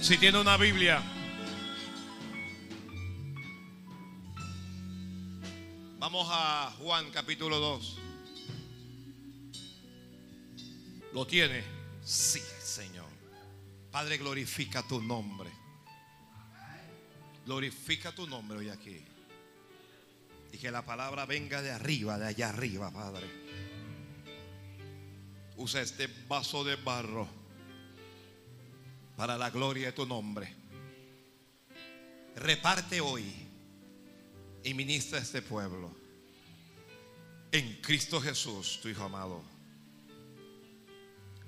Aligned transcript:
Si 0.00 0.16
tiene 0.16 0.40
una 0.40 0.56
Biblia, 0.56 1.02
vamos 5.98 6.26
a 6.30 6.72
Juan 6.78 7.10
capítulo 7.10 7.58
2. 7.58 7.98
¿Lo 11.12 11.26
tiene? 11.26 11.64
Sí, 12.02 12.40
Señor. 12.62 13.08
Padre, 13.90 14.18
glorifica 14.18 14.86
tu 14.86 15.02
nombre. 15.02 15.50
Glorifica 17.44 18.14
tu 18.14 18.26
nombre 18.28 18.58
hoy 18.58 18.68
aquí. 18.68 19.04
Y 20.52 20.58
que 20.58 20.70
la 20.70 20.84
palabra 20.84 21.26
venga 21.26 21.60
de 21.60 21.72
arriba, 21.72 22.18
de 22.18 22.28
allá 22.28 22.50
arriba, 22.50 22.92
Padre. 22.92 23.26
Usa 25.56 25.82
este 25.82 26.06
vaso 26.28 26.62
de 26.62 26.76
barro 26.76 27.47
para 29.18 29.36
la 29.36 29.50
gloria 29.50 29.86
de 29.86 29.92
tu 29.92 30.06
nombre. 30.06 30.48
Reparte 32.36 33.00
hoy 33.00 33.24
y 34.62 34.72
ministra 34.74 35.18
a 35.18 35.22
este 35.22 35.42
pueblo. 35.42 35.92
En 37.50 37.82
Cristo 37.82 38.20
Jesús, 38.20 38.78
tu 38.80 38.88
Hijo 38.88 39.02
amado. 39.02 39.42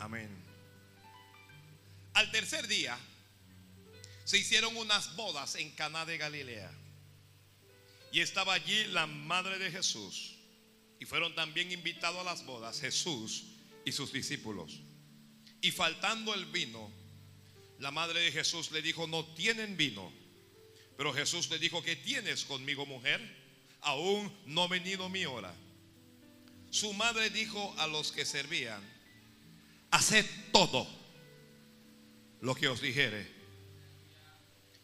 Amén. 0.01 0.29
Al 2.15 2.29
tercer 2.33 2.67
día 2.67 2.99
se 4.25 4.39
hicieron 4.39 4.77
unas 4.77 5.15
bodas 5.15 5.55
en 5.55 5.71
Caná 5.71 6.05
de 6.05 6.19
Galilea. 6.19 6.73
Y 8.11 8.19
estaba 8.19 8.55
allí 8.55 8.87
la 8.87 9.07
madre 9.07 9.61
de 9.61 9.71
Jesús. 9.71 10.35
Y 10.99 11.05
fueron 11.05 11.37
también 11.37 11.71
invitados 11.71 12.19
a 12.19 12.25
las 12.25 12.45
bodas 12.45 12.81
Jesús 12.81 13.45
y 13.85 13.93
sus 13.93 14.13
discípulos. 14.13 14.81
Y 15.61 15.71
faltando 15.71 16.35
el 16.35 16.47
vino, 16.47 17.00
la 17.81 17.91
madre 17.91 18.21
de 18.21 18.31
Jesús 18.31 18.71
le 18.73 18.83
dijo, 18.83 19.07
no 19.07 19.25
tienen 19.25 19.77
vino. 19.77 20.13
Pero 20.97 21.15
Jesús 21.15 21.49
le 21.49 21.59
dijo, 21.59 21.83
¿qué 21.83 21.97
tienes 21.97 22.45
conmigo, 22.45 22.85
mujer? 22.85 23.21
Aún 23.81 24.31
no 24.45 24.65
ha 24.65 24.69
venido 24.69 25.09
mi 25.09 25.25
hora. 25.25 25.55
Su 26.71 26.93
madre 26.93 27.31
dijo 27.31 27.75
a 27.79 27.87
los 27.87 28.13
que 28.13 28.27
servían, 28.27 28.83
haced 29.91 30.27
todo 30.53 30.87
lo 32.43 32.55
que 32.55 32.69
os 32.69 32.83
dijere. 32.83 33.27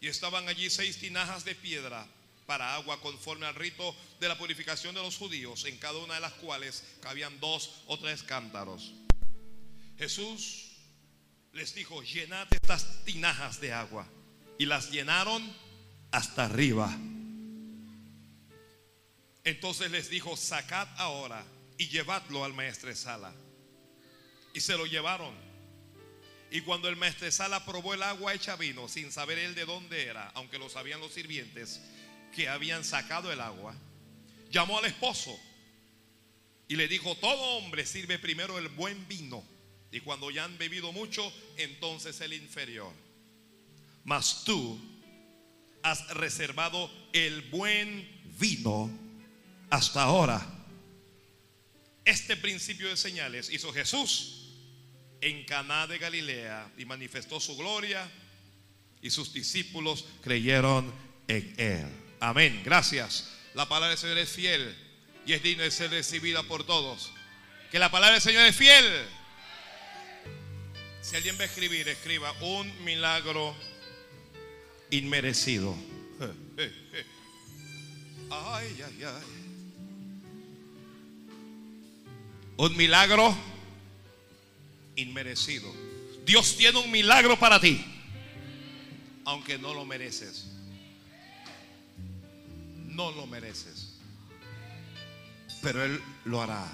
Y 0.01 0.07
estaban 0.07 0.49
allí 0.49 0.69
seis 0.71 0.97
tinajas 0.97 1.45
de 1.45 1.53
piedra 1.53 2.07
para 2.47 2.75
agua 2.75 2.99
conforme 2.99 3.45
al 3.45 3.53
rito 3.53 3.95
de 4.19 4.27
la 4.27 4.37
purificación 4.39 4.95
de 4.95 5.03
los 5.03 5.17
judíos, 5.17 5.65
en 5.65 5.77
cada 5.77 5.99
una 5.99 6.15
de 6.15 6.21
las 6.21 6.33
cuales 6.33 6.83
cabían 7.01 7.39
dos 7.39 7.83
o 7.85 7.99
tres 7.99 8.23
cántaros. 8.23 8.91
Jesús 9.99 10.66
les 11.57 11.73
dijo, 11.73 12.03
llenad 12.03 12.47
estas 12.51 13.03
tinajas 13.03 13.59
de 13.59 13.73
agua. 13.73 14.07
Y 14.59 14.67
las 14.67 14.91
llenaron 14.91 15.43
hasta 16.11 16.45
arriba. 16.45 16.95
Entonces 19.43 19.89
les 19.89 20.09
dijo, 20.09 20.37
sacad 20.37 20.87
ahora 20.97 21.43
y 21.79 21.87
llevadlo 21.87 22.43
al 22.45 22.53
maestresala. 22.53 23.33
Y 24.53 24.59
se 24.59 24.77
lo 24.77 24.85
llevaron. 24.85 25.33
Y 26.51 26.61
cuando 26.61 26.89
el 26.89 26.95
maestresala 26.95 27.65
probó 27.65 27.95
el 27.95 28.03
agua 28.03 28.35
hecha 28.35 28.55
vino, 28.55 28.87
sin 28.87 29.11
saber 29.11 29.39
él 29.39 29.55
de 29.55 29.65
dónde 29.65 30.05
era, 30.05 30.29
aunque 30.35 30.59
lo 30.59 30.69
sabían 30.69 30.99
los 30.99 31.13
sirvientes 31.13 31.81
que 32.35 32.47
habían 32.49 32.83
sacado 32.83 33.31
el 33.31 33.41
agua, 33.41 33.75
llamó 34.51 34.77
al 34.77 34.85
esposo 34.85 35.37
y 36.67 36.75
le 36.75 36.87
dijo, 36.87 37.15
todo 37.15 37.57
hombre 37.57 37.85
sirve 37.85 38.19
primero 38.19 38.59
el 38.59 38.69
buen 38.69 39.07
vino. 39.07 39.56
Y 39.97 40.01
cuando 40.01 40.29
ya 40.29 40.43
han 40.43 40.59
bebido 40.59 40.91
mucho, 40.91 41.33
entonces 41.57 42.21
el 42.21 42.31
inferior. 42.33 42.93
Mas 44.03 44.43
tú 44.43 44.79
has 45.81 46.07
reservado 46.09 46.91
el 47.13 47.41
buen 47.49 48.07
vino 48.39 48.91
hasta 49.71 50.03
ahora. 50.03 50.45
Este 52.05 52.37
principio 52.37 52.89
de 52.89 52.95
señales 52.95 53.49
hizo 53.49 53.73
Jesús 53.73 54.51
en 55.19 55.43
Caná 55.45 55.87
de 55.87 55.97
Galilea 55.97 56.71
y 56.77 56.85
manifestó 56.85 57.39
su 57.39 57.57
gloria 57.57 58.07
y 59.01 59.09
sus 59.09 59.33
discípulos 59.33 60.05
creyeron 60.21 60.93
en 61.27 61.55
él. 61.57 61.87
Amén. 62.19 62.61
Gracias. 62.63 63.31
La 63.55 63.67
palabra 63.67 63.89
del 63.89 63.97
Señor 63.97 64.19
es 64.19 64.29
fiel 64.29 64.75
y 65.25 65.33
es 65.33 65.41
digna 65.41 65.63
de 65.63 65.71
ser 65.71 65.89
recibida 65.89 66.43
por 66.43 66.63
todos. 66.67 67.11
Que 67.71 67.79
la 67.79 67.89
palabra 67.89 68.13
del 68.13 68.21
Señor 68.21 68.45
es 68.45 68.55
fiel. 68.55 69.16
Si 71.07 71.15
alguien 71.15 71.37
va 71.39 71.43
a 71.43 71.45
escribir, 71.45 71.87
escriba 71.87 72.33
un 72.41 72.83
milagro 72.83 73.55
inmerecido. 74.89 75.73
Ay, 78.29 78.83
ay, 78.85 79.03
ay. 79.05 79.23
Un 82.57 82.75
milagro 82.75 83.33
inmerecido. 84.97 85.73
Dios 86.25 86.57
tiene 86.57 86.77
un 86.77 86.91
milagro 86.91 87.39
para 87.39 87.57
ti, 87.57 87.85
aunque 89.23 89.57
no 89.57 89.73
lo 89.73 89.85
mereces. 89.85 90.47
No 92.85 93.11
lo 93.11 93.25
mereces. 93.27 93.93
Pero 95.61 95.85
Él 95.85 96.01
lo 96.25 96.41
hará. 96.41 96.69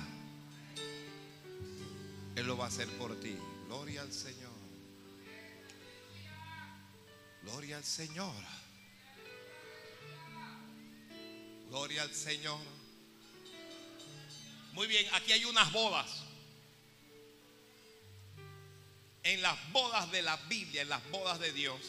Él 2.36 2.48
lo 2.48 2.58
va 2.58 2.66
a 2.66 2.70
hacer 2.70 2.88
por 2.98 3.16
ti. 3.20 3.38
Gloria 3.74 4.04
al 4.04 4.14
Señor. 4.14 4.54
Gloria 7.42 7.78
al 7.78 7.84
Señor. 7.84 8.44
Gloria 11.70 12.04
al 12.04 12.14
Señor. 12.14 12.60
Muy 14.74 14.86
bien, 14.86 15.08
aquí 15.14 15.32
hay 15.32 15.44
unas 15.46 15.72
bodas. 15.72 16.08
En 19.24 19.42
las 19.42 19.58
bodas 19.72 20.12
de 20.12 20.22
la 20.22 20.38
Biblia, 20.48 20.84
en 20.84 20.90
las 20.90 21.10
bodas 21.10 21.40
de 21.40 21.52
Dios, 21.52 21.82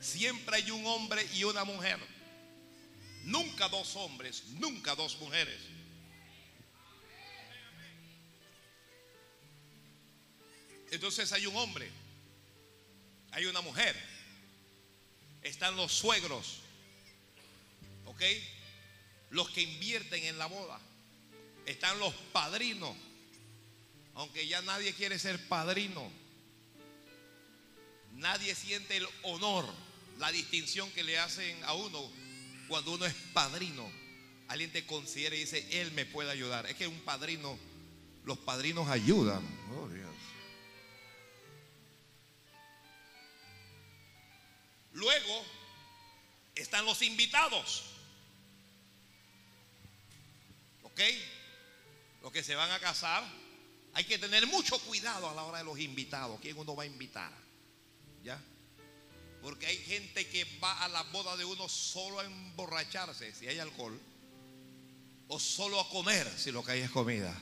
siempre 0.00 0.56
hay 0.56 0.70
un 0.70 0.86
hombre 0.86 1.22
y 1.34 1.44
una 1.44 1.64
mujer. 1.64 1.98
Nunca 3.24 3.68
dos 3.68 3.94
hombres, 3.94 4.42
nunca 4.54 4.94
dos 4.94 5.18
mujeres. 5.20 5.60
Entonces 10.90 11.32
hay 11.32 11.46
un 11.46 11.56
hombre, 11.56 11.90
hay 13.32 13.46
una 13.46 13.60
mujer, 13.60 13.96
están 15.42 15.76
los 15.76 15.92
suegros, 15.92 16.60
¿ok? 18.06 18.22
Los 19.30 19.50
que 19.50 19.62
invierten 19.62 20.24
en 20.24 20.38
la 20.38 20.46
boda, 20.46 20.80
están 21.66 21.98
los 21.98 22.14
padrinos, 22.32 22.96
aunque 24.14 24.46
ya 24.48 24.62
nadie 24.62 24.94
quiere 24.94 25.18
ser 25.18 25.46
padrino, 25.48 26.10
nadie 28.14 28.54
siente 28.54 28.96
el 28.96 29.06
honor, 29.22 29.66
la 30.18 30.32
distinción 30.32 30.90
que 30.92 31.04
le 31.04 31.18
hacen 31.18 31.62
a 31.64 31.74
uno 31.74 32.10
cuando 32.68 32.92
uno 32.92 33.06
es 33.06 33.14
padrino. 33.32 33.90
Alguien 34.48 34.72
te 34.72 34.86
considera 34.86 35.36
y 35.36 35.40
dice, 35.40 35.80
él 35.80 35.92
me 35.92 36.06
puede 36.06 36.30
ayudar. 36.30 36.66
Es 36.66 36.74
que 36.74 36.86
un 36.86 37.00
padrino, 37.00 37.58
los 38.24 38.38
padrinos 38.38 38.88
ayudan. 38.88 39.42
Luego 44.98 45.44
están 46.56 46.84
los 46.84 47.02
invitados. 47.02 47.84
¿Ok? 50.82 51.00
Los 52.22 52.32
que 52.32 52.42
se 52.42 52.56
van 52.56 52.70
a 52.72 52.80
casar. 52.80 53.22
Hay 53.94 54.04
que 54.04 54.18
tener 54.18 54.46
mucho 54.48 54.76
cuidado 54.80 55.28
a 55.28 55.34
la 55.34 55.44
hora 55.44 55.58
de 55.58 55.64
los 55.64 55.78
invitados. 55.78 56.40
¿Quién 56.40 56.58
uno 56.58 56.74
va 56.74 56.82
a 56.82 56.86
invitar? 56.86 57.32
¿Ya? 58.24 58.40
Porque 59.40 59.66
hay 59.66 59.76
gente 59.78 60.28
que 60.28 60.44
va 60.58 60.82
a 60.82 60.88
la 60.88 61.04
boda 61.04 61.36
de 61.36 61.44
uno 61.44 61.68
solo 61.68 62.18
a 62.18 62.24
emborracharse, 62.24 63.32
si 63.32 63.46
hay 63.46 63.60
alcohol. 63.60 63.98
O 65.28 65.38
solo 65.38 65.78
a 65.78 65.88
comer, 65.88 66.28
si 66.36 66.50
lo 66.50 66.64
que 66.64 66.72
hay 66.72 66.80
es 66.80 66.90
comida. 66.90 67.40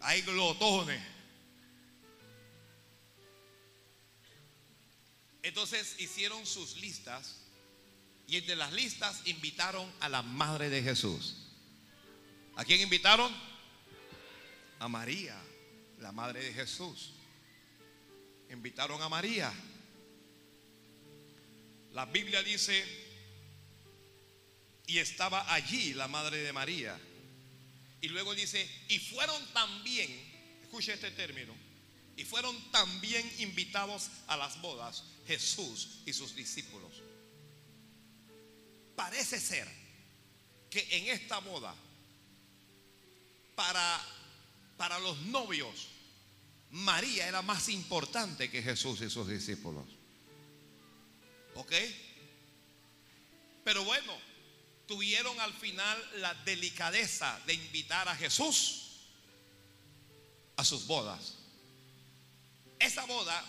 Hay 0.00 0.22
glotones. 0.22 1.17
Entonces 5.48 5.94
hicieron 5.98 6.44
sus 6.44 6.76
listas 6.76 7.36
y 8.26 8.36
entre 8.36 8.54
las 8.54 8.70
listas 8.74 9.22
invitaron 9.24 9.90
a 9.98 10.10
la 10.10 10.20
madre 10.20 10.68
de 10.68 10.82
Jesús. 10.82 11.36
¿A 12.54 12.66
quién 12.66 12.82
invitaron? 12.82 13.34
A 14.78 14.88
María, 14.88 15.40
la 16.00 16.12
madre 16.12 16.44
de 16.44 16.52
Jesús. 16.52 17.12
Invitaron 18.50 19.00
a 19.00 19.08
María. 19.08 19.50
La 21.92 22.04
Biblia 22.04 22.42
dice, 22.42 22.84
y 24.86 24.98
estaba 24.98 25.50
allí 25.54 25.94
la 25.94 26.08
madre 26.08 26.42
de 26.42 26.52
María. 26.52 27.00
Y 28.02 28.08
luego 28.08 28.34
dice, 28.34 28.68
y 28.88 28.98
fueron 28.98 29.42
también, 29.54 30.10
escuche 30.62 30.92
este 30.92 31.10
término, 31.12 31.54
Y 32.18 32.24
fueron 32.24 32.60
también 32.72 33.32
invitados 33.38 34.10
a 34.26 34.36
las 34.36 34.60
bodas 34.60 35.04
Jesús 35.28 36.00
y 36.04 36.12
sus 36.12 36.34
discípulos. 36.34 37.00
Parece 38.96 39.38
ser 39.38 39.68
que 40.68 40.84
en 40.90 41.06
esta 41.14 41.38
boda, 41.38 41.72
para, 43.54 44.04
para 44.76 44.98
los 44.98 45.16
novios, 45.26 45.86
María 46.70 47.28
era 47.28 47.40
más 47.40 47.68
importante 47.68 48.50
que 48.50 48.64
Jesús 48.64 49.00
y 49.00 49.08
sus 49.08 49.28
discípulos. 49.28 49.86
¿Ok? 51.54 51.72
Pero 53.62 53.84
bueno, 53.84 54.12
tuvieron 54.88 55.38
al 55.38 55.54
final 55.54 56.20
la 56.20 56.34
delicadeza 56.34 57.40
de 57.46 57.54
invitar 57.54 58.08
a 58.08 58.16
Jesús 58.16 59.06
a 60.56 60.64
sus 60.64 60.84
bodas. 60.84 61.38
Esa 62.78 63.04
boda 63.06 63.44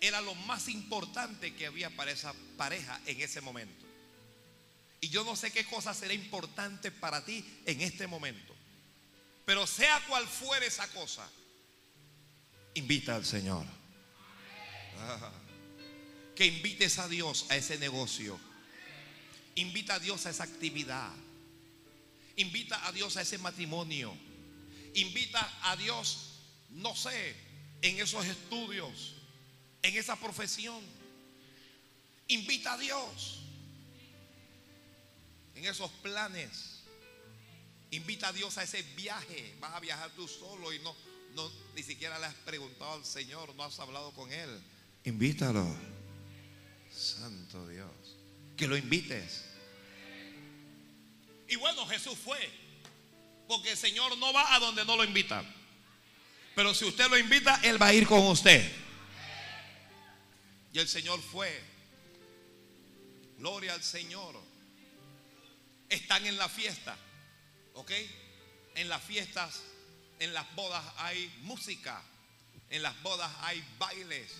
era 0.00 0.20
lo 0.20 0.34
más 0.34 0.68
importante 0.68 1.54
que 1.54 1.66
había 1.66 1.90
para 1.90 2.10
esa 2.10 2.34
pareja 2.56 3.00
en 3.06 3.20
ese 3.20 3.40
momento. 3.40 3.84
Y 5.00 5.08
yo 5.08 5.24
no 5.24 5.36
sé 5.36 5.50
qué 5.50 5.64
cosa 5.64 5.92
será 5.92 6.14
importante 6.14 6.90
para 6.90 7.24
ti 7.24 7.44
en 7.66 7.80
este 7.80 8.06
momento. 8.06 8.54
Pero 9.44 9.66
sea 9.66 10.02
cual 10.08 10.26
fuere 10.26 10.66
esa 10.66 10.88
cosa, 10.88 11.28
invita 12.74 13.16
al 13.16 13.24
Señor. 13.24 13.64
Que 16.34 16.46
invites 16.46 16.98
a 16.98 17.06
Dios 17.06 17.46
a 17.48 17.54
ese 17.54 17.78
negocio 17.78 18.40
Invita 19.56 19.94
a 19.94 19.98
Dios 19.98 20.26
a 20.26 20.30
esa 20.30 20.44
actividad. 20.44 21.10
Invita 22.36 22.86
a 22.86 22.92
Dios 22.92 23.16
a 23.16 23.22
ese 23.22 23.38
matrimonio. 23.38 24.16
Invita 24.94 25.52
a 25.62 25.76
Dios, 25.76 26.40
no 26.70 26.94
sé, 26.94 27.36
en 27.84 28.00
esos 28.00 28.24
estudios, 28.24 29.14
en 29.82 29.96
esa 29.96 30.16
profesión. 30.16 30.82
Invita 32.26 32.72
a 32.72 32.78
Dios 32.78 33.40
en 35.54 35.64
esos 35.66 35.90
planes. 36.02 36.80
Invita 37.90 38.28
a 38.28 38.32
Dios 38.32 38.58
a 38.58 38.62
ese 38.62 38.82
viaje. 38.96 39.54
Vas 39.60 39.74
a 39.74 39.80
viajar 39.80 40.10
tú 40.16 40.26
solo 40.26 40.72
y 40.72 40.78
no, 40.80 40.96
no 41.34 41.50
ni 41.76 41.82
siquiera 41.82 42.18
le 42.18 42.26
has 42.26 42.34
preguntado 42.34 42.94
al 42.94 43.04
Señor, 43.04 43.54
no 43.54 43.64
has 43.64 43.78
hablado 43.78 44.12
con 44.12 44.32
Él. 44.32 44.60
Invítalo. 45.04 45.64
Santo 46.92 47.68
Dios 47.68 47.90
que 48.56 48.66
lo 48.66 48.76
invites. 48.76 49.44
Y 51.48 51.56
bueno, 51.56 51.86
Jesús 51.86 52.16
fue, 52.16 52.38
porque 53.46 53.72
el 53.72 53.76
Señor 53.76 54.16
no 54.18 54.32
va 54.32 54.54
a 54.54 54.60
donde 54.60 54.84
no 54.84 54.96
lo 54.96 55.04
invita. 55.04 55.44
Pero 56.54 56.72
si 56.72 56.84
usted 56.84 57.08
lo 57.08 57.18
invita, 57.18 57.60
Él 57.62 57.80
va 57.80 57.88
a 57.88 57.94
ir 57.94 58.06
con 58.06 58.20
usted. 58.26 58.70
Y 60.72 60.78
el 60.78 60.88
Señor 60.88 61.20
fue. 61.20 61.62
Gloria 63.38 63.74
al 63.74 63.82
Señor. 63.82 64.40
Están 65.88 66.26
en 66.26 66.36
la 66.36 66.48
fiesta. 66.48 66.96
¿Ok? 67.74 67.90
En 68.76 68.88
las 68.88 69.02
fiestas, 69.02 69.62
en 70.18 70.32
las 70.32 70.52
bodas 70.54 70.84
hay 70.98 71.32
música. 71.42 72.02
En 72.70 72.82
las 72.82 73.00
bodas 73.02 73.30
hay 73.42 73.64
bailes. 73.78 74.32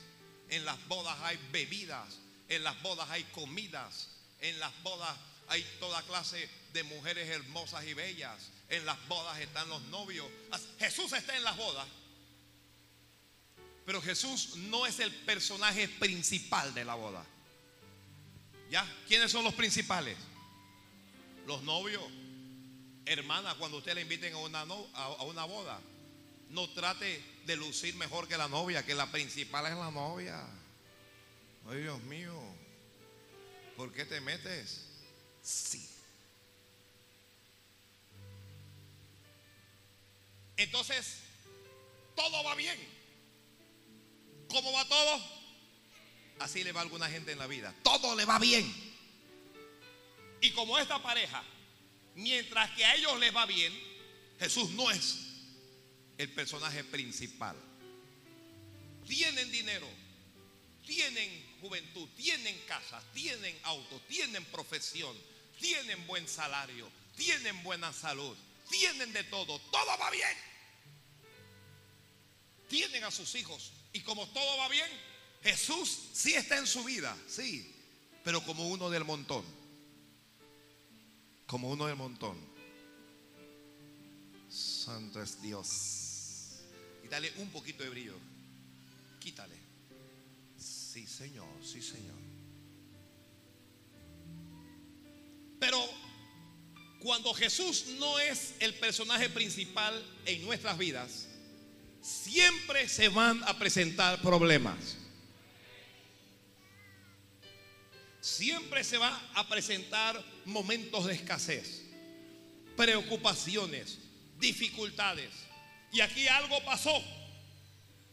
En 0.51 0.65
las 0.65 0.85
bodas 0.87 1.17
hay 1.23 1.39
bebidas. 1.51 2.19
En 2.49 2.63
las 2.63 2.81
bodas 2.83 3.09
hay 3.11 3.25
comidas. 3.25 4.09
En 4.41 4.59
las 4.61 4.73
bodas 4.83 5.17
hay 5.49 5.65
toda 5.81 6.03
clase 6.03 6.49
de 6.73 6.83
mujeres 6.85 7.29
hermosas 7.29 7.85
y 7.85 7.95
bellas. 7.95 8.51
En 8.69 8.87
las 8.87 8.99
bodas 9.09 9.39
están 9.41 9.69
los 9.69 9.83
novios. 9.85 10.27
Jesús 10.79 11.13
está 11.13 11.37
en 11.37 11.45
las 11.45 11.57
bodas. 11.57 11.87
Pero 13.85 14.01
Jesús 14.01 14.57
no 14.57 14.87
es 14.87 14.99
el 14.99 15.15
personaje 15.15 15.89
principal 15.89 16.73
de 16.75 16.85
la 16.85 16.95
boda. 16.95 17.25
¿Ya? 18.71 18.87
¿Quiénes 19.07 19.31
son 19.31 19.45
los 19.45 19.55
principales? 19.55 20.17
Los 21.47 21.63
novios. 21.63 22.03
Hermana, 23.07 23.55
cuando 23.57 23.79
usted 23.79 23.95
le 23.95 24.01
inviten 24.01 24.33
a 24.33 24.39
una, 24.39 24.61
a 24.61 25.23
una 25.25 25.45
boda, 25.45 25.79
no 26.49 26.71
trate 26.71 27.23
de 27.45 27.57
lucir 27.57 27.95
mejor 27.97 28.27
que 28.27 28.39
la 28.39 28.49
novia, 28.49 28.85
que 28.85 28.95
la 28.95 29.11
principal 29.11 29.67
es 29.67 29.77
la 29.77 29.91
novia. 29.91 30.41
Ay, 31.69 31.83
Dios 31.83 32.03
mío. 32.05 32.41
¿Por 33.77 33.93
qué 33.93 34.05
te 34.05 34.21
metes? 34.21 34.87
Sí. 35.43 35.87
Entonces, 40.57 41.19
todo 42.15 42.45
va 42.45 42.55
bien. 42.55 42.94
¿Cómo 44.55 44.71
va 44.71 44.85
todo? 44.85 45.21
Así 46.39 46.63
le 46.63 46.71
va 46.71 46.79
a 46.79 46.85
alguna 46.85 47.11
gente 47.11 47.33
en 47.33 47.39
la 47.41 47.49
vida. 47.49 47.75
Todo 47.83 48.15
le 48.15 48.25
va 48.25 48.39
bien. 48.39 48.73
Y 50.41 50.53
como 50.53 50.79
esta 50.79 51.03
pareja, 51.03 51.43
mientras 52.15 52.71
que 52.71 52.85
a 52.85 52.95
ellos 52.95 53.19
les 53.19 53.35
va 53.35 53.47
bien, 53.47 53.77
Jesús 54.39 54.71
no 54.71 54.93
es 54.93 55.17
el 56.19 56.31
personaje 56.31 56.85
principal. 56.85 57.57
Tienen 59.09 59.51
dinero, 59.51 59.89
tienen 60.87 61.57
juventud, 61.61 62.09
tienen 62.11 62.57
casas, 62.69 63.03
tienen 63.13 63.59
autos, 63.65 64.07
tienen 64.07 64.45
profesión, 64.45 65.17
tienen 65.59 66.07
buen 66.07 66.29
salario, 66.29 66.89
tienen 67.17 67.61
buena 67.65 67.93
salud, 67.93 68.37
tienen 68.71 69.13
de 69.13 69.25
todo, 69.25 69.59
todo 69.59 69.99
va 69.99 70.11
bien. 70.13 70.39
Tienen 72.69 73.03
a 73.03 73.11
sus 73.11 73.35
hijos 73.35 73.73
y 73.95 74.01
como 74.01 74.27
todo 74.29 74.59
va 74.59 74.69
bien, 74.69 74.91
Jesús 75.43 76.11
sí 76.13 76.35
está 76.35 76.59
en 76.59 76.67
su 76.67 76.83
vida, 76.85 77.17
sí, 77.29 77.73
pero 78.25 78.45
como 78.45 78.69
uno 78.69 78.91
del 78.91 79.05
montón. 79.05 79.45
Como 81.47 81.71
uno 81.71 81.87
del 81.87 81.97
montón. 81.97 82.37
Santo 84.51 85.23
es 85.23 85.41
Dios. 85.41 86.61
Quítale 87.03 87.33
un 87.37 87.51
poquito 87.51 87.85
de 87.85 87.91
brillo. 87.91 88.19
Quítale. 89.21 89.57
Sí, 90.59 91.07
Señor, 91.07 91.49
sí, 91.63 91.81
Señor. 91.81 92.19
Pero 95.61 95.79
cuando 97.01 97.33
Jesús 97.33 97.87
no 98.01 98.19
es 98.19 98.55
el 98.59 98.75
personaje 98.75 99.29
principal 99.29 100.03
en 100.27 100.45
nuestras 100.45 100.77
vidas, 100.79 101.24
siempre 102.05 102.87
se 102.87 103.09
van 103.09 103.43
a 103.45 103.59
presentar 103.59 104.21
problemas. 104.21 104.99
Siempre 108.21 108.85
se 108.85 108.99
van 108.99 109.19
a 109.35 109.49
presentar 109.49 110.23
momentos 110.45 111.07
de 111.07 111.15
escasez, 111.15 111.83
preocupaciones, 112.77 113.99
dificultades. 114.39 115.31
Y 115.93 116.01
aquí 116.03 116.29
algo 116.29 116.63
pasó. 116.65 117.03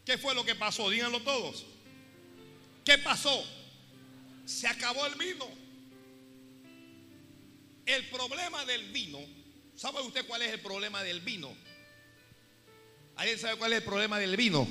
¿Qué 0.06 0.16
fue 0.16 0.34
lo 0.34 0.44
que 0.44 0.54
pasó? 0.54 0.88
Díganlo 0.88 1.20
todos. 1.20 1.66
¿Qué 2.84 2.96
pasó? 2.98 3.44
Se 4.46 4.66
acabó 4.66 5.06
el 5.06 5.14
vino. 5.16 5.48
El 7.84 8.08
problema 8.08 8.64
del 8.64 8.90
vino, 8.90 9.18
¿sabe 9.76 10.00
usted 10.00 10.26
cuál 10.26 10.42
es 10.42 10.52
el 10.52 10.60
problema 10.60 11.02
del 11.02 11.20
vino? 11.20 11.54
¿Alguien 13.16 13.38
sabe 13.38 13.56
cuál 13.56 13.72
es 13.72 13.78
el 13.78 13.84
problema 13.84 14.18
del 14.18 14.36
vino? 14.36 14.66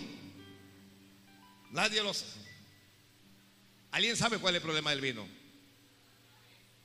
Nadie 1.72 2.04
lo 2.04 2.14
sabe. 2.14 2.42
¿Alguien 3.92 4.16
sabe 4.16 4.40
cuál 4.40 4.56
es 4.56 4.60
el 4.60 4.64
problema 4.64 4.92
del 4.92 5.02
vino? 5.02 5.28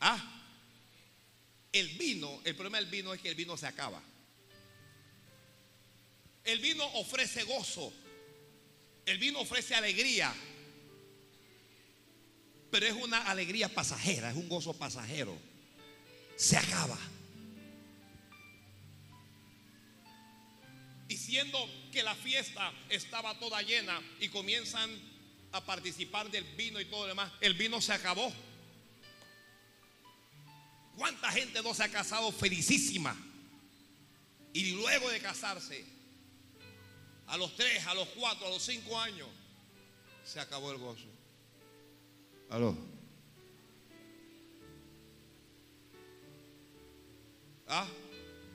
Ah, 0.00 0.42
el 1.72 1.88
vino, 1.90 2.40
el 2.44 2.54
problema 2.54 2.78
del 2.78 2.86
vino 2.86 3.14
es 3.14 3.20
que 3.20 3.28
el 3.28 3.34
vino 3.34 3.56
se 3.56 3.66
acaba. 3.66 4.02
El 6.44 6.58
vino 6.60 6.84
ofrece 6.94 7.44
gozo. 7.44 7.92
El 9.04 9.18
vino 9.18 9.40
ofrece 9.40 9.74
alegría 9.74 10.34
pero 12.70 12.86
es 12.86 12.92
una 12.92 13.22
alegría 13.22 13.68
pasajera, 13.68 14.30
es 14.30 14.36
un 14.36 14.50
gozo 14.50 14.74
pasajero. 14.74 15.34
Se 16.36 16.58
acaba. 16.58 16.98
Diciendo 21.06 21.58
que 21.92 22.02
la 22.02 22.14
fiesta 22.14 22.72
estaba 22.88 23.38
toda 23.38 23.62
llena 23.62 24.00
y 24.20 24.28
comienzan 24.28 24.90
a 25.52 25.64
participar 25.64 26.30
del 26.30 26.44
vino 26.56 26.80
y 26.80 26.84
todo 26.86 27.02
lo 27.02 27.08
demás, 27.08 27.32
el 27.40 27.54
vino 27.54 27.80
se 27.80 27.92
acabó. 27.92 28.32
¿Cuánta 30.96 31.30
gente 31.30 31.62
no 31.62 31.74
se 31.74 31.84
ha 31.84 31.90
casado 31.90 32.32
felicísima? 32.32 33.16
Y 34.52 34.72
luego 34.72 35.10
de 35.10 35.20
casarse, 35.20 35.84
a 37.26 37.36
los 37.36 37.54
tres, 37.56 37.86
a 37.86 37.94
los 37.94 38.08
cuatro, 38.08 38.46
a 38.46 38.50
los 38.50 38.62
cinco 38.62 38.98
años, 38.98 39.28
se 40.24 40.40
acabó 40.40 40.72
el 40.72 40.78
gozo. 40.78 41.06
Aló. 42.50 42.76
¿Ah? 47.68 47.86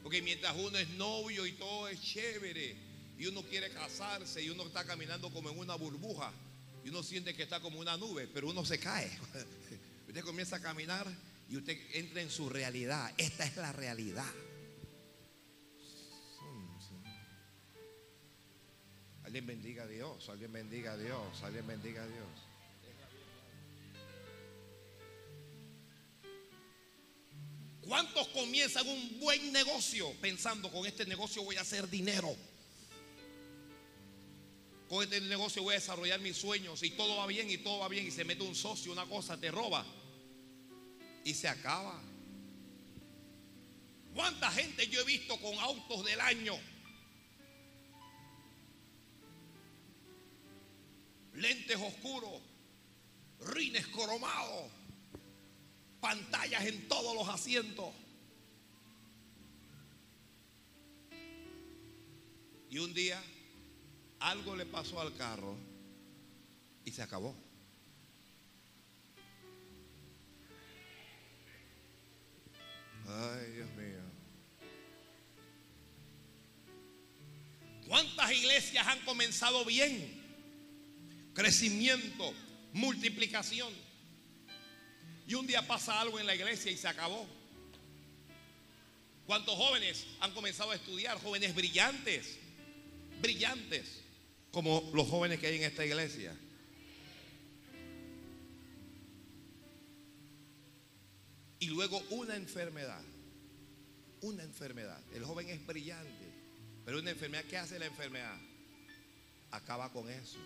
Porque 0.04 0.22
mientras 0.22 0.56
uno 0.58 0.78
es 0.78 0.90
novio 0.92 1.46
y 1.46 1.54
todo 1.54 1.88
es 1.88 2.02
chévere 2.02 2.76
y 3.18 3.28
uno 3.28 3.44
quiere 3.44 3.70
casarse 3.70 4.42
y 4.42 4.50
uno 4.50 4.66
está 4.66 4.84
caminando 4.86 5.32
como 5.32 5.50
en 5.50 5.60
una 5.60 5.76
burbuja 5.76 6.32
y 6.84 6.90
uno 6.90 7.04
siente 7.04 7.36
que 7.36 7.44
está 7.44 7.60
como 7.60 7.80
una 7.80 7.98
nube, 7.98 8.28
pero 8.28 8.50
uno 8.50 8.66
se 8.66 8.80
cae. 8.80 9.10
Usted 10.08 10.24
comienza 10.24 10.58
a 10.58 10.62
caminar 10.62 11.08
y 11.48 11.58
usted 11.58 11.78
entra 11.94 12.22
en 12.22 12.30
su 12.30 12.50
realidad. 12.50 13.14
Esta 13.18 13.46
es 13.46 13.56
la 13.58 13.72
realidad. 13.72 14.32
Alguien 19.24 19.46
bendiga 19.46 19.84
a 19.84 19.88
Dios, 19.88 20.28
alguien 20.28 20.52
bendiga 20.52 20.92
a 20.94 20.98
Dios, 20.98 21.44
alguien 21.44 21.66
bendiga 21.66 22.04
a 22.04 22.08
Dios. 22.08 22.51
¿Cuántos 27.88 28.28
comienzan 28.30 28.88
un 28.88 29.20
buen 29.20 29.52
negocio 29.52 30.12
pensando 30.22 30.72
con 30.72 30.86
este 30.86 31.06
negocio 31.06 31.44
voy 31.44 31.56
a 31.56 31.62
hacer 31.62 31.90
dinero? 31.90 32.36
Con 34.88 35.04
este 35.04 35.22
negocio 35.22 35.64
voy 35.64 35.74
a 35.74 35.80
desarrollar 35.80 36.20
mis 36.20 36.38
sueños 36.38 36.84
y 36.84 36.92
todo 36.92 37.16
va 37.16 37.26
bien 37.26 37.50
y 37.50 37.58
todo 37.58 37.80
va 37.80 37.88
bien 37.88 38.06
y 38.06 38.12
se 38.12 38.24
mete 38.24 38.44
un 38.44 38.56
socio, 38.56 38.92
una 38.92 39.06
cosa, 39.06 39.38
te 39.38 39.50
roba 39.50 39.86
y 41.24 41.34
se 41.34 41.48
acaba. 41.48 42.00
¿Cuánta 44.14 44.52
gente 44.52 44.88
yo 44.88 45.02
he 45.02 45.06
visto 45.06 45.40
con 45.40 45.58
autos 45.60 46.06
del 46.06 46.20
año? 46.20 46.60
Lentes 51.34 51.78
oscuros, 51.78 52.42
rines 53.40 53.88
cromados, 53.88 54.70
pantallas 56.02 56.66
en 56.66 56.88
todos 56.90 57.16
los 57.16 57.30
asientos. 57.30 57.94
Y 62.70 62.80
un 62.80 62.94
día 62.94 63.22
algo 64.20 64.56
le 64.56 64.66
pasó 64.66 65.00
al 65.00 65.16
carro 65.16 65.56
y 66.84 66.92
se 66.92 67.02
acabó. 67.02 67.36
Ay, 73.08 73.52
Dios 73.52 73.70
mío. 73.72 74.00
¿Cuántas 77.88 78.32
iglesias 78.32 78.88
han 78.88 79.00
comenzado 79.02 79.66
bien? 79.66 80.22
Crecimiento, 81.34 82.34
multiplicación. 82.74 83.91
Y 85.28 85.34
un 85.34 85.48
día 85.48 85.66
pasa 85.66 86.00
algo 86.00 86.20
en 86.20 86.26
la 86.26 86.36
iglesia 86.36 86.72
y 86.72 86.78
se 86.78 86.88
acabó. 86.88 87.28
¿Cuántos 89.26 89.56
jóvenes 89.56 90.08
han 90.20 90.34
comenzado 90.34 90.72
a 90.72 90.76
estudiar? 90.76 91.18
Jóvenes 91.22 91.56
brillantes, 91.56 92.38
brillantes, 93.22 94.02
como 94.52 94.90
los 94.94 95.08
jóvenes 95.08 95.40
que 95.40 95.48
hay 95.48 95.58
en 95.58 95.64
esta 95.64 95.86
iglesia. 95.86 96.36
Y 101.60 101.68
luego 101.68 102.02
una 102.10 102.36
enfermedad. 102.36 103.04
Una 104.22 104.44
enfermedad. 104.44 105.00
El 105.14 105.24
joven 105.24 105.50
es 105.50 105.66
brillante. 105.66 106.26
Pero 106.84 107.00
una 107.00 107.12
enfermedad, 107.12 107.46
¿qué 107.46 107.58
hace 107.58 107.80
la 107.80 107.86
enfermedad? 107.86 108.38
Acaba 109.52 109.92
con 109.94 110.10
eso. 110.10 110.40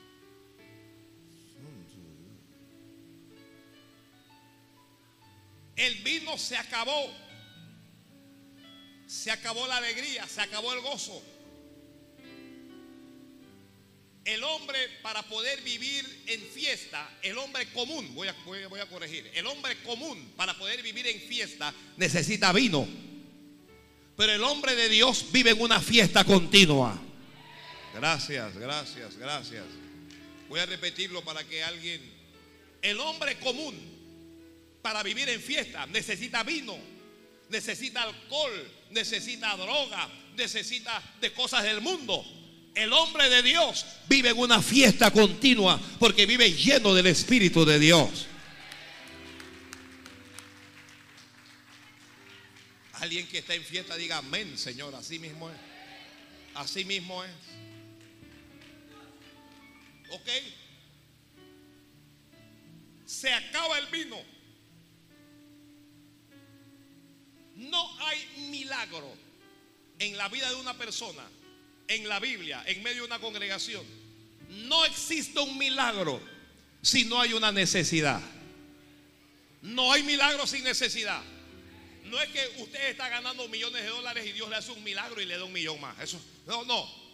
El 5.75 5.96
vino 5.96 6.38
se 6.38 6.58
acabó. 6.58 7.12
Se 9.08 9.29
acabó 9.32 9.67
la 9.67 9.77
alegría, 9.77 10.27
se 10.27 10.41
acabó 10.41 10.74
el 10.74 10.82
gozo. 10.82 11.22
El 14.24 14.44
hombre 14.44 14.79
para 15.03 15.22
poder 15.24 15.62
vivir 15.62 16.24
en 16.25 16.41
fiesta, 16.41 17.08
el 17.22 17.38
hombre 17.38 17.67
común, 17.74 18.15
voy 18.15 18.27
a, 18.27 18.36
voy 18.44 18.79
a, 18.79 18.88
corregir, 18.88 19.29
el 19.36 19.46
hombre 19.46 19.77
común 19.84 20.34
para 20.36 20.58
poder 20.58 20.82
vivir 20.82 21.05
en 21.05 21.22
fiesta 21.22 21.72
necesita 21.98 22.51
vino. 22.51 22.88
Pero 24.17 24.32
el 24.32 24.44
hombre 24.44 24.75
de 24.75 24.89
Dios 24.89 25.32
vive 25.32 25.51
en 25.51 25.62
una 25.62 25.79
fiesta 25.79 26.24
continua. 26.24 27.00
Gracias, 27.94 28.58
gracias, 28.58 29.15
gracias. 29.17 29.63
Voy 30.50 30.60
a 30.60 30.65
repetirlo 30.65 31.24
para 31.24 31.44
que 31.44 31.63
alguien... 31.63 32.15
El 32.82 33.00
hombre 33.00 33.39
común 33.39 33.95
para 34.86 35.01
vivir 35.01 35.27
en 35.30 35.42
fiesta 35.42 35.88
necesita 35.88 36.44
vino, 36.44 36.77
necesita 37.50 38.04
alcohol, 38.04 38.72
necesita 38.92 39.58
droga, 39.58 40.08
necesita 40.38 41.01
de 41.20 41.34
cosas 41.34 41.63
del 41.63 41.82
mundo. 41.82 42.24
El 42.75 42.94
hombre 42.94 43.27
de 43.27 43.42
Dios 43.42 43.84
vive 44.08 44.30
en 44.30 44.38
una 44.38 44.62
fiesta 44.62 45.10
continua 45.10 45.82
porque 45.98 46.27
vive 46.27 46.51
lleno 46.54 46.94
del 46.94 47.08
Espíritu 47.08 47.65
de 47.65 47.80
Dios. 47.80 48.27
Alguien 52.94 53.27
que 53.27 53.39
está 53.39 53.56
en 53.56 53.63
fiesta 53.63 53.96
diga 53.96 54.18
amén, 54.18 54.56
Señor. 54.56 54.94
Así 54.94 55.18
mismo 55.18 55.50
es. 55.50 55.58
Así 56.54 56.86
mismo 56.86 57.24
es. 57.24 57.32
¿Ok? 60.12 60.30
Se 63.08 63.34
acaba 63.34 63.80
el 63.80 63.88
vino. 63.88 64.35
No 67.56 68.00
hay 68.06 68.28
milagro 68.50 69.12
en 70.00 70.18
la 70.18 70.28
vida 70.30 70.50
de 70.50 70.56
una 70.56 70.78
persona, 70.78 71.24
en 71.88 72.08
la 72.08 72.20
Biblia, 72.20 72.64
en 72.68 72.84
medio 72.84 73.02
de 73.04 73.08
una 73.08 73.20
congregación. 73.20 73.84
No 74.50 74.86
existe 74.86 75.40
un 75.40 75.58
milagro 75.58 76.22
si 76.82 77.06
no 77.06 77.20
hay 77.20 77.34
una 77.34 77.52
necesidad. 77.52 78.22
No 79.62 79.92
hay 79.92 80.04
milagro 80.04 80.46
sin 80.46 80.64
necesidad. 80.64 81.22
No 82.04 82.22
es 82.22 82.30
que 82.30 82.62
usted 82.62 82.90
está 82.90 83.10
ganando 83.10 83.48
millones 83.48 83.82
de 83.82 83.90
dólares 83.90 84.26
y 84.28 84.32
Dios 84.34 84.50
le 84.50 84.58
hace 84.58 84.72
un 84.72 84.84
milagro 84.84 85.22
y 85.22 85.26
le 85.26 85.38
da 85.38 85.44
un 85.44 85.54
millón 85.54 85.80
más. 85.82 85.98
Eso, 86.00 86.20
no, 86.46 86.64
no. 86.66 87.06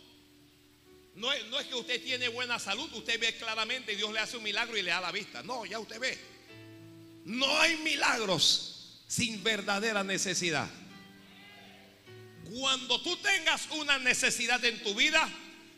No 1.15 1.31
es, 1.31 1.45
no 1.48 1.60
es 1.60 1.67
que 1.67 1.75
usted 1.75 2.01
tiene 2.03 2.29
buena 2.29 2.57
salud, 2.57 2.91
usted 2.93 3.19
ve 3.19 3.36
claramente 3.36 3.93
y 3.93 3.95
Dios 3.95 4.12
le 4.12 4.19
hace 4.19 4.38
un 4.38 4.43
milagro 4.43 4.77
y 4.77 4.81
le 4.81 4.91
da 4.91 5.01
la 5.01 5.12
vista. 5.12 5.43
No, 5.43 5.65
ya 5.65 5.79
usted 5.79 6.00
ve. 6.00 6.17
No 7.25 7.60
hay 7.60 7.77
milagros 7.77 8.80
sin 9.11 9.43
verdadera 9.43 10.05
necesidad. 10.05 10.69
Cuando 12.49 13.01
tú 13.01 13.17
tengas 13.17 13.67
una 13.71 13.99
necesidad 13.99 14.63
en 14.63 14.81
tu 14.83 14.95
vida, 14.95 15.27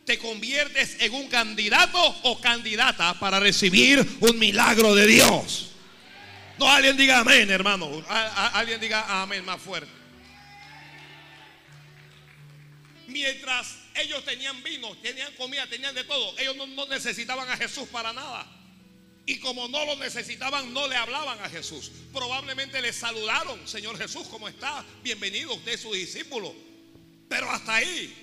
te 0.06 0.20
conviertes 0.20 0.98
en 1.00 1.12
un 1.16 1.28
candidato 1.30 2.00
o 2.24 2.40
candidata 2.40 3.20
para 3.20 3.40
recibir 3.40 4.06
un 4.20 4.38
milagro 4.38 4.94
de 4.94 5.08
Dios. 5.08 5.72
No, 6.60 6.70
alguien 6.70 6.96
diga 6.96 7.22
amén, 7.22 7.50
hermano. 7.50 8.06
alguien 8.08 8.80
diga 8.80 9.24
amén 9.24 9.44
más 9.44 9.60
fuerte. 9.60 9.92
Mientras 13.08 13.78
ellos 13.96 14.24
tenían 14.24 14.62
vino, 14.62 14.96
tenían 14.98 15.34
comida, 15.34 15.66
tenían 15.66 15.96
de 15.96 16.04
todo, 16.04 16.38
ellos 16.38 16.56
no, 16.56 16.68
no 16.68 16.86
necesitaban 16.86 17.50
a 17.50 17.58
Jesús 17.58 17.90
para 17.90 18.14
nada. 18.14 18.46
Y 19.26 19.40
como 19.40 19.68
no 19.70 19.86
lo 19.86 19.96
necesitaban, 19.96 20.74
no 20.74 20.88
le 20.88 20.96
hablaban 20.96 21.40
a 21.40 21.50
Jesús. 21.50 21.92
Probablemente 22.12 22.82
le 22.82 22.92
saludaron, 22.92 23.66
Señor 23.68 23.98
Jesús, 23.98 24.28
¿cómo 24.28 24.50
está? 24.50 24.86
Bienvenido, 25.02 25.54
usted 25.54 25.80
su 25.80 25.94
discípulo. 25.94 26.54
Pero 27.30 27.50
hasta 27.50 27.76
ahí, 27.76 28.14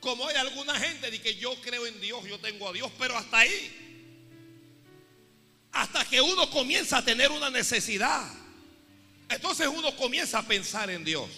como 0.00 0.26
hay 0.28 0.36
alguna 0.36 0.78
gente 0.78 1.10
de 1.10 1.20
que 1.20 1.34
yo 1.36 1.54
creo 1.62 1.86
en 1.86 1.98
Dios, 2.00 2.24
yo 2.26 2.38
tengo 2.38 2.68
a 2.68 2.72
Dios, 2.72 2.92
pero 2.98 3.16
hasta 3.16 3.38
ahí. 3.38 3.76
Hasta 5.72 6.04
que 6.04 6.20
uno 6.20 6.50
comienza 6.50 6.98
a 6.98 7.04
tener 7.04 7.30
una 7.30 7.48
necesidad. 7.48 8.30
Entonces 9.30 9.66
uno 9.66 9.96
comienza 9.96 10.40
a 10.40 10.46
pensar 10.46 10.90
en 10.90 11.04
Dios. 11.04 11.30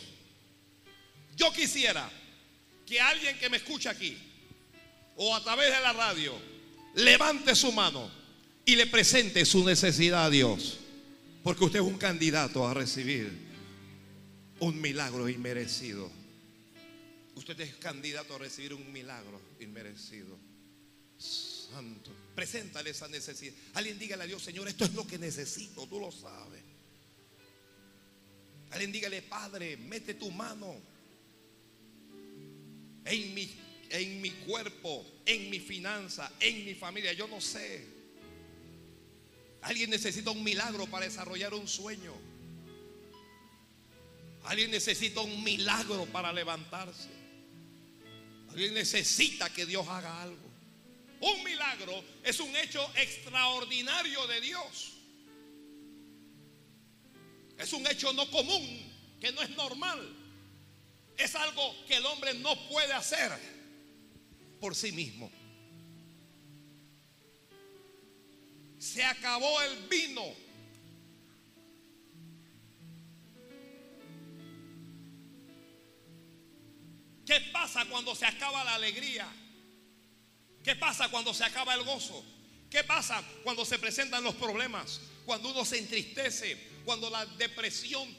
Yo 1.37 1.52
quisiera 1.52 2.11
que 2.85 3.00
alguien 3.00 3.38
que 3.38 3.49
me 3.49 3.59
escucha 3.59 3.91
aquí 3.91 4.19
o 5.17 5.37
a 5.37 5.43
través 5.45 5.73
de 5.73 5.81
la 5.81 5.93
radio 5.93 6.37
levante 6.95 7.55
su 7.55 7.71
mano 7.71 8.22
y 8.64 8.76
le 8.76 8.87
presente 8.87 9.45
su 9.45 9.64
necesidad 9.64 10.26
a 10.26 10.31
Dios. 10.31 10.78
Porque 11.42 11.64
usted 11.64 11.81
es 11.81 11.85
un 11.85 11.99
candidato 11.99 12.66
a 12.66 12.75
recibir 12.75 13.31
un 14.61 14.81
milagro 14.81 15.28
inmerecido. 15.28 16.11
Usted 17.35 17.59
es 17.61 17.75
candidato 17.76 18.37
a 18.37 18.38
recibir 18.38 18.75
un 18.75 18.92
milagro 18.92 19.40
inmerecido. 19.61 20.38
Santo. 21.19 22.12
Preséntale 22.35 22.90
esa 22.90 23.09
necesidad. 23.09 23.54
Alguien 23.75 23.99
dígale 23.99 24.25
a 24.25 24.26
Dios, 24.26 24.42
Señor, 24.42 24.69
esto 24.69 24.85
es 24.85 24.95
lo 24.95 25.07
que 25.07 25.19
necesito, 25.19 25.87
tú 25.87 25.99
lo 25.99 26.12
sabes. 26.12 26.62
Alguien 28.71 28.92
dígale, 28.92 29.23
Padre, 29.23 29.76
mete 29.76 30.14
tu 30.14 30.31
mano 30.31 30.76
en 33.04 33.35
mi, 33.35 33.50
en 33.90 34.21
mi 34.21 34.31
cuerpo, 34.31 35.04
en 35.26 35.50
mi 35.50 35.61
finanza, 35.61 36.33
en 36.40 36.64
mi 36.64 36.75
familia. 36.75 37.12
Yo 37.12 37.26
no 37.26 37.40
sé. 37.40 38.01
Alguien 39.62 39.90
necesita 39.90 40.31
un 40.31 40.42
milagro 40.42 40.87
para 40.87 41.07
desarrollar 41.07 41.54
un 41.54 41.69
sueño. 41.69 42.12
Alguien 44.45 44.73
necesita 44.73 45.21
un 45.21 45.42
milagro 45.45 46.04
para 46.07 46.33
levantarse. 46.33 47.09
Alguien 48.50 48.75
necesita 48.75 49.52
que 49.52 49.64
Dios 49.64 49.87
haga 49.88 50.23
algo. 50.23 50.50
Un 51.21 51.45
milagro 51.45 52.02
es 52.25 52.40
un 52.40 52.54
hecho 52.57 52.85
extraordinario 52.97 54.26
de 54.26 54.40
Dios. 54.40 54.92
Es 57.57 57.73
un 57.73 57.87
hecho 57.87 58.12
no 58.12 58.28
común, 58.31 58.92
que 59.21 59.31
no 59.31 59.42
es 59.42 59.50
normal. 59.50 60.00
Es 61.16 61.37
algo 61.37 61.76
que 61.87 61.97
el 61.97 62.07
hombre 62.07 62.35
no 62.35 62.69
puede 62.69 62.92
hacer 62.92 63.31
por 64.61 64.75
sí 64.75 64.90
mismo. 64.90 65.31
Se 68.82 69.04
acabó 69.04 69.62
el 69.62 69.86
vino. 69.86 70.24
¿Qué 77.24 77.40
pasa 77.52 77.84
cuando 77.84 78.16
se 78.16 78.26
acaba 78.26 78.64
la 78.64 78.74
alegría? 78.74 79.28
¿Qué 80.64 80.74
pasa 80.74 81.08
cuando 81.10 81.32
se 81.32 81.44
acaba 81.44 81.74
el 81.74 81.84
gozo? 81.84 82.24
¿Qué 82.68 82.82
pasa 82.82 83.22
cuando 83.44 83.64
se 83.64 83.78
presentan 83.78 84.24
los 84.24 84.34
problemas? 84.34 85.00
Cuando 85.24 85.52
uno 85.52 85.64
se 85.64 85.78
entristece, 85.78 86.58
cuando 86.84 87.08
la 87.08 87.24
depresión 87.24 88.12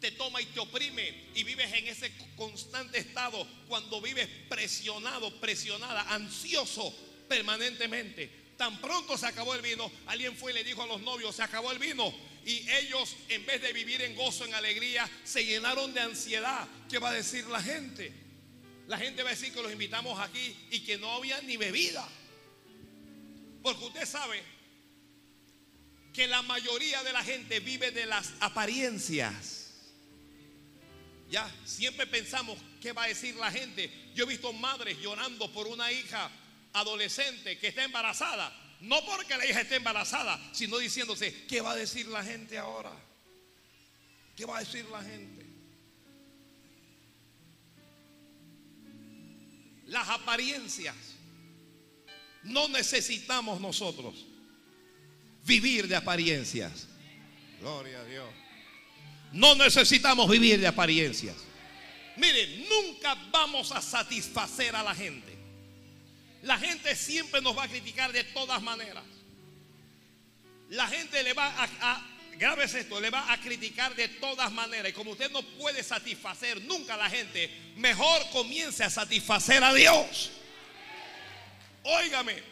te 0.00 0.10
toma 0.10 0.42
y 0.42 0.46
te 0.46 0.60
oprime 0.60 1.30
y 1.34 1.44
vives 1.44 1.72
en 1.72 1.88
ese 1.88 2.12
constante 2.36 2.98
estado, 2.98 3.48
cuando 3.68 4.02
vives 4.02 4.28
presionado, 4.50 5.40
presionada, 5.40 6.02
ansioso 6.12 6.94
permanentemente. 7.26 8.39
Tan 8.60 8.78
pronto 8.78 9.16
se 9.16 9.26
acabó 9.26 9.54
el 9.54 9.62
vino, 9.62 9.90
alguien 10.04 10.36
fue 10.36 10.52
y 10.52 10.54
le 10.56 10.62
dijo 10.62 10.82
a 10.82 10.86
los 10.86 11.00
novios, 11.00 11.34
se 11.34 11.42
acabó 11.42 11.72
el 11.72 11.78
vino. 11.78 12.14
Y 12.44 12.68
ellos, 12.72 13.16
en 13.30 13.46
vez 13.46 13.62
de 13.62 13.72
vivir 13.72 14.02
en 14.02 14.14
gozo, 14.14 14.44
en 14.44 14.52
alegría, 14.52 15.10
se 15.24 15.46
llenaron 15.46 15.94
de 15.94 16.00
ansiedad. 16.00 16.68
¿Qué 16.86 16.98
va 16.98 17.08
a 17.08 17.14
decir 17.14 17.46
la 17.46 17.62
gente? 17.62 18.12
La 18.86 18.98
gente 18.98 19.22
va 19.22 19.30
a 19.30 19.32
decir 19.32 19.54
que 19.54 19.62
los 19.62 19.72
invitamos 19.72 20.20
aquí 20.20 20.54
y 20.70 20.80
que 20.80 20.98
no 20.98 21.10
había 21.10 21.40
ni 21.40 21.56
bebida. 21.56 22.06
Porque 23.62 23.82
usted 23.82 24.04
sabe 24.04 24.42
que 26.12 26.26
la 26.26 26.42
mayoría 26.42 27.02
de 27.02 27.14
la 27.14 27.24
gente 27.24 27.60
vive 27.60 27.92
de 27.92 28.04
las 28.04 28.30
apariencias. 28.40 29.70
Ya, 31.30 31.50
siempre 31.64 32.06
pensamos 32.06 32.58
qué 32.82 32.92
va 32.92 33.04
a 33.04 33.08
decir 33.08 33.36
la 33.36 33.50
gente. 33.50 33.90
Yo 34.14 34.24
he 34.24 34.28
visto 34.28 34.52
madres 34.52 34.98
llorando 34.98 35.50
por 35.50 35.66
una 35.66 35.90
hija 35.90 36.30
adolescente 36.72 37.58
que 37.58 37.68
está 37.68 37.84
embarazada. 37.84 38.56
No 38.80 39.04
porque 39.04 39.36
la 39.36 39.46
hija 39.46 39.60
esté 39.60 39.76
embarazada, 39.76 40.40
sino 40.52 40.78
diciéndose, 40.78 41.46
¿qué 41.46 41.60
va 41.60 41.72
a 41.72 41.76
decir 41.76 42.06
la 42.06 42.24
gente 42.24 42.56
ahora? 42.56 42.92
¿Qué 44.36 44.46
va 44.46 44.56
a 44.56 44.60
decir 44.60 44.86
la 44.86 45.02
gente? 45.02 45.46
Las 49.86 50.08
apariencias. 50.08 50.96
No 52.42 52.68
necesitamos 52.68 53.60
nosotros 53.60 54.26
vivir 55.44 55.88
de 55.88 55.96
apariencias. 55.96 56.88
Gloria 57.60 58.00
a 58.00 58.04
Dios. 58.04 58.28
No 59.32 59.54
necesitamos 59.54 60.28
vivir 60.30 60.58
de 60.58 60.66
apariencias. 60.66 61.36
Mire, 62.16 62.66
nunca 62.68 63.14
vamos 63.30 63.72
a 63.72 63.82
satisfacer 63.82 64.74
a 64.74 64.82
la 64.82 64.94
gente. 64.94 65.29
La 66.42 66.58
gente 66.58 66.96
siempre 66.96 67.40
nos 67.40 67.56
va 67.56 67.64
a 67.64 67.68
criticar 67.68 68.12
de 68.12 68.24
todas 68.24 68.62
maneras. 68.62 69.04
La 70.70 70.86
gente 70.88 71.22
le 71.22 71.32
va 71.32 71.46
a, 71.46 71.64
a 71.92 72.10
esto, 72.62 73.00
le 73.00 73.10
va 73.10 73.30
a 73.32 73.38
criticar 73.38 73.94
de 73.94 74.08
todas 74.08 74.50
maneras. 74.52 74.90
Y 74.90 74.94
como 74.94 75.10
usted 75.10 75.30
no 75.30 75.42
puede 75.42 75.82
satisfacer 75.82 76.62
nunca 76.62 76.94
a 76.94 76.96
la 76.96 77.10
gente, 77.10 77.50
mejor 77.76 78.30
comience 78.30 78.82
a 78.82 78.88
satisfacer 78.88 79.62
a 79.62 79.74
Dios. 79.74 80.30
Óigame. 81.82 82.42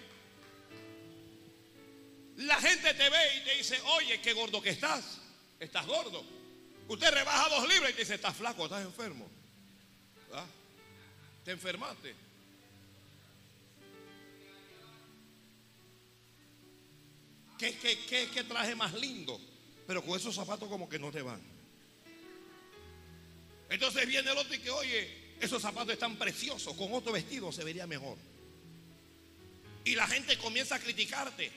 La 2.37 2.57
gente 2.57 2.95
te 2.95 3.09
ve 3.09 3.37
y 3.37 3.45
te 3.45 3.54
dice, 3.57 3.80
oye, 3.97 4.21
qué 4.21 4.33
gordo 4.33 4.61
que 4.61 4.71
estás. 4.71 5.20
Estás 5.59 5.87
gordo. 5.87 6.24
Usted 6.87 7.11
rebaja 7.11 7.48
dos 7.48 7.68
libras 7.68 7.90
y 7.90 7.94
te 7.94 8.01
dice, 8.01 8.14
estás 8.14 8.37
flaco, 8.37 8.64
estás 8.64 8.85
enfermo. 8.85 9.29
¿Ah? 10.35 10.46
Te 11.44 11.53
enfermaste. 11.53 12.28
¿Qué, 17.59 17.77
qué, 17.77 18.29
qué 18.33 18.44
traje 18.44 18.75
más 18.75 18.94
lindo? 18.94 19.40
Pero 19.87 20.05
con 20.05 20.18
esos 20.18 20.35
zapatos 20.35 20.68
como 20.68 20.88
que 20.88 20.99
no 20.99 21.11
te 21.11 21.23
van. 21.23 21.40
Entonces 23.68 24.07
viene 24.07 24.31
el 24.31 24.38
otro 24.38 24.55
y 24.55 24.59
que, 24.61 24.71
oye, 24.71 25.35
esos 25.40 25.61
zapatos 25.61 25.92
están 25.92 26.16
preciosos, 26.16 26.75
con 26.75 26.92
otro 26.92 27.12
vestido 27.12 27.53
se 27.53 27.64
vería 27.64 27.87
mejor. 27.87 28.16
Y 29.85 29.94
la 29.94 30.07
gente 30.07 30.38
comienza 30.38 30.77
a 30.77 30.79
criticarte. 30.79 31.51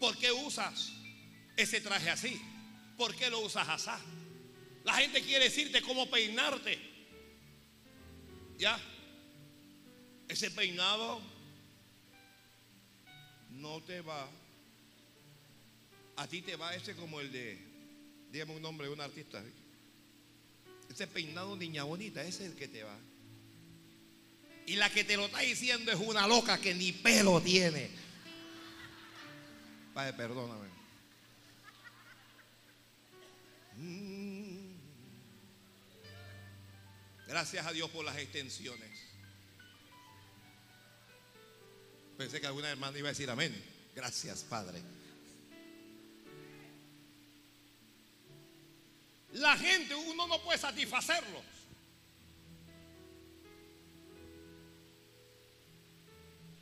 ¿Por 0.00 0.16
qué 0.18 0.30
usas 0.32 0.92
ese 1.56 1.80
traje 1.80 2.10
así? 2.10 2.40
¿Por 2.96 3.14
qué 3.14 3.30
lo 3.30 3.40
usas 3.40 3.68
así? 3.68 4.02
La 4.84 4.94
gente 4.94 5.22
quiere 5.22 5.44
decirte 5.44 5.82
cómo 5.82 6.10
peinarte. 6.10 6.78
¿Ya? 8.58 8.78
Ese 10.28 10.50
peinado 10.50 11.20
no 13.56 13.80
te 13.82 14.00
va. 14.00 14.28
A 16.16 16.26
ti 16.26 16.42
te 16.42 16.56
va 16.56 16.74
ese 16.74 16.94
como 16.94 17.20
el 17.20 17.30
de, 17.30 17.58
dígame 18.32 18.56
un 18.56 18.62
nombre 18.62 18.86
de 18.86 18.92
un 18.92 19.00
artista. 19.00 19.42
Ese 20.90 21.06
peinado 21.06 21.56
niña 21.56 21.82
bonita, 21.84 22.22
ese 22.22 22.44
es 22.44 22.52
el 22.52 22.56
que 22.56 22.68
te 22.68 22.82
va. 22.82 22.96
Y 24.66 24.76
la 24.76 24.90
que 24.90 25.04
te 25.04 25.16
lo 25.16 25.26
está 25.26 25.40
diciendo 25.40 25.92
es 25.92 25.98
una 25.98 26.26
loca 26.26 26.58
que 26.58 26.74
ni 26.74 26.92
pelo 26.92 27.40
tiene. 27.40 27.88
Padre, 29.94 30.12
perdóname. 30.14 30.68
Mm. 33.76 34.74
Gracias 37.28 37.66
a 37.66 37.72
Dios 37.72 37.90
por 37.90 38.04
las 38.04 38.16
extensiones. 38.16 39.15
Pensé 42.16 42.40
que 42.40 42.46
alguna 42.46 42.70
hermana 42.70 42.98
iba 42.98 43.08
a 43.08 43.12
decir 43.12 43.28
amén. 43.28 43.54
Gracias, 43.94 44.44
Padre. 44.48 44.80
La 49.32 49.56
gente, 49.56 49.94
uno 49.94 50.26
no 50.26 50.42
puede 50.42 50.58
satisfacerlos. 50.58 51.42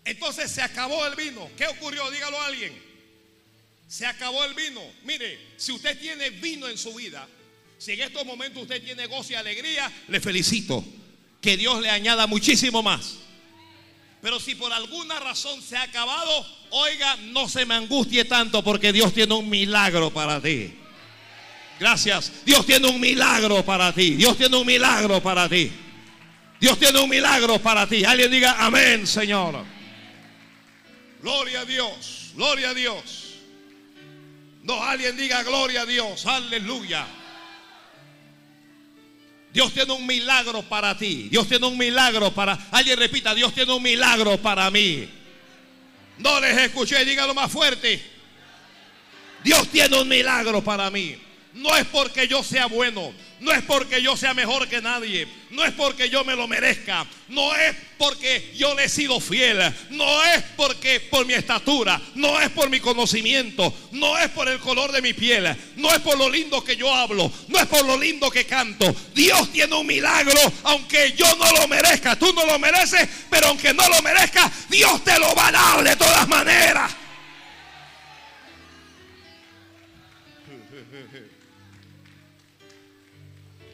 Entonces 0.05 0.51
se 0.51 0.61
acabó 0.61 1.07
el 1.07 1.15
vino. 1.15 1.49
¿Qué 1.57 1.67
ocurrió? 1.67 2.11
Dígalo 2.11 2.39
a 2.41 2.47
alguien. 2.47 2.73
Se 3.87 4.07
acabó 4.07 4.45
el 4.45 4.55
vino. 4.55 4.81
Mire, 5.05 5.55
si 5.57 5.73
usted 5.73 5.99
tiene 5.99 6.31
vino 6.31 6.69
en 6.69 6.77
su 6.77 6.95
vida, 6.95 7.29
si 7.79 7.93
en 7.93 8.01
estos 8.01 8.27
momentos 8.27 8.63
usted 8.63 8.83
tiene 8.83 9.07
gozo 9.07 9.33
y 9.33 9.37
alegría, 9.37 9.91
le 10.09 10.21
felicito. 10.21 10.85
Que 11.41 11.57
Dios 11.57 11.81
le 11.81 11.91
añada 11.91 12.27
muchísimo 12.27 12.83
más. 12.83 13.24
Pero 14.25 14.41
si 14.41 14.55
por 14.55 14.73
alguna 14.73 15.21
razón 15.21 15.61
se 15.61 15.77
ha 15.77 15.83
acabado, 15.83 16.47
oiga, 16.71 17.15
no 17.25 17.47
se 17.47 17.67
me 17.67 17.75
angustie 17.75 18.25
tanto 18.25 18.65
porque 18.65 18.91
Dios 18.91 19.13
tiene 19.13 19.35
un 19.35 19.51
milagro 19.51 20.11
para 20.11 20.41
ti. 20.41 20.73
Gracias. 21.79 22.33
Dios 22.47 22.65
tiene 22.65 22.89
un 22.89 22.99
milagro 22.99 23.63
para 23.67 23.93
ti. 23.93 24.13
Dios 24.13 24.39
tiene 24.39 24.57
un 24.57 24.67
milagro 24.67 25.23
para 25.23 25.47
ti. 25.47 25.71
Dios 26.59 26.79
tiene 26.79 27.01
un 27.01 27.11
milagro 27.11 27.59
para 27.59 27.87
ti. 27.87 28.03
Alguien 28.07 28.31
diga 28.31 28.65
amén, 28.65 29.07
Señor. 29.07 29.63
Gloria 31.21 31.61
a 31.61 31.65
Dios. 31.67 32.33
Gloria 32.35 32.71
a 32.71 32.75
Dios. 32.75 33.35
No, 34.63 34.83
alguien 34.83 35.19
diga 35.19 35.43
gloria 35.43 35.83
a 35.83 35.87
Dios, 35.87 36.25
aleluya. 36.25 37.07
Dios 39.55 39.73
tiene 39.73 39.93
un 39.93 40.05
milagro 40.05 40.63
para 40.63 40.99
ti. 40.99 41.29
Dios 41.31 41.47
tiene 41.47 41.65
un 41.65 41.79
milagro 41.79 42.33
para... 42.35 42.59
Alguien 42.73 42.99
repita, 42.99 43.33
Dios 43.37 43.55
tiene 43.55 43.73
un 43.73 43.81
milagro 43.81 44.37
para 44.39 44.69
mí. 44.69 45.09
No 46.19 46.41
les 46.41 46.59
escuché, 46.59 47.05
dígalo 47.05 47.35
más 47.35 47.53
fuerte. 47.53 48.03
Dios 49.45 49.69
tiene 49.69 49.97
un 49.97 50.09
milagro 50.09 50.61
para 50.61 50.91
mí. 50.91 51.17
No 51.55 51.77
es 51.77 51.87
porque 51.87 52.27
yo 52.27 52.43
sea 52.43 52.67
bueno, 52.67 53.15
no 53.39 53.53
es 53.53 53.63
porque 53.63 54.03
yo 54.03 54.17
sea 54.17 54.35
mejor 54.35 54.67
que 54.67 54.83
nadie, 54.83 55.29
no 55.51 55.65
es 55.65 55.73
porque 55.73 56.11
yo 56.11 56.25
me 56.25 56.35
lo 56.35 56.49
merezca, 56.49 57.07
no 57.29 57.55
es 57.55 57.77
porque 57.97 58.53
yo 58.57 58.75
le 58.75 58.87
he 58.87 58.89
sido 58.89 59.21
fiel, 59.21 59.61
no 59.91 60.25
es 60.25 60.43
porque 60.57 60.99
por 60.99 61.25
mi 61.25 61.35
estatura, 61.35 62.01
no 62.17 62.41
es 62.41 62.51
por 62.51 62.71
mi 62.71 62.81
conocimiento, 62.81 63.73
no 63.93 64.19
es 64.19 64.31
por 64.31 64.49
el 64.49 64.59
color 64.59 64.91
de 64.91 65.01
mi 65.01 65.13
piel, 65.13 65.55
no 65.77 65.93
es 65.93 66.01
por 66.01 66.19
lo 66.19 66.29
lindo 66.29 66.65
que 66.65 66.75
yo 66.75 66.93
hablo, 66.93 67.31
no 67.47 67.59
es 67.61 67.67
por 67.67 67.85
lo 67.85 67.97
lindo 67.97 68.31
que 68.33 68.47
canto. 68.47 68.93
Dios 69.15 69.53
tiene 69.53 69.77
un 69.77 69.87
milagro, 69.87 70.41
aunque 70.65 71.15
yo 71.17 71.37
no 71.37 71.53
lo 71.53 71.69
merezca, 71.69 72.17
tú 72.17 72.33
no 72.33 72.45
lo 72.47 72.59
mereces, 72.59 73.09
pero 73.31 73.47
aunque 73.49 73.73
no 73.73 73.89
lo 73.89 74.03
merezca, 74.03 74.51
Dios 74.69 75.05
te 75.05 75.17
lo 75.21 75.33
va 75.37 75.49
a 75.49 75.53
dar 75.53 75.85
de 75.85 75.95
todas 75.95 76.27
maneras. 76.27 77.04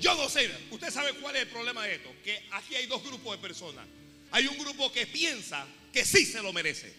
Yo 0.00 0.14
no 0.14 0.28
sé, 0.28 0.50
usted 0.70 0.90
sabe 0.90 1.12
cuál 1.14 1.36
es 1.36 1.42
el 1.42 1.48
problema 1.48 1.84
de 1.84 1.96
esto, 1.96 2.10
que 2.24 2.42
aquí 2.52 2.74
hay 2.74 2.86
dos 2.86 3.02
grupos 3.04 3.36
de 3.36 3.42
personas. 3.46 3.86
Hay 4.30 4.46
un 4.46 4.56
grupo 4.58 4.90
que 4.90 5.06
piensa 5.06 5.66
que 5.92 6.04
sí 6.04 6.24
se 6.24 6.42
lo 6.42 6.52
merece. 6.52 6.92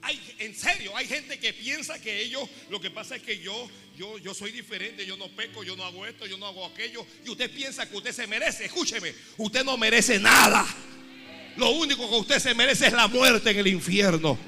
Hay, 0.00 0.20
en 0.38 0.54
serio, 0.54 0.96
hay 0.96 1.06
gente 1.06 1.38
que 1.38 1.52
piensa 1.52 1.98
que 1.98 2.22
ellos, 2.22 2.48
lo 2.70 2.80
que 2.80 2.90
pasa 2.90 3.16
es 3.16 3.22
que 3.22 3.38
yo, 3.38 3.70
yo, 3.96 4.18
yo 4.18 4.34
soy 4.34 4.52
diferente, 4.52 5.06
yo 5.06 5.16
no 5.16 5.28
peco, 5.28 5.62
yo 5.62 5.76
no 5.76 5.84
hago 5.84 6.06
esto, 6.06 6.26
yo 6.26 6.36
no 6.38 6.46
hago 6.46 6.66
aquello. 6.66 7.06
Y 7.24 7.30
usted 7.30 7.50
piensa 7.50 7.88
que 7.88 7.96
usted 7.96 8.12
se 8.12 8.26
merece. 8.26 8.66
Escúcheme, 8.66 9.14
usted 9.38 9.64
no 9.64 9.76
merece 9.76 10.18
nada. 10.18 10.66
Lo 11.56 11.70
único 11.70 12.08
que 12.08 12.16
usted 12.16 12.38
se 12.38 12.54
merece 12.54 12.86
es 12.86 12.92
la 12.92 13.08
muerte 13.08 13.50
en 13.50 13.58
el 13.58 13.66
infierno. 13.66 14.38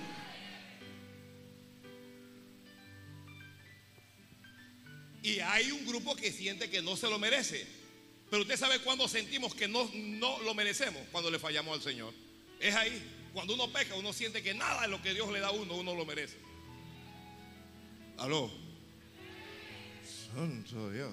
Que 6.15 6.31
siente 6.31 6.71
que 6.71 6.83
no 6.83 6.97
se 6.97 7.09
lo 7.09 7.19
merece. 7.19 7.67
Pero 8.31 8.43
usted 8.43 8.57
sabe 8.57 8.81
cuándo 8.81 9.09
sentimos 9.09 9.55
que 9.55 9.67
no, 9.67 9.91
no 9.95 10.39
lo 10.43 10.55
merecemos, 10.55 11.03
cuando 11.11 11.31
le 11.31 11.39
fallamos 11.39 11.75
al 11.75 11.83
Señor. 11.83 12.13
Es 12.61 12.75
ahí. 12.75 13.03
Cuando 13.33 13.55
uno 13.55 13.71
peca, 13.71 13.95
uno 13.95 14.13
siente 14.13 14.43
que 14.43 14.55
nada 14.55 14.83
de 14.83 14.89
lo 14.89 15.03
que 15.03 15.13
Dios 15.13 15.31
le 15.31 15.41
da 15.41 15.49
a 15.49 15.53
uno, 15.53 15.75
uno 15.75 15.95
lo 15.95 16.05
merece. 16.07 16.37
Aló. 18.19 18.51
Santo 20.35 20.91
Dios. 20.91 21.13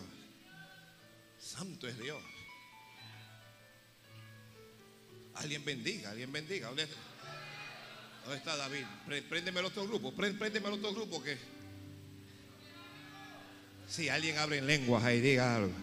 Santo 1.39 1.87
es 1.87 1.97
Dios. 1.99 2.21
Alguien 5.35 5.65
bendiga, 5.65 6.11
alguien 6.11 6.31
bendiga. 6.31 6.67
¿Dónde 6.67 6.87
está, 8.35 8.55
David? 8.55 8.85
Préndeme 9.29 9.59
el 9.59 9.65
otro 9.65 9.85
grupo. 9.85 10.13
Préndeme 10.13 10.67
el 10.67 10.73
otro 10.73 10.93
grupo 10.93 11.21
que. 11.21 11.37
Si 13.87 14.09
alguien 14.09 14.37
abre 14.37 14.57
en 14.57 14.67
lenguas 14.67 15.03
ahí, 15.03 15.19
diga 15.21 15.55
algo. 15.55 15.73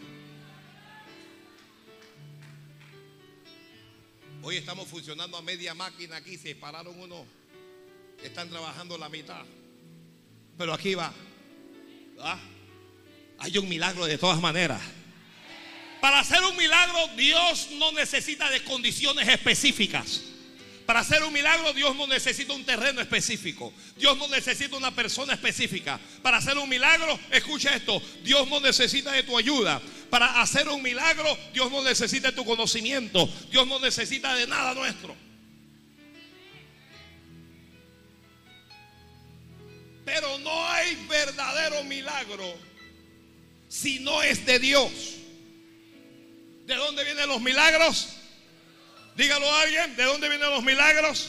Hoy 4.43 4.57
estamos 4.57 4.89
funcionando 4.89 5.37
a 5.37 5.43
media 5.43 5.75
máquina 5.75 6.17
aquí, 6.17 6.39
se 6.39 6.55
pararon 6.55 6.99
unos, 6.99 7.27
están 8.25 8.49
trabajando 8.49 8.97
la 8.97 9.09
mitad. 9.09 9.45
Pero 10.57 10.73
aquí 10.73 10.95
va. 10.95 11.13
¿Ah? 12.21 12.39
Hay 13.39 13.57
un 13.59 13.69
milagro 13.69 14.07
de 14.07 14.19
todas 14.19 14.41
maneras. 14.41 14.81
Para 16.01 16.21
hacer 16.21 16.43
un 16.43 16.57
milagro, 16.57 16.99
Dios 17.17 17.69
no 17.73 17.93
necesita 17.93 18.49
de 18.51 18.65
condiciones 18.65 19.29
específicas. 19.29 20.23
Para 20.91 21.03
hacer 21.03 21.23
un 21.23 21.33
milagro, 21.33 21.73
Dios 21.73 21.95
no 21.95 22.09
necesita 22.09 22.53
un 22.53 22.65
terreno 22.65 23.01
específico. 23.01 23.73
Dios 23.97 24.19
no 24.19 24.27
necesita 24.27 24.77
una 24.77 24.93
persona 24.93 25.35
específica. 25.35 26.01
Para 26.21 26.39
hacer 26.39 26.59
un 26.59 26.69
milagro, 26.69 27.17
escucha 27.31 27.77
esto, 27.77 28.03
Dios 28.25 28.49
no 28.49 28.59
necesita 28.59 29.13
de 29.13 29.23
tu 29.23 29.39
ayuda. 29.39 29.81
Para 30.11 30.43
hacer 30.43 30.69
un 30.69 30.83
milagro, 30.83 31.39
Dios 31.55 31.71
no 31.71 31.85
necesita 31.85 32.33
de 32.33 32.35
tu 32.35 32.45
conocimiento. 32.45 33.25
Dios 33.53 33.69
no 33.69 33.79
necesita 33.79 34.35
de 34.35 34.49
nada 34.49 34.75
nuestro. 34.75 35.15
Pero 40.05 40.39
no 40.39 40.69
hay 40.71 40.97
verdadero 41.09 41.85
milagro 41.85 42.53
si 43.69 44.01
no 44.01 44.25
es 44.25 44.45
de 44.45 44.59
Dios. 44.59 44.91
¿De 46.67 46.75
dónde 46.75 47.05
vienen 47.05 47.29
los 47.29 47.41
milagros? 47.41 48.17
Dígalo 49.17 49.51
a 49.51 49.63
alguien, 49.63 49.97
¿de 49.97 50.05
dónde 50.05 50.29
vienen 50.29 50.51
los 50.51 50.63
milagros? 50.63 51.29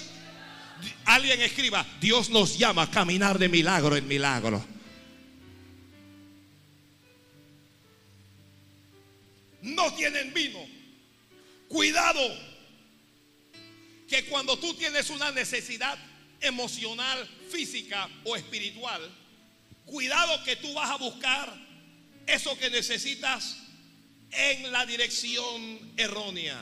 Alguien 1.05 1.41
escriba, 1.41 1.85
Dios 1.99 2.29
nos 2.29 2.57
llama 2.57 2.83
a 2.83 2.91
caminar 2.91 3.37
de 3.37 3.49
milagro 3.49 3.95
en 3.95 4.07
milagro. 4.07 4.65
No 9.61 9.93
tienen 9.93 10.33
vino. 10.33 10.59
Cuidado, 11.67 12.19
que 14.07 14.25
cuando 14.25 14.57
tú 14.57 14.73
tienes 14.73 15.09
una 15.09 15.31
necesidad 15.31 15.97
emocional, 16.39 17.29
física 17.49 18.09
o 18.25 18.35
espiritual, 18.35 19.01
cuidado 19.85 20.43
que 20.43 20.55
tú 20.55 20.73
vas 20.73 20.89
a 20.89 20.97
buscar 20.97 21.53
eso 22.25 22.57
que 22.57 22.69
necesitas 22.69 23.57
en 24.31 24.71
la 24.71 24.85
dirección 24.85 25.93
errónea. 25.97 26.57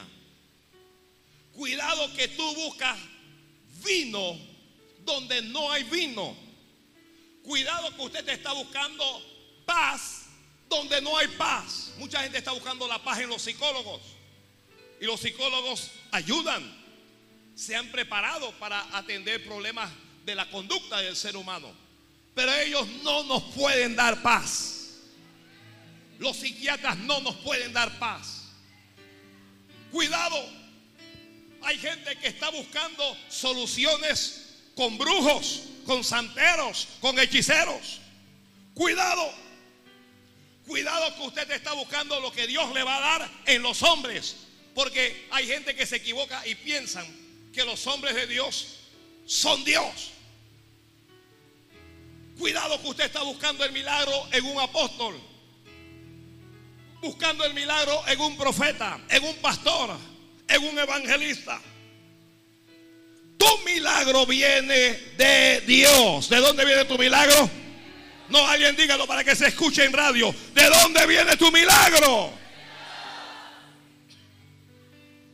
Cuidado 1.59 2.13
que 2.13 2.29
tú 2.29 2.55
buscas 2.55 2.97
vino 3.83 4.39
donde 5.03 5.41
no 5.41 5.69
hay 5.69 5.83
vino. 5.83 6.33
Cuidado 7.43 7.93
que 7.97 8.01
usted 8.01 8.23
te 8.23 8.31
está 8.31 8.53
buscando 8.53 9.03
paz 9.65 10.27
donde 10.69 11.01
no 11.01 11.17
hay 11.17 11.27
paz. 11.27 11.91
Mucha 11.97 12.23
gente 12.23 12.37
está 12.37 12.53
buscando 12.53 12.87
la 12.87 13.03
paz 13.03 13.19
en 13.19 13.27
los 13.27 13.41
psicólogos. 13.41 13.99
Y 15.01 15.05
los 15.05 15.19
psicólogos 15.19 15.91
ayudan. 16.11 16.63
Se 17.55 17.75
han 17.75 17.91
preparado 17.91 18.53
para 18.53 18.79
atender 18.97 19.43
problemas 19.43 19.91
de 20.23 20.35
la 20.35 20.49
conducta 20.49 20.99
del 21.01 21.17
ser 21.17 21.35
humano. 21.35 21.73
Pero 22.35 22.53
ellos 22.53 22.87
no 23.03 23.23
nos 23.23 23.43
pueden 23.53 23.97
dar 23.97 24.21
paz. 24.21 24.93
Los 26.19 26.37
psiquiatras 26.37 26.97
no 26.99 27.19
nos 27.19 27.35
pueden 27.35 27.73
dar 27.73 27.99
paz. 27.99 28.45
Cuidado. 29.91 30.58
Hay 31.61 31.77
gente 31.77 32.15
que 32.17 32.27
está 32.27 32.49
buscando 32.49 33.17
soluciones 33.29 34.55
con 34.75 34.97
brujos, 34.97 35.63
con 35.85 36.03
santeros, 36.03 36.87
con 37.01 37.19
hechiceros. 37.19 37.99
Cuidado. 38.73 39.33
Cuidado 40.65 41.15
que 41.15 41.21
usted 41.23 41.51
está 41.51 41.73
buscando 41.73 42.19
lo 42.19 42.31
que 42.31 42.47
Dios 42.47 42.73
le 42.73 42.83
va 42.83 42.97
a 42.97 43.19
dar 43.19 43.31
en 43.45 43.61
los 43.61 43.83
hombres. 43.83 44.35
Porque 44.75 45.27
hay 45.31 45.47
gente 45.47 45.75
que 45.75 45.85
se 45.85 45.97
equivoca 45.97 46.45
y 46.47 46.55
piensan 46.55 47.05
que 47.53 47.65
los 47.65 47.85
hombres 47.87 48.15
de 48.15 48.27
Dios 48.27 48.77
son 49.25 49.63
Dios. 49.63 50.11
Cuidado 52.37 52.81
que 52.81 52.87
usted 52.87 53.05
está 53.05 53.23
buscando 53.23 53.65
el 53.65 53.71
milagro 53.71 54.27
en 54.31 54.45
un 54.45 54.59
apóstol 54.59 55.19
buscando 57.01 57.45
el 57.45 57.53
milagro 57.53 58.01
en 58.07 58.19
un 58.19 58.37
profeta, 58.37 58.99
en 59.09 59.23
un 59.23 59.35
pastor, 59.37 59.97
en 60.49 60.63
un 60.63 60.77
evangelista. 60.77 61.61
Tu 63.37 63.57
milagro 63.65 64.25
viene 64.25 64.99
de 65.17 65.61
Dios. 65.61 66.29
¿De 66.29 66.37
dónde 66.37 66.65
viene 66.65 66.83
tu 66.85 66.97
milagro? 66.97 67.49
No, 68.27 68.45
alguien 68.45 68.75
dígalo 68.75 69.07
para 69.07 69.23
que 69.23 69.35
se 69.35 69.47
escuche 69.47 69.85
en 69.85 69.93
radio. 69.93 70.33
¿De 70.53 70.65
dónde 70.65 71.05
viene 71.07 71.37
tu 71.37 71.51
milagro? 71.51 72.33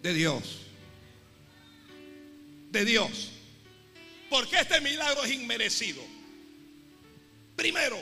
De 0.04 0.14
Dios. 0.14 0.60
De 2.70 2.86
Dios. 2.86 3.32
Porque 4.30 4.60
este 4.60 4.80
milagro 4.82 5.24
es 5.24 5.32
inmerecido. 5.32 6.04
Primero, 7.56 7.98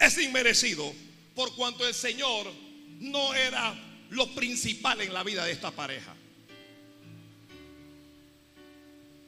es 0.00 0.18
inmerecido 0.18 0.92
por 1.34 1.54
cuanto 1.54 1.86
el 1.86 1.94
Señor 1.94 2.52
no 2.98 3.34
era 3.34 3.74
lo 4.10 4.34
principal 4.34 5.00
en 5.00 5.12
la 5.12 5.22
vida 5.22 5.44
de 5.44 5.52
esta 5.52 5.70
pareja. 5.70 6.14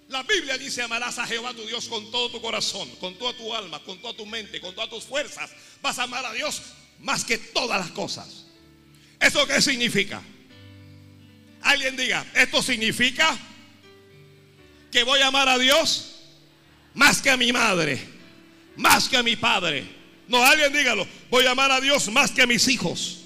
La 0.09 0.23
Biblia 0.23 0.57
dice, 0.57 0.83
amarás 0.83 1.19
a 1.19 1.27
Jehová 1.27 1.53
tu 1.53 1.67
Dios 1.67 1.87
con 1.87 2.11
todo 2.11 2.31
tu 2.31 2.41
corazón, 2.41 2.89
con 2.97 3.15
toda 3.17 3.35
tu 3.35 3.55
alma, 3.55 3.83
con 3.85 4.01
toda 4.01 4.15
tu 4.15 4.25
mente, 4.25 4.61
con 4.61 4.75
todas 4.75 4.89
tus 4.89 5.05
fuerzas. 5.05 5.51
Vas 5.83 5.99
a 5.99 6.05
amar 6.05 6.25
a 6.25 6.33
Dios 6.33 6.63
más 7.01 7.25
que 7.25 7.37
todas 7.37 7.79
las 7.79 7.91
cosas. 7.91 8.47
¿Eso 9.21 9.47
qué 9.47 9.61
significa? 9.61 10.23
Alguien 11.61 11.97
diga, 11.97 12.25
esto 12.35 12.63
significa 12.63 13.37
que 14.91 15.03
voy 15.03 15.21
a 15.21 15.27
amar 15.27 15.49
a 15.49 15.59
Dios 15.59 16.15
más 16.95 17.21
que 17.21 17.31
a 17.31 17.37
mi 17.37 17.53
madre, 17.53 18.01
más 18.77 19.09
que 19.09 19.19
a 19.19 19.23
mi 19.23 19.37
padre, 19.37 19.99
no, 20.29 20.45
alguien 20.45 20.73
dígalo. 20.73 21.09
Voy 21.31 21.47
a 21.47 21.53
amar 21.53 21.73
a 21.73 21.81
Dios 21.81 22.09
más 22.13 22.31
que 22.31 22.43
a 22.43 22.47
mis 22.47 22.69
hijos. 22.69 23.18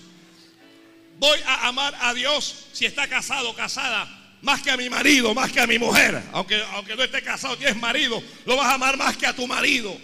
Voy 1.23 1.39
a 1.47 1.69
amar 1.69 1.97
a 2.01 2.13
Dios 2.15 2.67
si 2.73 2.85
está 2.85 3.07
casado 3.07 3.55
casada 3.55 4.09
más 4.43 4.61
que 4.61 4.73
a 4.73 4.77
mi 4.77 4.91
marido, 4.91 5.33
más 5.33 5.53
que 5.53 5.61
a 5.61 5.69
mi 5.69 5.79
mujer. 5.79 6.21
Aunque, 6.33 6.61
aunque 6.73 6.97
no 6.97 7.05
esté 7.05 7.23
casado, 7.23 7.57
tienes 7.57 7.77
marido, 7.77 8.21
lo 8.45 8.57
vas 8.57 8.67
a 8.67 8.75
amar 8.75 8.97
más 8.97 9.17
que 9.17 9.25
a 9.25 9.33
tu 9.33 9.47
marido. 9.47 9.97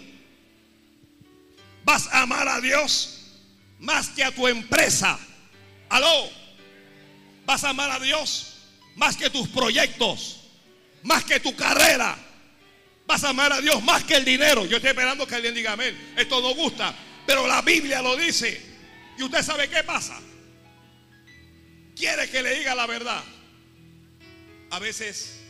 Vas 1.83 2.07
a 2.07 2.21
amar 2.21 2.47
a 2.47 2.61
Dios 2.61 3.35
más 3.79 4.07
que 4.07 4.23
a 4.23 4.31
tu 4.31 4.47
empresa. 4.47 5.19
Aló. 5.89 6.29
Vas 7.45 7.65
a 7.65 7.71
amar 7.71 7.91
a 7.91 7.99
Dios 7.99 8.53
más 8.95 9.17
que 9.17 9.29
tus 9.29 9.49
proyectos, 9.49 10.39
más 11.03 11.25
que 11.25 11.41
tu 11.41 11.53
carrera 11.53 12.17
Vas 13.05 13.25
a 13.25 13.29
amar 13.31 13.51
a 13.51 13.59
Dios 13.59 13.83
más 13.83 14.05
que 14.05 14.15
el 14.15 14.23
dinero. 14.23 14.65
Yo 14.67 14.77
estoy 14.77 14.91
esperando 14.91 15.27
que 15.27 15.35
alguien 15.35 15.53
diga 15.53 15.73
amén. 15.73 16.13
Esto 16.15 16.41
no 16.41 16.55
gusta, 16.55 16.95
pero 17.25 17.45
la 17.45 17.61
Biblia 17.61 18.01
lo 18.01 18.15
dice. 18.15 18.61
Y 19.17 19.23
usted 19.23 19.43
sabe 19.43 19.67
qué 19.67 19.83
pasa. 19.83 20.17
Quiere 21.99 22.29
que 22.29 22.41
le 22.41 22.55
diga 22.57 22.73
la 22.75 22.87
verdad. 22.87 23.21
A 24.69 24.79
veces 24.79 25.41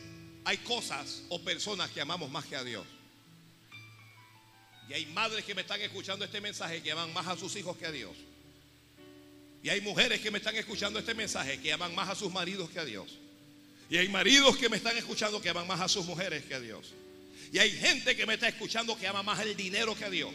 hay 0.43 0.57
cosas 0.57 1.21
o 1.29 1.39
personas 1.39 1.91
que 1.91 2.01
amamos 2.01 2.31
más 2.31 2.43
que 2.45 2.55
a 2.55 2.63
Dios. 2.63 2.87
Y 4.89 4.93
hay 4.93 5.05
madres 5.05 5.45
que 5.45 5.53
me 5.53 5.61
están 5.61 5.79
escuchando 5.81 6.25
este 6.25 6.41
mensaje 6.41 6.81
que 6.81 6.91
aman 6.91 7.13
más 7.13 7.27
a 7.27 7.37
sus 7.37 7.55
hijos 7.55 7.77
que 7.77 7.85
a 7.85 7.91
Dios. 7.91 8.17
Y 9.61 9.69
hay 9.69 9.79
mujeres 9.81 10.21
que 10.21 10.31
me 10.31 10.39
están 10.39 10.55
escuchando 10.55 10.97
este 10.97 11.13
mensaje 11.13 11.61
que 11.61 11.71
aman 11.71 11.93
más 11.93 12.09
a 12.09 12.15
sus 12.15 12.31
maridos 12.31 12.67
que 12.71 12.79
a 12.79 12.85
Dios. 12.85 13.19
Y 13.87 13.97
hay 13.97 14.09
maridos 14.09 14.57
que 14.57 14.69
me 14.69 14.77
están 14.77 14.97
escuchando 14.97 15.39
que 15.39 15.49
aman 15.49 15.67
más 15.67 15.81
a 15.81 15.87
sus 15.87 16.07
mujeres 16.07 16.43
que 16.45 16.55
a 16.55 16.59
Dios. 16.59 16.93
Y 17.53 17.59
hay 17.59 17.69
gente 17.69 18.15
que 18.15 18.25
me 18.25 18.33
está 18.33 18.47
escuchando 18.47 18.97
que 18.97 19.07
ama 19.07 19.21
más 19.21 19.39
el 19.41 19.55
dinero 19.55 19.95
que 19.95 20.05
a 20.05 20.09
Dios. 20.09 20.33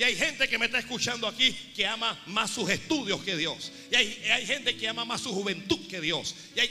Y 0.00 0.02
hay 0.02 0.16
gente 0.16 0.48
que 0.48 0.56
me 0.56 0.64
está 0.64 0.78
escuchando 0.78 1.28
aquí 1.28 1.52
que 1.76 1.86
ama 1.86 2.18
más 2.28 2.50
sus 2.50 2.70
estudios 2.70 3.22
que 3.22 3.36
Dios. 3.36 3.70
Y 3.92 3.96
hay, 3.96 4.24
hay 4.30 4.46
gente 4.46 4.74
que 4.74 4.88
ama 4.88 5.04
más 5.04 5.20
su 5.20 5.30
juventud 5.30 5.86
que 5.88 6.00
Dios. 6.00 6.34
Y 6.56 6.60
hay... 6.60 6.70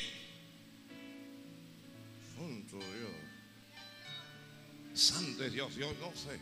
Santo 2.35 2.79
Dios. 2.79 3.11
Santo 4.99 5.47
Dios, 5.47 5.75
yo 5.75 5.93
no 5.99 6.11
sé. 6.15 6.39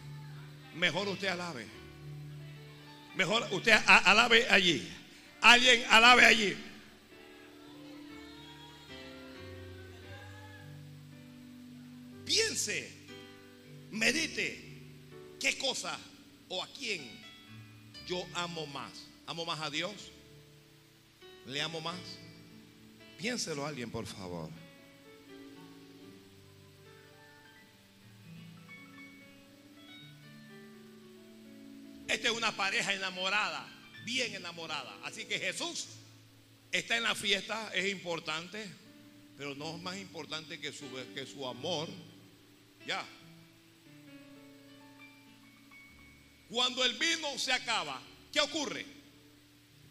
Mejor 0.75 1.09
usted 1.09 1.27
alabe. 1.27 1.67
Mejor 3.17 3.45
usted 3.51 3.73
alabe 3.85 4.47
allí. 4.49 4.87
Alguien 5.41 5.83
alabe 5.89 6.25
allí. 6.25 6.55
Piense, 12.25 12.93
medite 13.91 14.63
qué 15.37 15.57
cosa 15.57 15.99
o 16.49 16.63
a 16.63 16.67
quién 16.67 17.09
yo 18.07 18.25
amo 18.33 18.65
más. 18.67 19.07
¿Amo 19.25 19.45
más 19.45 19.59
a 19.59 19.69
Dios? 19.69 19.93
¿Le 21.45 21.61
amo 21.61 21.81
más? 21.81 21.99
Piénselo 23.17 23.65
a 23.65 23.69
alguien, 23.69 23.91
por 23.91 24.05
favor. 24.05 24.49
Esta 32.07 32.29
es 32.29 32.33
una 32.33 32.55
pareja 32.55 32.93
enamorada, 32.93 33.67
bien 34.05 34.33
enamorada. 34.33 34.97
Así 35.03 35.25
que 35.25 35.39
Jesús 35.39 35.87
está 36.71 36.95
en 36.95 37.03
la 37.03 37.15
fiesta, 37.15 37.69
es 37.73 37.91
importante, 37.91 38.65
pero 39.37 39.55
no 39.55 39.75
es 39.75 39.81
más 39.81 39.97
importante 39.97 40.59
que 40.59 40.71
su, 40.71 40.85
que 41.13 41.25
su 41.25 41.45
amor. 41.45 41.89
Ya, 42.85 43.05
Cuando 46.49 46.83
el 46.83 46.93
vino 46.93 47.37
se 47.37 47.51
acaba, 47.51 48.01
¿qué 48.31 48.39
ocurre? 48.39 48.85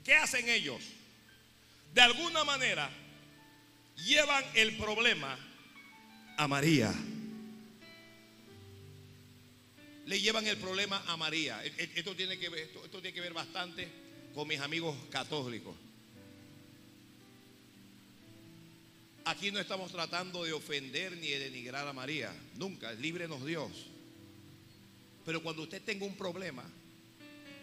¿Qué 0.05 0.15
hacen 0.15 0.49
ellos? 0.49 0.83
De 1.93 2.01
alguna 2.01 2.45
manera 2.45 2.91
llevan 3.97 4.45
el 4.55 4.77
problema 4.77 5.39
a 6.37 6.49
María. 6.49 6.95
Le 10.07 10.21
llevan 10.21 10.47
el 10.47 10.57
problema 10.57 11.03
a 11.07 11.17
María. 11.17 11.65
E, 11.65 11.69
e, 11.69 11.91
esto 11.97 12.15
tiene 12.15 12.39
que 12.39 12.49
ver, 12.49 12.71
esto, 12.85 13.01
tiene 13.01 13.13
que 13.13 13.21
ver 13.21 13.33
bastante 13.33 13.89
con 14.35 14.47
mis 14.47 14.61
amigos 14.61 14.97
católicos. 15.11 15.75
Aquí 19.25 19.51
no 19.51 19.59
estamos 19.59 19.91
tratando 19.91 20.45
de 20.45 20.53
ofender 20.53 21.17
ni 21.17 21.29
de 21.29 21.41
denigrar 21.41 21.89
a 21.89 21.93
María. 21.93 22.33
Nunca. 22.55 22.93
Líbrenos 22.93 23.45
Dios. 23.45 23.73
Pero 25.27 25.43
cuando 25.43 25.63
usted 25.63 25.83
tenga 25.83 26.07
un 26.07 26.17
problema, 26.17 26.63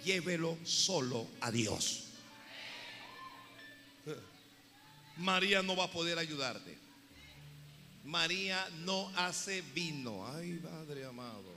llévelo 0.03 0.57
solo 0.65 1.29
a 1.39 1.49
Dios. 1.49 2.09
María 5.15 5.63
no 5.63 5.73
va 5.73 5.85
a 5.85 5.91
poder 5.91 6.19
ayudarte. 6.19 6.77
María 8.03 8.67
no 8.79 9.09
hace 9.15 9.61
vino. 9.73 10.27
Ay, 10.27 10.59
Padre 10.61 11.05
amado. 11.05 11.53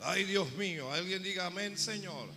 Ay, 0.00 0.24
Dios 0.24 0.52
mío. 0.52 0.92
Alguien 0.92 1.22
diga 1.22 1.46
amén, 1.46 1.78
Señor. 1.78 2.28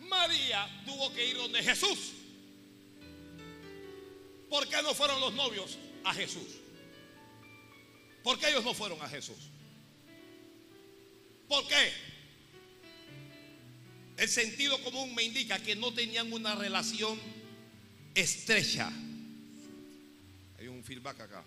María 0.00 0.68
tuvo 0.84 1.10
que 1.14 1.26
ir 1.26 1.38
donde 1.38 1.62
Jesús. 1.62 2.12
¿Por 4.50 4.68
qué 4.68 4.82
no 4.82 4.92
fueron 4.92 5.18
los 5.18 5.32
novios 5.32 5.78
a 6.04 6.12
Jesús? 6.12 6.59
¿Por 8.22 8.38
qué 8.38 8.48
ellos 8.48 8.64
no 8.64 8.74
fueron 8.74 9.00
a 9.02 9.08
Jesús? 9.08 9.36
¿Por 11.48 11.66
qué? 11.66 11.92
El 14.16 14.28
sentido 14.28 14.82
común 14.82 15.14
me 15.14 15.22
indica 15.22 15.58
que 15.58 15.74
no 15.74 15.92
tenían 15.94 16.32
una 16.32 16.54
relación 16.54 17.18
estrecha. 18.14 18.92
Hay 20.58 20.68
un 20.68 20.84
feedback 20.84 21.20
acá. 21.20 21.44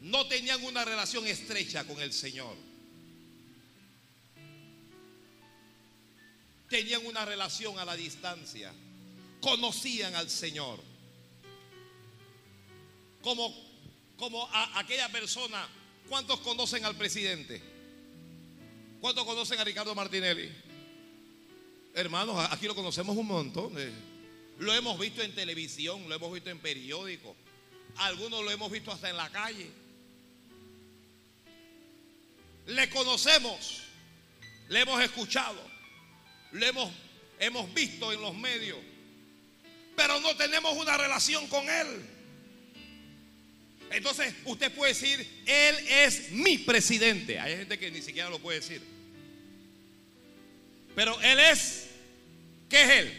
No 0.00 0.26
tenían 0.26 0.64
una 0.64 0.84
relación 0.84 1.26
estrecha 1.26 1.84
con 1.84 2.00
el 2.00 2.12
Señor. 2.12 2.56
Tenían 6.68 7.04
una 7.06 7.24
relación 7.26 7.78
a 7.78 7.84
la 7.84 7.94
distancia. 7.94 8.72
Conocían 9.42 10.14
al 10.14 10.30
Señor. 10.30 10.80
Como 13.20 13.71
como 14.16 14.46
a 14.52 14.78
aquella 14.78 15.08
persona. 15.10 15.68
¿Cuántos 16.08 16.40
conocen 16.40 16.84
al 16.84 16.96
presidente? 16.96 17.62
¿Cuántos 19.00 19.24
conocen 19.24 19.58
a 19.58 19.64
Ricardo 19.64 19.94
Martinelli? 19.94 20.50
Hermanos, 21.94 22.46
aquí 22.50 22.66
lo 22.66 22.74
conocemos 22.74 23.16
un 23.16 23.26
montón. 23.26 23.74
Lo 24.58 24.72
hemos 24.72 24.98
visto 24.98 25.22
en 25.22 25.34
televisión, 25.34 26.08
lo 26.08 26.14
hemos 26.14 26.32
visto 26.32 26.50
en 26.50 26.58
periódicos. 26.58 27.36
Algunos 27.96 28.44
lo 28.44 28.50
hemos 28.50 28.70
visto 28.70 28.92
hasta 28.92 29.10
en 29.10 29.16
la 29.16 29.28
calle. 29.30 29.70
Le 32.66 32.88
conocemos, 32.90 33.82
le 34.68 34.80
hemos 34.80 35.02
escuchado, 35.02 35.60
le 36.52 36.68
hemos, 36.68 36.92
hemos 37.40 37.74
visto 37.74 38.12
en 38.12 38.20
los 38.20 38.34
medios, 38.36 38.78
pero 39.96 40.20
no 40.20 40.36
tenemos 40.36 40.76
una 40.76 40.96
relación 40.96 41.46
con 41.48 41.68
Él. 41.68 42.11
Entonces 43.92 44.34
usted 44.44 44.72
puede 44.72 44.94
decir, 44.94 45.44
Él 45.46 45.76
es 45.88 46.30
mi 46.32 46.58
presidente. 46.58 47.38
Hay 47.38 47.56
gente 47.56 47.78
que 47.78 47.90
ni 47.90 48.00
siquiera 48.00 48.30
lo 48.30 48.38
puede 48.38 48.60
decir. 48.60 48.82
Pero 50.94 51.20
Él 51.20 51.38
es, 51.38 51.86
¿qué 52.68 52.82
es 52.82 52.90
Él? 52.90 53.12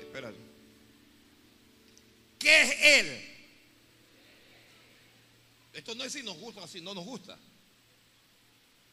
Espérate. 0.00 0.38
¿Qué 2.38 2.62
es 2.62 2.76
Él? 2.80 3.24
Esto 5.72 5.94
no 5.94 6.04
es 6.04 6.12
si 6.12 6.22
nos 6.22 6.38
gusta 6.38 6.62
o 6.62 6.68
si 6.68 6.80
no 6.80 6.94
nos 6.94 7.04
gusta. 7.04 7.38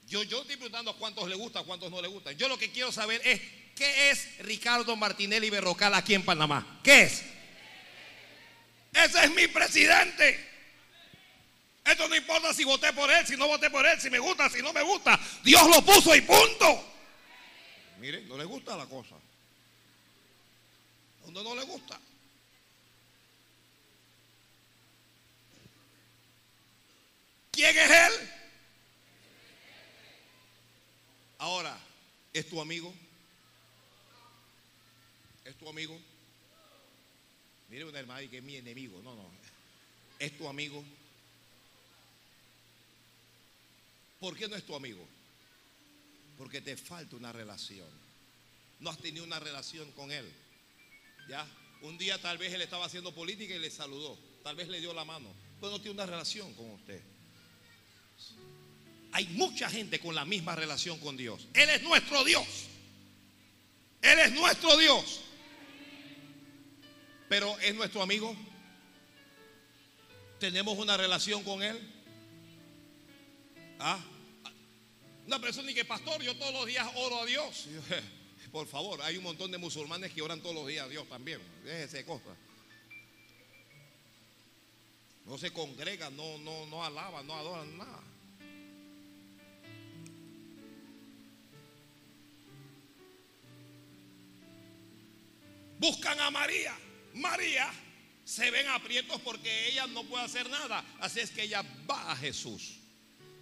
Yo, 0.07 0.23
yo 0.23 0.41
estoy 0.41 0.55
preguntando 0.57 0.91
a 0.91 0.97
cuántos 0.97 1.29
le 1.29 1.35
gusta, 1.35 1.59
a 1.59 1.63
cuántos 1.63 1.89
no 1.91 2.01
le 2.01 2.07
gusta. 2.07 2.31
Yo 2.33 2.49
lo 2.49 2.57
que 2.57 2.71
quiero 2.71 2.91
saber 2.91 3.21
es, 3.23 3.39
¿qué 3.75 4.09
es 4.09 4.39
Ricardo 4.39 4.95
Martinelli 4.95 5.49
Berrocal 5.49 5.93
aquí 5.93 6.13
en 6.13 6.25
Panamá? 6.25 6.81
¿Qué 6.83 7.03
es? 7.03 7.23
Ese 8.93 9.23
es 9.23 9.31
mi 9.31 9.47
presidente. 9.47 10.51
Esto 11.85 12.07
no 12.07 12.15
importa 12.15 12.53
si 12.53 12.63
voté 12.63 12.93
por 12.93 13.09
él, 13.09 13.25
si 13.25 13.35
no 13.35 13.47
voté 13.47 13.69
por 13.69 13.85
él, 13.85 13.99
si 13.99 14.09
me 14.09 14.19
gusta, 14.19 14.49
si 14.49 14.61
no 14.61 14.71
me 14.71 14.83
gusta. 14.83 15.19
Dios 15.43 15.67
lo 15.67 15.81
puso 15.83 16.15
y 16.15 16.21
punto. 16.21 16.87
Mire, 17.99 18.21
no 18.21 18.37
le 18.37 18.45
gusta 18.45 18.75
la 18.75 18.85
cosa. 18.85 19.15
Donde 21.23 21.43
no 21.43 21.55
le 21.55 21.63
gusta. 21.63 21.99
¿Quién 27.51 27.77
es 27.77 27.89
él? 27.89 28.29
Ahora, 31.39 31.77
¿es 32.33 32.47
tu 32.47 32.61
amigo? 32.61 32.93
¿Es 35.43 35.55
tu 35.57 35.67
amigo? 35.67 35.99
Mire 37.71 37.85
una 37.85 37.99
hermana 37.99 38.29
que 38.29 38.39
es 38.39 38.43
mi 38.43 38.57
enemigo. 38.57 39.01
No, 39.01 39.15
no. 39.15 39.25
Es 40.19 40.37
tu 40.37 40.45
amigo. 40.45 40.83
¿Por 44.19 44.35
qué 44.37 44.49
no 44.49 44.57
es 44.57 44.65
tu 44.65 44.75
amigo? 44.75 45.07
Porque 46.37 46.59
te 46.59 46.75
falta 46.75 47.15
una 47.15 47.31
relación. 47.31 47.87
No 48.81 48.89
has 48.89 48.97
tenido 48.97 49.23
una 49.23 49.39
relación 49.39 49.89
con 49.93 50.11
él. 50.11 50.29
¿Ya? 51.29 51.47
Un 51.83 51.97
día 51.97 52.21
tal 52.21 52.37
vez 52.37 52.53
él 52.53 52.61
estaba 52.61 52.85
haciendo 52.85 53.15
política 53.15 53.55
y 53.55 53.59
le 53.59 53.71
saludó. 53.71 54.19
Tal 54.43 54.57
vez 54.57 54.67
le 54.67 54.81
dio 54.81 54.93
la 54.93 55.05
mano. 55.05 55.33
Pero 55.61 55.71
no 55.71 55.79
tiene 55.79 55.91
una 55.91 56.05
relación 56.05 56.53
con 56.55 56.71
usted. 56.71 57.01
Hay 59.13 59.27
mucha 59.27 59.69
gente 59.69 59.97
con 59.99 60.13
la 60.13 60.25
misma 60.25 60.57
relación 60.57 60.99
con 60.99 61.15
Dios. 61.15 61.47
Él 61.53 61.69
es 61.69 61.81
nuestro 61.83 62.25
Dios. 62.25 62.45
Él 64.01 64.19
es 64.19 64.31
nuestro 64.33 64.77
Dios 64.77 65.21
pero 67.31 67.57
es 67.59 67.73
nuestro 67.73 68.01
amigo. 68.01 68.35
Tenemos 70.37 70.77
una 70.77 70.97
relación 70.97 71.45
con 71.45 71.63
él. 71.63 71.79
¿Ah? 73.79 73.97
Una 75.27 75.39
persona 75.39 75.71
y 75.71 75.73
que, 75.73 75.85
pastor, 75.85 76.21
yo 76.21 76.35
todos 76.35 76.53
los 76.53 76.65
días 76.65 76.85
oro 76.93 77.21
a 77.21 77.25
Dios. 77.25 77.69
Por 78.51 78.67
favor, 78.67 79.01
hay 79.01 79.15
un 79.15 79.23
montón 79.23 79.49
de 79.49 79.57
musulmanes 79.57 80.11
que 80.11 80.21
oran 80.21 80.41
todos 80.41 80.53
los 80.53 80.67
días 80.67 80.87
a 80.87 80.89
Dios 80.89 81.07
también. 81.07 81.39
Déjese 81.63 82.03
cosas. 82.03 82.35
No 85.25 85.37
se 85.37 85.53
congregan, 85.53 86.13
no, 86.17 86.37
no, 86.39 86.65
no 86.65 86.83
alaban, 86.83 87.25
no 87.25 87.33
adoran 87.33 87.77
nada. 87.77 88.03
Buscan 95.79 96.19
a 96.19 96.29
María. 96.29 96.77
María 97.13 97.71
se 98.23 98.49
ven 98.51 98.67
aprietos 98.67 99.19
porque 99.21 99.69
ella 99.69 99.87
no 99.87 100.03
puede 100.03 100.23
hacer 100.23 100.49
nada. 100.49 100.83
Así 100.99 101.19
es 101.19 101.31
que 101.31 101.43
ella 101.43 101.63
va 101.89 102.11
a 102.11 102.15
Jesús. 102.15 102.77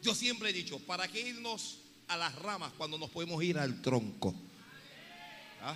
Yo 0.02 0.16
siempre 0.16 0.50
he 0.50 0.54
dicho, 0.54 0.80
¿para 0.80 1.08
qué 1.08 1.22
irnos 1.22 1.80
a 2.08 2.18
las 2.18 2.34
ramas 2.36 2.72
cuando 2.78 2.98
nos 2.98 3.10
podemos 3.10 3.44
ir 3.44 3.58
al 3.58 3.82
tronco? 3.82 4.34
¿Ah? 5.62 5.76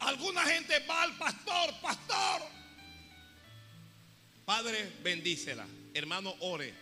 Alguna 0.00 0.42
gente 0.42 0.78
va 0.88 1.02
al 1.02 1.16
pastor, 1.16 1.80
pastor. 1.80 2.42
Padre, 4.44 4.92
bendícela. 5.02 5.66
Hermano, 5.94 6.34
ore. 6.40 6.74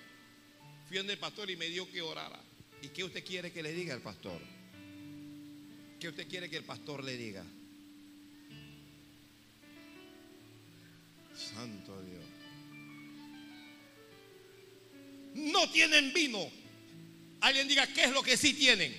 Fui 0.88 0.96
donde 0.96 1.14
el 1.14 1.18
pastor 1.18 1.50
y 1.50 1.56
me 1.56 1.66
dio 1.66 1.90
que 1.90 2.02
orara. 2.02 2.40
¿Y 2.82 2.88
qué 2.88 3.04
usted 3.04 3.24
quiere 3.24 3.52
que 3.52 3.62
le 3.62 3.72
diga 3.72 3.94
al 3.94 4.02
pastor? 4.02 4.40
¿Qué 6.02 6.08
usted 6.08 6.26
quiere 6.26 6.50
que 6.50 6.56
el 6.56 6.64
pastor 6.64 7.04
le 7.04 7.16
diga? 7.16 7.44
Santo 11.32 12.02
Dios. 12.02 12.24
No 15.52 15.70
tienen 15.70 16.12
vino. 16.12 16.50
Alguien 17.40 17.68
diga, 17.68 17.86
¿qué 17.86 18.02
es 18.02 18.10
lo 18.10 18.20
que 18.20 18.36
sí 18.36 18.52
tienen? 18.52 18.92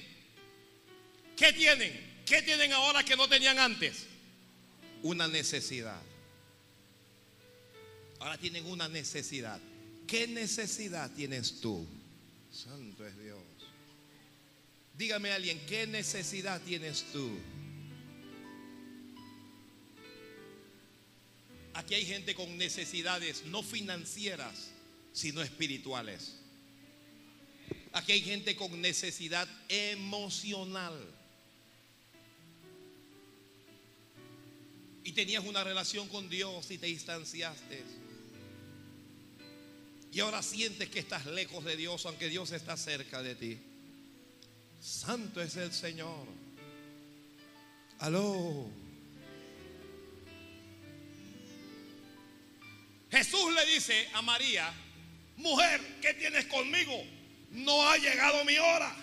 ¿Qué 1.36 1.52
tienen? 1.52 2.22
¿Qué 2.26 2.42
tienen 2.42 2.72
ahora 2.72 3.04
que 3.04 3.18
no 3.18 3.28
tenían 3.28 3.60
antes? 3.60 4.06
Una 5.02 5.28
necesidad. 5.28 6.02
Ahora 8.22 8.38
tienen 8.38 8.66
una 8.66 8.88
necesidad. 8.88 9.60
¿Qué 10.08 10.26
necesidad 10.26 11.12
tienes 11.14 11.60
tú? 11.60 11.86
Santo 12.50 13.06
es 13.06 13.20
Dios. 13.20 13.43
Dígame 14.94 15.32
alguien, 15.32 15.60
¿qué 15.66 15.88
necesidad 15.88 16.62
tienes 16.62 17.04
tú? 17.12 17.32
Aquí 21.74 21.96
hay 21.96 22.06
gente 22.06 22.36
con 22.36 22.58
necesidades 22.58 23.46
no 23.46 23.64
financieras, 23.64 24.70
sino 25.12 25.42
espirituales. 25.42 26.36
Aquí 27.94 28.12
hay 28.12 28.22
gente 28.22 28.56
con 28.56 28.80
necesidad 28.82 29.48
emocional. 29.68 30.94
Y 35.04 35.12
tenías 35.12 35.44
una 35.44 35.64
relación 35.64 36.08
con 36.08 36.30
Dios 36.30 36.70
y 36.70 36.78
te 36.78 36.86
distanciaste. 36.86 37.84
Y 40.12 40.20
ahora 40.20 40.44
sientes 40.44 40.90
que 40.90 41.00
estás 41.00 41.26
lejos 41.26 41.66
de 41.66 41.76
Dios, 41.76 42.06
aunque 42.06 42.30
Dios 42.30 42.52
está 42.52 42.78
cerca 42.78 43.24
de 43.24 43.36
ti. 43.36 43.60
Santo 44.84 45.42
es 45.42 45.56
el 45.56 45.72
Señor. 45.72 46.28
Aló. 48.00 48.70
Jesús 53.10 53.54
le 53.54 53.66
dice 53.68 54.10
a 54.14 54.22
María, 54.22 54.74
mujer, 55.38 55.80
¿qué 56.02 56.14
tienes 56.16 56.48
conmigo? 56.48 57.02
No 57.52 57.88
ha 57.88 57.96
llegado 57.98 58.44
mi 58.44 58.58
hora. 58.58 58.94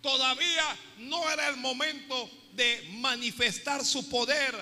Todavía 0.00 0.64
no 1.00 1.30
era 1.30 1.48
el 1.48 1.58
momento 1.58 2.30
de 2.54 2.82
manifestar 2.92 3.84
su 3.84 4.08
poder. 4.08 4.54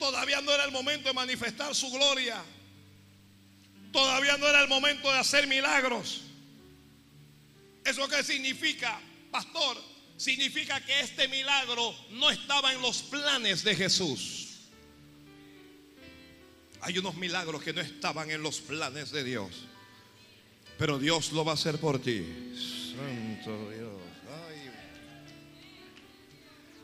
Todavía 0.00 0.40
no 0.40 0.50
era 0.50 0.64
el 0.64 0.72
momento 0.72 1.06
de 1.06 1.14
manifestar 1.14 1.72
su 1.72 1.88
gloria. 1.92 2.42
Todavía 3.92 4.36
no 4.38 4.48
era 4.48 4.60
el 4.62 4.68
momento 4.68 5.12
de 5.12 5.18
hacer 5.18 5.46
milagros. 5.46 6.22
¿Eso 7.86 8.08
qué 8.08 8.22
significa, 8.24 9.00
pastor? 9.30 9.76
Significa 10.16 10.80
que 10.84 11.00
este 11.00 11.28
milagro 11.28 11.94
no 12.10 12.30
estaba 12.30 12.72
en 12.72 12.82
los 12.82 13.02
planes 13.02 13.62
de 13.62 13.76
Jesús. 13.76 14.46
Hay 16.80 16.98
unos 16.98 17.14
milagros 17.14 17.62
que 17.62 17.72
no 17.72 17.80
estaban 17.80 18.30
en 18.30 18.42
los 18.42 18.60
planes 18.60 19.12
de 19.12 19.22
Dios. 19.22 19.50
Pero 20.78 20.98
Dios 20.98 21.32
lo 21.32 21.44
va 21.44 21.52
a 21.52 21.54
hacer 21.54 21.78
por 21.78 22.00
ti. 22.00 22.24
Santo 22.94 23.70
Dios. 23.70 23.86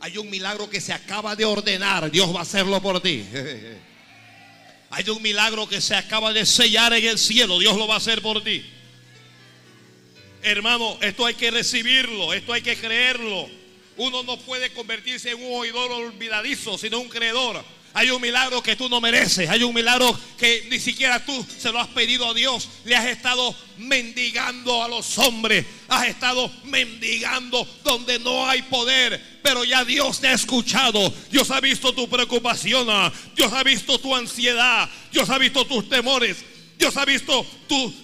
Hay 0.00 0.18
un 0.18 0.30
milagro 0.30 0.68
que 0.68 0.80
se 0.80 0.92
acaba 0.92 1.36
de 1.36 1.44
ordenar. 1.44 2.10
Dios 2.10 2.34
va 2.34 2.40
a 2.40 2.42
hacerlo 2.42 2.80
por 2.82 3.00
ti. 3.00 3.24
Hay 4.90 5.08
un 5.08 5.22
milagro 5.22 5.68
que 5.68 5.80
se 5.80 5.94
acaba 5.94 6.32
de 6.32 6.44
sellar 6.44 6.92
en 6.92 7.04
el 7.06 7.18
cielo. 7.18 7.58
Dios 7.58 7.76
lo 7.76 7.86
va 7.86 7.94
a 7.94 7.98
hacer 7.98 8.20
por 8.20 8.42
ti. 8.42 8.62
Hermano, 10.42 10.98
esto 11.00 11.24
hay 11.24 11.34
que 11.34 11.50
recibirlo, 11.50 12.32
esto 12.32 12.52
hay 12.52 12.62
que 12.62 12.76
creerlo. 12.76 13.48
Uno 13.96 14.22
no 14.22 14.38
puede 14.38 14.72
convertirse 14.72 15.30
en 15.30 15.42
un 15.42 15.60
oidor 15.60 15.90
olvidadizo, 15.92 16.76
sino 16.78 16.98
un 17.00 17.08
creedor. 17.08 17.62
Hay 17.94 18.10
un 18.10 18.22
milagro 18.22 18.62
que 18.62 18.74
tú 18.74 18.88
no 18.88 19.00
mereces. 19.00 19.48
Hay 19.50 19.62
un 19.62 19.74
milagro 19.74 20.18
que 20.38 20.66
ni 20.70 20.78
siquiera 20.78 21.24
tú 21.24 21.46
se 21.58 21.70
lo 21.70 21.78
has 21.78 21.88
pedido 21.88 22.26
a 22.26 22.34
Dios. 22.34 22.68
Le 22.84 22.96
has 22.96 23.06
estado 23.06 23.54
mendigando 23.78 24.82
a 24.82 24.88
los 24.88 25.18
hombres. 25.18 25.66
Has 25.88 26.08
estado 26.08 26.50
mendigando 26.64 27.66
donde 27.84 28.18
no 28.18 28.48
hay 28.48 28.62
poder. 28.62 29.20
Pero 29.42 29.64
ya 29.64 29.84
Dios 29.84 30.20
te 30.20 30.28
ha 30.28 30.32
escuchado. 30.32 31.12
Dios 31.30 31.50
ha 31.50 31.60
visto 31.60 31.92
tu 31.92 32.08
preocupación. 32.08 32.88
Dios 33.36 33.52
ha 33.52 33.62
visto 33.62 33.98
tu 33.98 34.14
ansiedad. 34.16 34.88
Dios 35.12 35.28
ha 35.28 35.36
visto 35.36 35.66
tus 35.66 35.88
temores. 35.88 36.38
Dios 36.78 36.96
ha 36.96 37.04
visto 37.04 37.46
tu, 37.68 37.94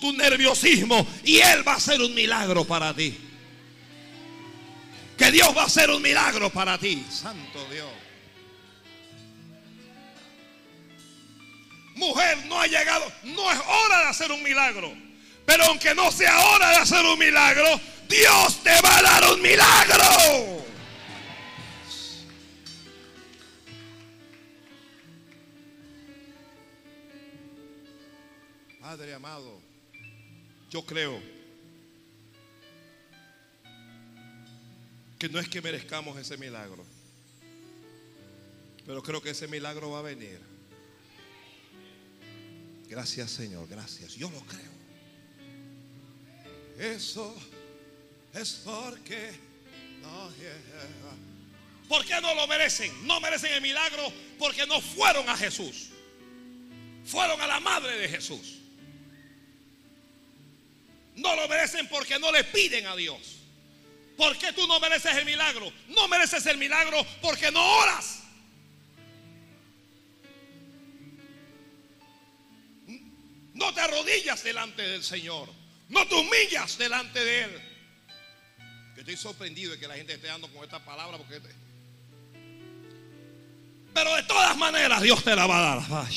tu, 0.00 0.12
nerviosismo. 0.12 1.06
Y 1.24 1.38
Él 1.38 1.66
va 1.66 1.74
a 1.74 1.76
hacer 1.76 2.00
un 2.00 2.14
milagro 2.14 2.64
para 2.64 2.94
ti. 2.94 3.16
Que 5.16 5.30
Dios 5.32 5.56
va 5.56 5.62
a 5.62 5.66
hacer 5.66 5.90
un 5.90 6.00
milagro 6.00 6.50
para 6.50 6.78
ti. 6.78 7.04
Santo 7.10 7.66
Dios. 7.70 8.08
mujer 11.98 12.38
no 12.46 12.60
ha 12.60 12.66
llegado, 12.66 13.12
no 13.24 13.50
es 13.50 13.58
hora 13.58 13.98
de 13.98 14.06
hacer 14.06 14.32
un 14.32 14.42
milagro. 14.42 14.92
Pero 15.44 15.64
aunque 15.64 15.94
no 15.94 16.10
sea 16.12 16.38
hora 16.38 16.70
de 16.70 16.76
hacer 16.76 17.04
un 17.04 17.18
milagro, 17.18 17.80
Dios 18.08 18.62
te 18.62 18.80
va 18.80 18.98
a 18.98 19.02
dar 19.02 19.32
un 19.32 19.42
milagro. 19.42 20.64
Padre 28.80 29.14
amado, 29.14 29.60
yo 30.70 30.84
creo 30.84 31.20
que 35.18 35.28
no 35.28 35.38
es 35.38 35.48
que 35.48 35.60
merezcamos 35.60 36.18
ese 36.18 36.36
milagro, 36.36 36.84
pero 38.86 39.02
creo 39.02 39.20
que 39.20 39.30
ese 39.30 39.48
milagro 39.48 39.90
va 39.90 40.00
a 40.00 40.02
venir. 40.02 40.40
Gracias 42.88 43.30
Señor, 43.30 43.68
gracias. 43.68 44.14
Yo 44.14 44.30
lo 44.30 44.40
creo. 44.40 44.78
Eso 46.78 47.34
es 48.32 48.62
porque 48.64 49.48
¿Por 51.88 52.04
qué 52.04 52.20
no 52.20 52.34
lo 52.34 52.46
merecen? 52.46 53.06
No 53.06 53.20
merecen 53.20 53.52
el 53.54 53.62
milagro 53.62 54.12
porque 54.38 54.66
no 54.66 54.80
fueron 54.80 55.28
a 55.28 55.36
Jesús. 55.36 55.88
Fueron 57.04 57.40
a 57.40 57.46
la 57.46 57.60
madre 57.60 57.96
de 57.96 58.08
Jesús. 58.08 58.57
No 61.18 61.34
lo 61.34 61.48
merecen 61.48 61.88
porque 61.88 62.18
no 62.18 62.30
le 62.30 62.44
piden 62.44 62.86
a 62.86 62.94
Dios. 62.94 63.18
¿Por 64.16 64.36
qué 64.38 64.52
tú 64.52 64.66
no 64.66 64.78
mereces 64.80 65.16
el 65.16 65.24
milagro? 65.24 65.72
No 65.88 66.08
mereces 66.08 66.46
el 66.46 66.58
milagro 66.58 67.04
porque 67.20 67.50
no 67.50 67.64
oras. 67.78 68.22
No 73.54 73.74
te 73.74 73.80
arrodillas 73.80 74.44
delante 74.44 74.82
del 74.82 75.02
Señor. 75.02 75.48
No 75.88 76.06
te 76.06 76.14
humillas 76.14 76.78
delante 76.78 77.24
de 77.24 77.42
Él. 77.42 77.62
Yo 78.94 79.00
estoy 79.00 79.16
sorprendido 79.16 79.72
de 79.72 79.80
que 79.80 79.88
la 79.88 79.96
gente 79.96 80.14
esté 80.14 80.28
dando 80.28 80.48
con 80.52 80.62
esta 80.62 80.84
palabra 80.84 81.18
porque... 81.18 81.40
Pero 83.92 84.14
de 84.14 84.22
todas 84.22 84.56
maneras 84.56 85.02
Dios 85.02 85.24
te 85.24 85.34
la 85.34 85.46
va 85.46 85.72
a 85.72 85.76
dar. 85.76 86.08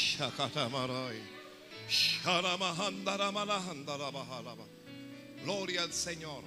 Gloria 5.43 5.83
al 5.83 5.93
Señor. 5.93 6.43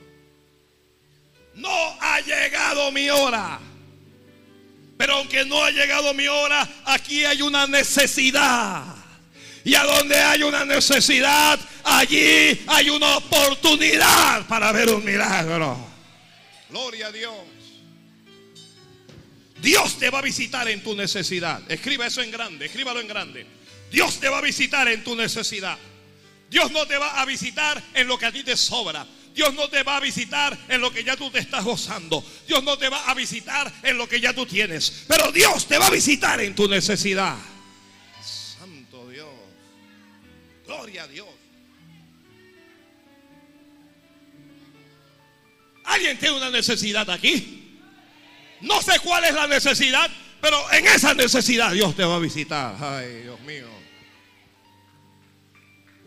No 1.54 1.96
ha 2.00 2.20
llegado 2.20 2.90
mi 2.92 3.08
hora. 3.10 3.60
Pero 4.96 5.14
aunque 5.14 5.44
no 5.44 5.62
ha 5.62 5.70
llegado 5.70 6.14
mi 6.14 6.28
hora, 6.28 6.68
aquí 6.84 7.24
hay 7.24 7.42
una 7.42 7.66
necesidad. 7.66 8.84
Y 9.64 9.74
a 9.74 9.82
donde 9.82 10.16
hay 10.16 10.42
una 10.42 10.64
necesidad, 10.64 11.58
allí 11.82 12.62
hay 12.66 12.90
una 12.90 13.16
oportunidad 13.16 14.46
para 14.46 14.70
ver 14.72 14.90
un 14.90 15.04
milagro. 15.04 15.76
Gloria 16.68 17.08
a 17.08 17.12
Dios. 17.12 17.34
Dios 19.60 19.98
te 19.98 20.10
va 20.10 20.18
a 20.18 20.22
visitar 20.22 20.68
en 20.68 20.82
tu 20.82 20.94
necesidad. 20.94 21.62
Escriba 21.70 22.06
eso 22.06 22.20
en 22.20 22.30
grande, 22.30 22.66
escríbalo 22.66 23.00
en 23.00 23.08
grande. 23.08 23.46
Dios 23.90 24.20
te 24.20 24.28
va 24.28 24.38
a 24.38 24.42
visitar 24.42 24.86
en 24.88 25.02
tu 25.02 25.16
necesidad. 25.16 25.78
Dios 26.50 26.70
no 26.70 26.86
te 26.86 26.96
va 26.96 27.20
a 27.20 27.24
visitar 27.24 27.82
en 27.94 28.06
lo 28.06 28.18
que 28.18 28.26
a 28.26 28.32
ti 28.32 28.42
te 28.42 28.56
sobra. 28.56 29.06
Dios 29.34 29.52
no 29.54 29.68
te 29.68 29.82
va 29.82 29.96
a 29.96 30.00
visitar 30.00 30.56
en 30.68 30.80
lo 30.80 30.92
que 30.92 31.02
ya 31.02 31.16
tú 31.16 31.28
te 31.28 31.40
estás 31.40 31.64
gozando. 31.64 32.24
Dios 32.46 32.62
no 32.62 32.78
te 32.78 32.88
va 32.88 33.10
a 33.10 33.14
visitar 33.14 33.72
en 33.82 33.98
lo 33.98 34.08
que 34.08 34.20
ya 34.20 34.32
tú 34.32 34.46
tienes. 34.46 35.04
Pero 35.08 35.32
Dios 35.32 35.66
te 35.66 35.76
va 35.76 35.88
a 35.88 35.90
visitar 35.90 36.40
en 36.40 36.54
tu 36.54 36.68
necesidad. 36.68 37.36
Santo 38.22 39.08
Dios. 39.08 39.26
Gloria 40.64 41.02
a 41.02 41.08
Dios. 41.08 41.26
¿Alguien 45.84 46.16
tiene 46.18 46.36
una 46.36 46.50
necesidad 46.50 47.10
aquí? 47.10 47.78
No 48.60 48.80
sé 48.82 48.98
cuál 49.00 49.24
es 49.24 49.34
la 49.34 49.46
necesidad, 49.46 50.10
pero 50.40 50.72
en 50.72 50.86
esa 50.86 51.12
necesidad 51.12 51.72
Dios 51.72 51.94
te 51.96 52.04
va 52.04 52.16
a 52.16 52.20
visitar. 52.20 52.76
Ay, 52.80 53.22
Dios 53.22 53.40
mío. 53.40 53.83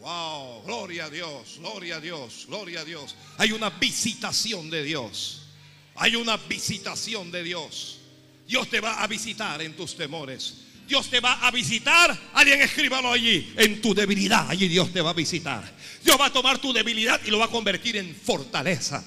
Wow, 0.07 0.63
gloria 0.63 1.07
a 1.07 1.09
Dios, 1.09 1.57
gloria 1.59 1.97
a 1.97 1.99
Dios, 1.99 2.45
gloria 2.47 2.79
a 2.79 2.85
Dios. 2.85 3.13
Hay 3.39 3.51
una 3.51 3.69
visitación 3.71 4.69
de 4.69 4.81
Dios. 4.81 5.49
Hay 5.95 6.15
una 6.15 6.37
visitación 6.37 7.29
de 7.29 7.43
Dios. 7.43 7.99
Dios 8.47 8.69
te 8.69 8.79
va 8.79 9.03
a 9.03 9.07
visitar 9.07 9.61
en 9.61 9.75
tus 9.75 9.97
temores. 9.97 10.59
Dios 10.87 11.09
te 11.09 11.19
va 11.19 11.45
a 11.45 11.51
visitar. 11.51 12.17
Alguien 12.35 12.61
escríbalo 12.61 13.11
allí. 13.11 13.53
En 13.57 13.81
tu 13.81 13.93
debilidad, 13.93 14.49
allí 14.49 14.69
Dios 14.69 14.93
te 14.93 15.01
va 15.01 15.09
a 15.09 15.13
visitar. 15.13 15.75
Dios 16.01 16.17
va 16.17 16.27
a 16.27 16.31
tomar 16.31 16.57
tu 16.59 16.71
debilidad 16.71 17.19
y 17.25 17.29
lo 17.29 17.39
va 17.39 17.45
a 17.47 17.51
convertir 17.51 17.97
en 17.97 18.15
fortaleza. 18.15 19.03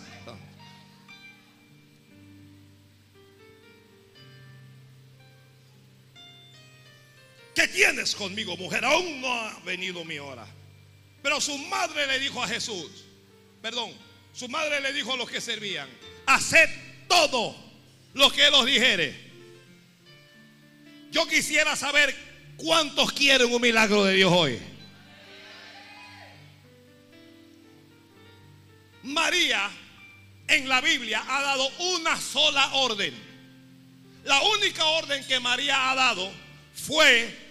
¿Qué 7.55 7.69
tienes 7.69 8.15
conmigo, 8.15 8.55
mujer? 8.59 8.85
Aún 8.85 9.23
no 9.23 9.33
ha 9.33 9.59
venido 9.61 10.05
mi 10.05 10.19
hora. 10.19 10.60
Pero 11.23 11.41
su 11.41 11.57
madre 11.59 12.07
le 12.07 12.19
dijo 12.19 12.43
a 12.43 12.49
Jesús, 12.49 13.05
perdón, 13.61 13.93
su 14.33 14.49
madre 14.49 14.81
le 14.81 14.93
dijo 14.93 15.13
a 15.13 15.17
los 15.17 15.31
que 15.31 15.41
servían, 15.41 15.89
haced 16.27 16.69
todo 17.09 17.55
lo 18.15 18.31
que 18.31 18.47
él 18.47 18.55
os 18.55 18.67
dijere. 18.67 19.31
Yo 21.11 21.27
quisiera 21.27 21.77
saber 21.77 22.15
cuántos 22.57 23.13
quieren 23.13 23.53
un 23.53 23.61
milagro 23.61 24.05
de 24.05 24.15
Dios 24.15 24.33
hoy. 24.33 24.59
María 29.03 29.71
en 30.47 30.69
la 30.69 30.81
Biblia 30.81 31.25
ha 31.27 31.43
dado 31.43 31.69
una 31.79 32.21
sola 32.21 32.75
orden. 32.75 33.15
La 34.25 34.41
única 34.43 34.85
orden 34.85 35.27
que 35.27 35.41
María 35.41 35.91
ha 35.91 35.95
dado 35.95 36.31
fue 36.75 37.50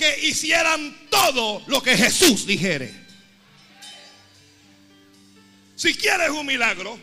que 0.00 0.28
hicieran 0.28 0.96
todo 1.10 1.62
lo 1.66 1.82
que 1.82 1.94
Jesús 1.94 2.46
dijere. 2.46 2.90
Si 5.76 5.94
quieres 5.94 6.30
un 6.30 6.46
milagro, 6.46 6.98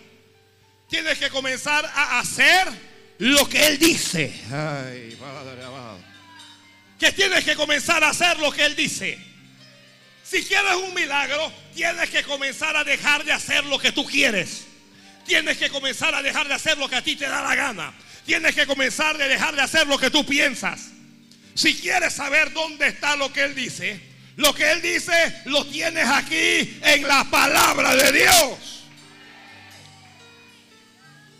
tienes 0.90 1.20
que 1.20 1.30
comenzar 1.30 1.86
a 1.86 2.18
hacer 2.18 2.68
lo 3.20 3.48
que 3.48 3.68
Él 3.68 3.78
dice. 3.78 4.34
Ay, 4.52 5.16
Padre 5.20 5.64
amado. 5.64 6.00
Que 7.00 7.12
tienes 7.12 7.46
que 7.46 7.56
comenzar 7.56 8.04
a 8.04 8.10
hacer 8.10 8.40
lo 8.40 8.52
que 8.52 8.66
Él 8.66 8.76
dice. 8.76 9.20
Si 10.24 10.44
quieres 10.44 10.76
un 10.78 10.96
milagro, 10.96 11.54
tienes 11.76 12.10
que 12.10 12.24
comenzar 12.24 12.76
a 12.76 12.84
dejar 12.84 13.24
de 13.24 13.32
hacer 13.32 13.64
lo 13.66 13.78
que 13.78 13.92
tú 13.92 14.08
quieres. 14.08 14.66
Tienes 15.28 15.60
que 15.60 15.70
comenzar 15.70 16.16
a 16.16 16.24
dejar 16.24 16.48
de 16.48 16.56
hacer 16.56 16.80
lo 16.80 16.90
que 16.90 16.96
a 16.96 17.04
ti 17.04 17.16
te 17.16 17.28
da 17.28 17.44
la 17.44 17.54
gana. 17.54 17.94
Tienes 18.26 18.56
que 18.56 18.66
comenzar 18.66 19.22
a 19.22 19.28
dejar 19.28 19.56
de 19.56 19.62
hacer 19.62 19.86
lo 19.86 20.00
que 20.00 20.10
tú 20.10 20.26
piensas. 20.26 20.97
Si 21.58 21.74
quieres 21.74 22.14
saber 22.14 22.54
dónde 22.54 22.86
está 22.88 23.16
lo 23.16 23.34
que 23.34 23.44
Él 23.44 23.56
dice, 23.56 24.00
lo 24.36 24.54
que 24.54 24.72
Él 24.72 24.80
dice 24.80 25.42
lo 25.46 25.66
tienes 25.66 26.08
aquí 26.08 26.78
en 26.84 27.08
la 27.08 27.24
palabra 27.32 27.96
de 27.96 28.12
Dios. 28.12 28.84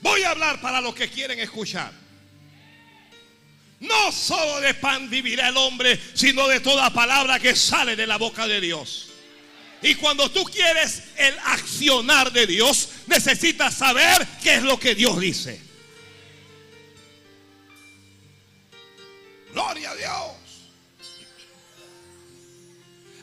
Voy 0.02 0.24
a 0.24 0.32
hablar 0.32 0.60
para 0.60 0.82
los 0.82 0.96
que 0.96 1.08
quieren 1.08 1.40
escuchar. 1.40 1.92
No 3.80 4.12
solo 4.12 4.60
de 4.60 4.74
pan 4.74 5.08
vivirá 5.08 5.50
el 5.50 5.58
hombre, 5.58 6.00
sino 6.16 6.48
de 6.48 6.62
toda 6.62 6.92
palabra 6.92 7.40
que 7.40 7.56
sale 7.56 7.96
de 7.96 8.08
la 8.08 8.18
boca 8.18 8.48
de 8.48 8.60
Dios. 8.60 9.10
Y 9.84 9.94
cuando 9.94 10.32
tú 10.32 10.44
quieres 10.46 11.04
el 11.16 11.36
accionar 11.46 12.32
de 12.32 12.48
Dios, 12.48 12.90
necesitas 13.06 13.76
saber 13.76 14.28
qué 14.42 14.56
es 14.56 14.64
lo 14.64 14.80
que 14.80 14.96
Dios 14.96 15.20
dice. 15.20 15.67
Gloria 19.58 19.90
a 19.90 19.96
Dios. 19.96 20.70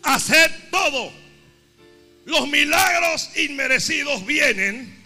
Hacer 0.02 0.68
todo. 0.68 1.12
Los 2.24 2.48
milagros 2.48 3.30
inmerecidos 3.36 4.26
vienen 4.26 5.00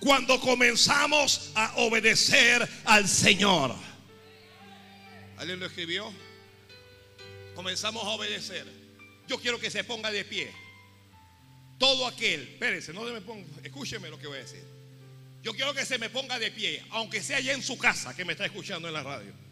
cuando 0.00 0.38
comenzamos 0.38 1.50
a 1.54 1.76
obedecer 1.76 2.68
al 2.84 3.08
Señor. 3.08 3.74
¿Alguien 5.38 5.60
lo 5.60 5.64
escribió? 5.64 6.12
Comenzamos 7.54 8.04
a 8.04 8.10
obedecer. 8.10 8.66
Yo 9.26 9.40
quiero 9.40 9.58
que 9.58 9.70
se 9.70 9.82
ponga 9.82 10.10
de 10.10 10.26
pie. 10.26 10.52
Todo 11.78 12.06
aquel, 12.06 12.42
espérese, 12.42 12.92
no 12.92 13.00
me 13.00 13.22
ponga, 13.22 13.46
escúcheme 13.64 14.10
lo 14.10 14.18
que 14.18 14.26
voy 14.26 14.36
a 14.36 14.42
decir. 14.42 14.62
Yo 15.42 15.54
quiero 15.54 15.72
que 15.72 15.86
se 15.86 15.96
me 15.96 16.10
ponga 16.10 16.38
de 16.38 16.50
pie, 16.50 16.84
aunque 16.90 17.22
sea 17.22 17.38
allá 17.38 17.54
en 17.54 17.62
su 17.62 17.78
casa 17.78 18.14
que 18.14 18.26
me 18.26 18.32
está 18.32 18.44
escuchando 18.44 18.88
en 18.88 18.94
la 18.94 19.02
radio. 19.02 19.45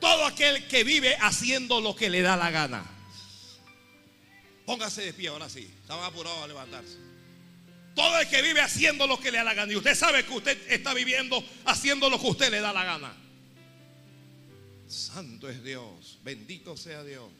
Todo 0.00 0.26
aquel 0.26 0.66
que 0.68 0.84
vive 0.84 1.16
haciendo 1.16 1.80
lo 1.80 1.94
que 1.96 2.08
le 2.10 2.22
da 2.22 2.36
la 2.36 2.50
gana. 2.50 2.84
Póngase 4.64 5.02
de 5.02 5.12
pie 5.12 5.28
ahora 5.28 5.48
sí. 5.48 5.70
Estaban 5.80 6.04
apurados 6.04 6.42
a 6.42 6.46
levantarse. 6.46 6.96
Todo 7.94 8.20
el 8.20 8.28
que 8.28 8.42
vive 8.42 8.60
haciendo 8.60 9.06
lo 9.06 9.18
que 9.18 9.30
le 9.30 9.38
da 9.38 9.44
la 9.44 9.54
gana. 9.54 9.72
Y 9.72 9.76
usted 9.76 9.94
sabe 9.94 10.24
que 10.24 10.32
usted 10.32 10.70
está 10.70 10.94
viviendo 10.94 11.42
haciendo 11.64 12.08
lo 12.08 12.20
que 12.20 12.26
usted 12.26 12.50
le 12.50 12.60
da 12.60 12.72
la 12.72 12.84
gana. 12.84 13.12
Santo 14.86 15.48
es 15.48 15.62
Dios. 15.64 16.18
Bendito 16.22 16.76
sea 16.76 17.02
Dios. 17.02 17.30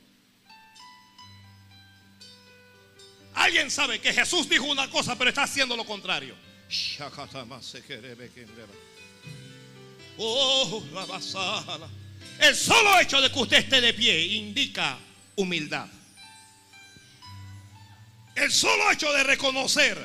Alguien 3.34 3.70
sabe 3.70 4.00
que 4.00 4.12
Jesús 4.12 4.48
dijo 4.48 4.64
una 4.64 4.90
cosa, 4.90 5.16
pero 5.16 5.30
está 5.30 5.44
haciendo 5.44 5.76
lo 5.76 5.84
contrario. 5.84 6.34
Oh, 10.16 10.82
la. 10.92 11.88
El 12.38 12.54
solo 12.54 13.00
hecho 13.00 13.20
de 13.20 13.30
que 13.30 13.38
usted 13.38 13.58
esté 13.58 13.80
de 13.80 13.94
pie 13.94 14.24
indica 14.26 14.98
humildad. 15.36 15.88
El 18.34 18.52
solo 18.52 18.90
hecho 18.92 19.12
de 19.12 19.24
reconocer 19.24 19.98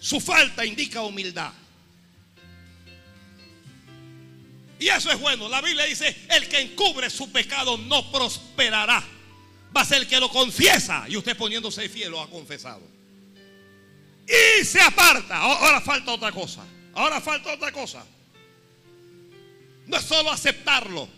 su 0.00 0.20
falta 0.20 0.64
indica 0.64 1.02
humildad. 1.02 1.52
Y 4.78 4.88
eso 4.88 5.10
es 5.10 5.18
bueno. 5.18 5.48
La 5.48 5.60
Biblia 5.60 5.86
dice, 5.86 6.14
el 6.28 6.48
que 6.48 6.60
encubre 6.60 7.10
su 7.10 7.32
pecado 7.32 7.76
no 7.78 8.12
prosperará. 8.12 9.02
Va 9.76 9.80
a 9.80 9.84
ser 9.84 10.02
el 10.02 10.06
que 10.06 10.20
lo 10.20 10.28
confiesa. 10.28 11.06
Y 11.08 11.16
usted 11.16 11.36
poniéndose 11.36 11.88
fiel 11.88 12.10
lo 12.10 12.20
ha 12.20 12.30
confesado. 12.30 12.82
Y 14.26 14.64
se 14.64 14.80
aparta. 14.80 15.38
Ahora 15.38 15.80
falta 15.80 16.12
otra 16.12 16.30
cosa. 16.30 16.64
Ahora 16.94 17.20
falta 17.20 17.54
otra 17.54 17.72
cosa. 17.72 18.04
No 19.88 19.96
es 19.96 20.04
solo 20.04 20.30
aceptarlo, 20.30 21.08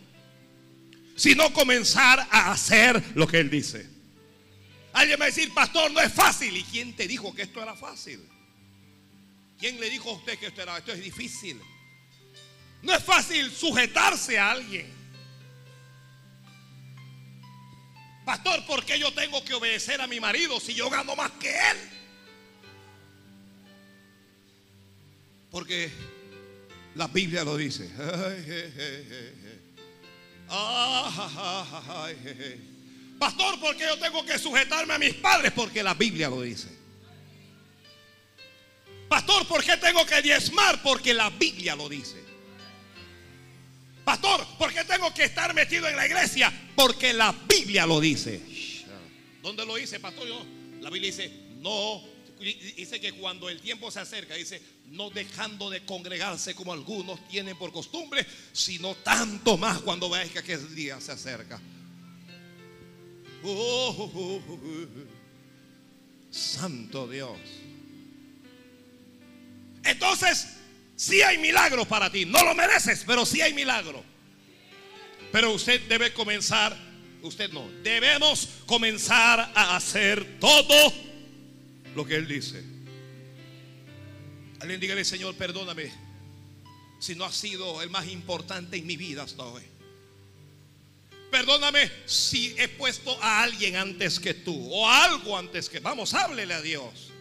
sino 1.16 1.52
comenzar 1.52 2.26
a 2.30 2.52
hacer 2.52 3.02
lo 3.14 3.26
que 3.26 3.40
Él 3.40 3.50
dice. 3.50 3.86
Alguien 4.92 5.20
va 5.20 5.24
a 5.24 5.28
decir, 5.28 5.52
pastor, 5.52 5.90
no 5.90 6.00
es 6.00 6.12
fácil. 6.12 6.56
¿Y 6.56 6.62
quién 6.62 6.94
te 6.94 7.06
dijo 7.06 7.34
que 7.34 7.42
esto 7.42 7.62
era 7.62 7.74
fácil? 7.76 8.20
¿Quién 9.58 9.78
le 9.78 9.90
dijo 9.90 10.10
a 10.10 10.14
usted 10.14 10.38
que 10.38 10.46
esto 10.46 10.62
era, 10.62 10.78
esto 10.78 10.92
es 10.92 11.02
difícil? 11.02 11.60
No 12.82 12.94
es 12.94 13.04
fácil 13.04 13.50
sujetarse 13.50 14.38
a 14.38 14.52
alguien. 14.52 14.90
Pastor, 18.24 18.64
¿por 18.66 18.84
qué 18.84 18.98
yo 18.98 19.12
tengo 19.12 19.44
que 19.44 19.54
obedecer 19.54 20.00
a 20.00 20.06
mi 20.06 20.20
marido 20.20 20.60
si 20.60 20.74
yo 20.74 20.88
gano 20.88 21.16
más 21.16 21.32
que 21.32 21.50
él? 21.50 21.78
Porque 25.50 25.90
la 26.94 27.06
Biblia 27.08 27.44
lo 27.44 27.56
dice. 27.56 27.88
Pastor, 33.18 33.60
¿por 33.60 33.76
qué 33.76 33.84
yo 33.84 33.98
tengo 33.98 34.24
que 34.24 34.38
sujetarme 34.38 34.94
a 34.94 34.98
mis 34.98 35.14
padres? 35.14 35.52
Porque 35.52 35.82
la 35.82 35.94
Biblia 35.94 36.28
lo 36.28 36.42
dice. 36.42 36.68
Pastor, 39.08 39.46
¿por 39.46 39.62
qué 39.64 39.76
tengo 39.76 40.06
que 40.06 40.22
diezmar? 40.22 40.80
Porque 40.82 41.12
la 41.12 41.30
Biblia 41.30 41.74
lo 41.76 41.88
dice. 41.88 42.16
Pastor, 44.04 44.46
¿por 44.58 44.72
qué 44.72 44.84
tengo 44.84 45.12
que 45.12 45.24
estar 45.24 45.54
metido 45.54 45.86
en 45.88 45.96
la 45.96 46.06
iglesia? 46.06 46.52
Porque 46.74 47.12
la 47.12 47.34
Biblia 47.48 47.86
lo 47.86 48.00
dice. 48.00 48.40
¿Dónde 49.42 49.64
lo 49.66 49.76
dice, 49.76 50.00
pastor? 50.00 50.26
La 50.80 50.90
Biblia 50.90 51.10
dice, 51.10 51.30
no. 51.58 52.02
Dice 52.40 52.98
que 53.00 53.12
cuando 53.12 53.50
el 53.50 53.60
tiempo 53.60 53.90
se 53.90 54.00
acerca, 54.00 54.34
dice, 54.34 54.62
no 54.86 55.10
dejando 55.10 55.68
de 55.68 55.84
congregarse 55.84 56.54
como 56.54 56.72
algunos 56.72 57.28
tienen 57.28 57.56
por 57.56 57.70
costumbre, 57.70 58.26
sino 58.52 58.94
tanto 58.94 59.58
más 59.58 59.80
cuando 59.82 60.08
veáis 60.08 60.32
que 60.32 60.38
aquel 60.38 60.74
día 60.74 60.98
se 61.02 61.12
acerca. 61.12 61.60
Oh, 63.42 64.10
oh, 64.14 64.42
oh, 64.48 64.80
Santo 66.30 67.06
Dios. 67.08 67.38
Entonces, 69.84 70.46
sí 70.96 71.20
hay 71.20 71.36
milagro 71.36 71.86
para 71.86 72.10
ti. 72.10 72.24
No 72.24 72.42
lo 72.42 72.54
mereces, 72.54 73.04
pero 73.06 73.26
sí 73.26 73.42
hay 73.42 73.52
milagro. 73.52 74.02
Pero 75.30 75.52
usted 75.52 75.86
debe 75.88 76.14
comenzar, 76.14 76.74
usted 77.20 77.52
no, 77.52 77.68
debemos 77.82 78.48
comenzar 78.64 79.52
a 79.54 79.76
hacer 79.76 80.38
todo 80.40 81.09
lo 81.94 82.04
que 82.06 82.16
Él 82.16 82.26
dice. 82.26 82.62
Alguien 84.60 84.80
dígale, 84.80 85.04
Señor, 85.04 85.34
perdóname 85.36 85.90
si 86.98 87.14
no 87.14 87.24
ha 87.24 87.32
sido 87.32 87.80
el 87.82 87.90
más 87.90 88.06
importante 88.08 88.76
en 88.76 88.86
mi 88.86 88.96
vida 88.96 89.22
hasta 89.22 89.42
hoy. 89.42 89.62
Perdóname 91.30 91.90
si 92.06 92.54
he 92.58 92.68
puesto 92.68 93.16
a 93.22 93.42
alguien 93.42 93.76
antes 93.76 94.18
que 94.18 94.34
tú 94.34 94.68
o 94.72 94.88
algo 94.88 95.38
antes 95.38 95.68
que. 95.68 95.80
Vamos, 95.80 96.12
háblele 96.12 96.54
a 96.54 96.60
Dios. 96.60 97.12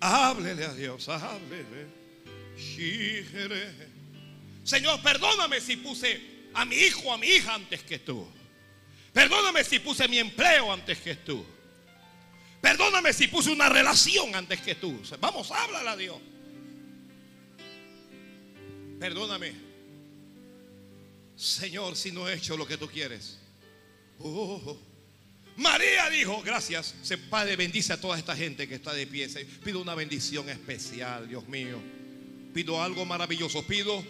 Háblele 0.00 0.64
a 0.64 0.74
Dios, 0.74 1.08
háblele. 1.08 1.86
Señor, 4.64 5.00
perdóname 5.02 5.60
si 5.60 5.76
puse 5.76 6.20
a 6.54 6.64
mi 6.64 6.76
hijo 6.76 7.02
o 7.08 7.12
a 7.12 7.18
mi 7.18 7.26
hija 7.26 7.54
antes 7.54 7.82
que 7.82 7.98
tú. 7.98 8.26
Perdóname 9.12 9.62
si 9.62 9.78
puse 9.78 10.08
mi 10.08 10.18
empleo 10.18 10.72
antes 10.72 10.98
que 10.98 11.14
tú. 11.16 11.44
Perdóname 12.64 13.12
si 13.12 13.28
puse 13.28 13.50
una 13.50 13.68
relación 13.68 14.34
antes 14.34 14.58
que 14.62 14.74
tú. 14.74 14.98
Vamos, 15.20 15.50
háblale 15.50 15.90
a 15.90 15.96
Dios. 15.96 16.16
Perdóname. 18.98 19.52
Señor, 21.36 21.94
si 21.94 22.10
no 22.10 22.26
he 22.26 22.32
hecho 22.32 22.56
lo 22.56 22.66
que 22.66 22.78
tú 22.78 22.88
quieres. 22.88 23.38
Oh. 24.18 24.78
María 25.58 26.08
dijo, 26.08 26.40
gracias, 26.42 26.94
se 27.02 27.18
Padre 27.18 27.56
bendice 27.56 27.92
a 27.92 28.00
toda 28.00 28.16
esta 28.16 28.34
gente 28.34 28.66
que 28.66 28.76
está 28.76 28.94
de 28.94 29.06
pie. 29.06 29.28
Pido 29.62 29.82
una 29.82 29.94
bendición 29.94 30.48
especial, 30.48 31.28
Dios 31.28 31.46
mío. 31.46 31.78
Pido 32.54 32.82
algo 32.82 33.04
maravilloso. 33.04 33.62
Pido, 33.66 34.02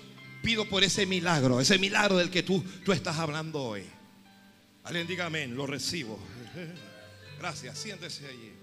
pido 0.45 0.69
por 0.69 0.85
ese 0.85 1.07
milagro, 1.07 1.61
ese 1.61 1.77
milagro 1.77 2.19
del 2.19 2.31
que 2.31 2.45
tú, 2.45 2.65
tú 2.85 2.93
estás 2.93 3.19
hablando 3.19 3.61
hoy. 3.61 3.83
Alguien 4.85 5.09
diga 5.09 5.27
amén, 5.27 5.57
lo 5.57 5.67
recibo. 5.67 6.21
Gracias, 7.45 7.79
siéntese 7.79 8.27
allí. 8.27 8.55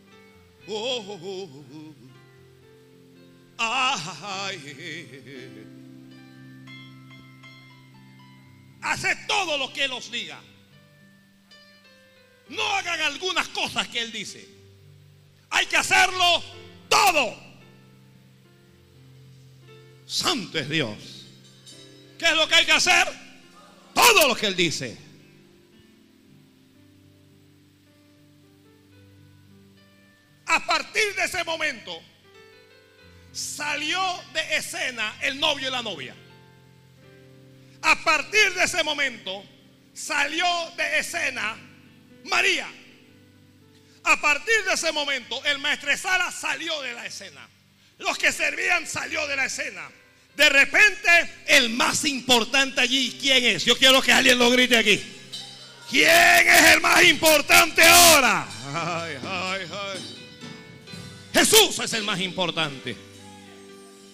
Oh, 0.68 1.06
oh, 1.08 1.64
oh, 1.76 1.96
Ay. 3.60 4.58
Hace 8.82 9.16
todo 9.28 9.60
lo 9.60 9.72
que 9.72 9.84
Él 9.84 9.92
os 9.92 10.10
diga. 10.10 10.42
No 12.50 12.64
hagan 12.76 13.02
algunas 13.02 13.50
cosas 13.50 13.88
que 13.88 14.02
Él 14.02 14.12
dice. 14.12 14.50
Hay 15.52 15.68
que 15.68 15.78
hacerlo 15.78 16.44
todo. 16.90 17.38
Santo 20.08 20.58
es 20.58 20.70
Dios. 20.70 21.28
¿Qué 22.18 22.26
es 22.26 22.34
lo 22.36 22.48
que 22.48 22.56
hay 22.56 22.66
que 22.66 22.72
hacer? 22.72 23.08
Todo 23.94 24.28
lo 24.28 24.36
que 24.36 24.48
Él 24.48 24.56
dice. 24.56 25.11
A 30.52 30.60
partir 30.60 31.16
de 31.16 31.24
ese 31.24 31.46
momento 31.46 31.98
salió 33.32 34.02
de 34.34 34.58
escena 34.58 35.16
el 35.22 35.40
novio 35.40 35.70
y 35.70 35.72
la 35.72 35.82
novia. 35.82 36.14
A 37.82 37.96
partir 38.04 38.54
de 38.56 38.66
ese 38.66 38.84
momento 38.84 39.46
salió 39.94 40.46
de 40.76 41.00
escena 41.00 41.56
María. 42.26 42.68
A 44.04 44.20
partir 44.20 44.66
de 44.66 44.74
ese 44.74 44.92
momento 44.92 45.42
el 45.46 45.58
maestresala 45.60 46.30
salió 46.34 46.82
de 46.82 46.96
la 46.96 47.06
escena. 47.06 47.48
Los 48.00 48.18
que 48.18 48.34
servían 48.34 48.86
salió 48.86 49.26
de 49.28 49.38
la 49.38 49.46
escena. 49.46 49.90
De 50.36 50.50
repente 50.50 51.32
el 51.48 51.70
más 51.70 52.04
importante 52.04 52.82
allí, 52.82 53.18
¿quién 53.22 53.46
es? 53.46 53.64
Yo 53.64 53.78
quiero 53.78 54.02
que 54.02 54.12
alguien 54.12 54.38
lo 54.38 54.50
grite 54.50 54.78
aquí. 54.78 55.02
¿Quién 55.90 56.10
es 56.10 56.74
el 56.74 56.82
más 56.82 57.04
importante 57.04 57.84
ahora? 57.84 58.48
Jesús 61.34 61.80
es 61.80 61.94
el 61.94 62.04
más 62.04 62.20
importante. 62.20 62.96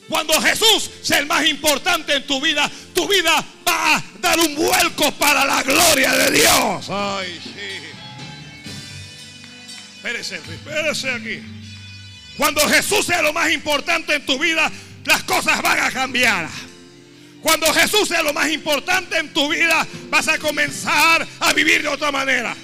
Cuando 0.08 0.40
Jesús 0.42 0.90
sea 1.02 1.20
el 1.20 1.26
más 1.26 1.46
importante 1.46 2.16
en 2.16 2.26
tu 2.26 2.40
vida, 2.40 2.70
tu 2.94 3.08
vida 3.08 3.44
va 3.68 3.98
a 3.98 4.04
dar 4.20 4.40
un 4.40 4.56
vuelco 4.56 5.12
para 5.14 5.46
la 5.46 5.64
gloria 5.64 6.14
de 6.14 6.32
Dios. 6.32 6.90
Ay, 6.90 7.40
sí. 7.44 7.78
Espérese, 9.98 10.36
espérese 10.36 11.12
aquí. 11.12 11.42
Cuando 12.38 12.62
Jesús 12.70 13.06
sea 13.06 13.22
lo 13.22 13.34
más 13.34 13.52
importante 13.52 14.16
en 14.16 14.26
tu 14.26 14.40
vida, 14.40 14.72
las 15.06 15.24
cosas 15.24 15.62
van 15.62 15.80
a 15.80 15.92
cambiar. 15.92 16.48
Cuando 17.42 17.72
Jesús 17.74 18.08
sea 18.08 18.24
lo 18.24 18.34
más 18.34 18.50
importante 18.50 19.18
en 19.18 19.34
tu 19.34 19.50
vida, 19.50 19.86
vas 20.10 20.28
a 20.28 20.38
comenzar 20.38 21.28
a 21.40 21.54
vivir 21.54 21.82
de 21.82 21.88
otra 21.90 22.12
manera. 22.12 22.56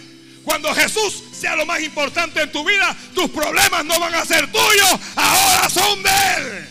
Cuando 0.44 0.74
Jesús 0.74 1.23
sea 1.44 1.58
lo 1.58 1.66
más 1.66 1.82
importante 1.82 2.42
en 2.42 2.50
tu 2.54 2.64
vida, 2.64 2.96
tus 3.14 3.30
problemas 3.30 3.84
no 3.84 4.00
van 4.00 4.16
a 4.16 4.24
ser 4.24 4.50
tuyos, 4.50 5.00
ahora 5.14 5.70
son 5.70 6.02
de 6.02 6.10
Él. 6.38 6.70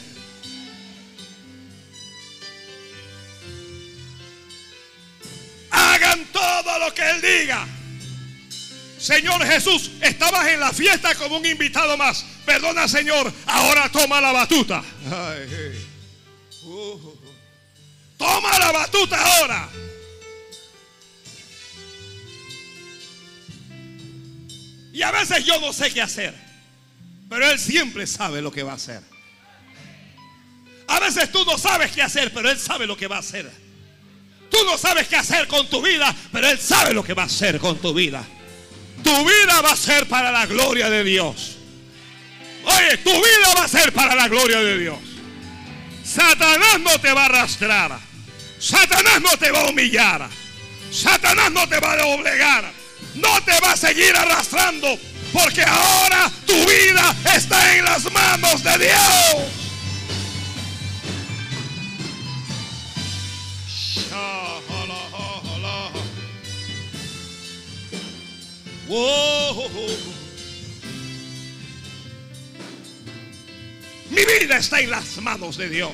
Hagan 5.71 6.25
todo 6.33 6.79
lo 6.79 6.95
que 6.95 7.03
Él 7.03 7.21
diga. 7.21 7.67
Señor 8.99 9.45
Jesús, 9.45 9.91
estabas 10.01 10.49
en 10.49 10.61
la 10.61 10.73
fiesta 10.73 11.15
como 11.17 11.37
un 11.37 11.45
invitado 11.45 11.99
más. 11.99 12.25
Perdona, 12.47 12.89
Señor, 12.89 13.31
ahora 13.45 13.91
toma 13.93 14.23
la 14.23 14.33
batuta. 14.33 14.83
Uh. 16.65 17.13
Toma 18.17 18.59
la 18.59 18.73
batuta 18.73 19.21
ahora. 19.23 19.69
Y 24.93 25.03
a 25.03 25.11
veces 25.11 25.45
yo 25.45 25.59
no 25.61 25.73
sé 25.73 25.93
qué 25.93 26.03
hacer. 26.03 26.35
Pero 27.29 27.51
Él 27.51 27.59
siempre 27.59 28.07
sabe 28.07 28.43
lo 28.43 28.53
que 28.53 28.63
va 28.63 28.73
a 28.73 28.77
hacer. 28.77 29.03
A 30.87 31.01
veces 31.01 31.33
tú 31.33 31.45
no 31.45 31.57
sabes 31.57 31.93
qué 31.93 32.03
hacer, 32.03 32.33
pero 32.33 32.51
Él 32.51 32.59
sabe 32.59 32.87
lo 32.87 32.97
que 32.97 33.07
va 33.07 33.17
a 33.17 33.21
hacer. 33.21 33.51
Tú 34.51 34.59
no 34.67 34.77
sabes 34.77 35.09
qué 35.09 35.17
hacer 35.17 35.49
con 35.49 35.67
tu 35.71 35.81
vida, 35.81 36.15
pero 36.31 36.47
Él 36.49 36.59
sabe 36.59 36.93
lo 36.93 37.03
que 37.03 37.15
va 37.15 37.23
a 37.23 37.27
hacer 37.27 37.59
con 37.59 37.79
tu 37.79 37.95
vida. 37.95 38.23
Tu 39.03 39.11
vida 39.11 39.61
va 39.63 39.73
a 39.73 39.77
ser 39.77 40.07
para 40.07 40.31
la 40.31 40.45
gloria 40.45 40.91
de 40.91 41.03
Dios. 41.05 41.57
Oye, 42.65 42.99
tu 42.99 43.11
vida 43.11 43.55
va 43.57 43.65
a 43.65 43.69
ser 43.69 43.93
para 43.93 44.15
la 44.15 44.29
gloria 44.29 44.59
de 44.59 44.79
Dios. 44.79 44.99
Satanás 46.05 46.81
no 46.81 47.01
te 47.01 47.13
va 47.13 47.23
a 47.23 47.27
arrastrar. 47.27 47.99
Satanás 48.59 49.21
no 49.23 49.37
te 49.39 49.51
va 49.51 49.63
a 49.63 49.71
humillar. 49.71 50.29
Satanás 50.91 51.51
no 51.51 51.67
te 51.67 51.81
va 51.81 51.93
a 51.93 51.97
doblegar. 51.97 52.82
No 53.15 53.43
te 53.45 53.59
va 53.61 53.73
a 53.73 53.77
seguir 53.77 54.17
arrastrando. 54.17 54.99
Porque 55.33 55.63
ahora 55.63 56.31
tu 56.47 56.55
vida 56.67 57.17
está 57.35 57.77
en 57.77 57.85
las 57.85 58.11
manos 58.13 58.63
de 58.63 58.79
Dios. 58.79 59.63
Mi 74.11 74.25
vida 74.27 74.59
está 74.59 74.81
en 74.81 74.91
las 74.91 75.17
manos 75.23 75.57
de 75.57 75.71
Dios. 75.71 75.93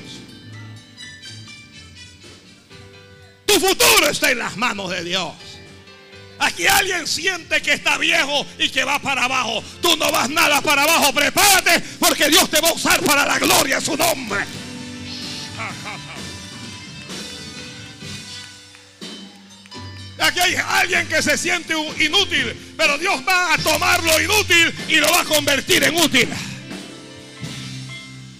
Tu 3.45 3.53
futuro 3.53 4.09
está 4.09 4.31
en 4.31 4.39
las 4.39 4.57
manos 4.57 4.89
de 4.89 5.03
Dios. 5.05 5.33
Aquí 6.39 6.65
alguien 6.67 7.05
siente 7.05 7.61
que 7.61 7.73
está 7.73 7.97
viejo 7.97 8.45
y 8.57 8.69
que 8.69 8.85
va 8.85 8.97
para 8.99 9.25
abajo. 9.25 9.61
Tú 9.81 9.95
no 9.97 10.09
vas 10.09 10.29
nada 10.29 10.61
para 10.61 10.83
abajo. 10.83 11.13
Prepárate 11.13 11.81
porque 11.99 12.29
Dios 12.29 12.49
te 12.49 12.61
va 12.61 12.69
a 12.69 12.73
usar 12.73 13.01
para 13.03 13.25
la 13.25 13.37
gloria 13.37 13.79
de 13.79 13.85
su 13.85 13.97
nombre. 13.97 14.45
Aquí 20.17 20.39
hay 20.39 20.55
alguien 20.55 21.07
que 21.07 21.21
se 21.21 21.37
siente 21.37 21.73
inútil, 21.99 22.53
pero 22.77 22.97
Dios 22.97 23.21
va 23.27 23.53
a 23.53 23.57
tomar 23.57 24.03
lo 24.03 24.21
inútil 24.21 24.73
y 24.87 24.95
lo 24.95 25.09
va 25.11 25.21
a 25.21 25.25
convertir 25.25 25.83
en 25.83 25.95
útil. 25.95 26.29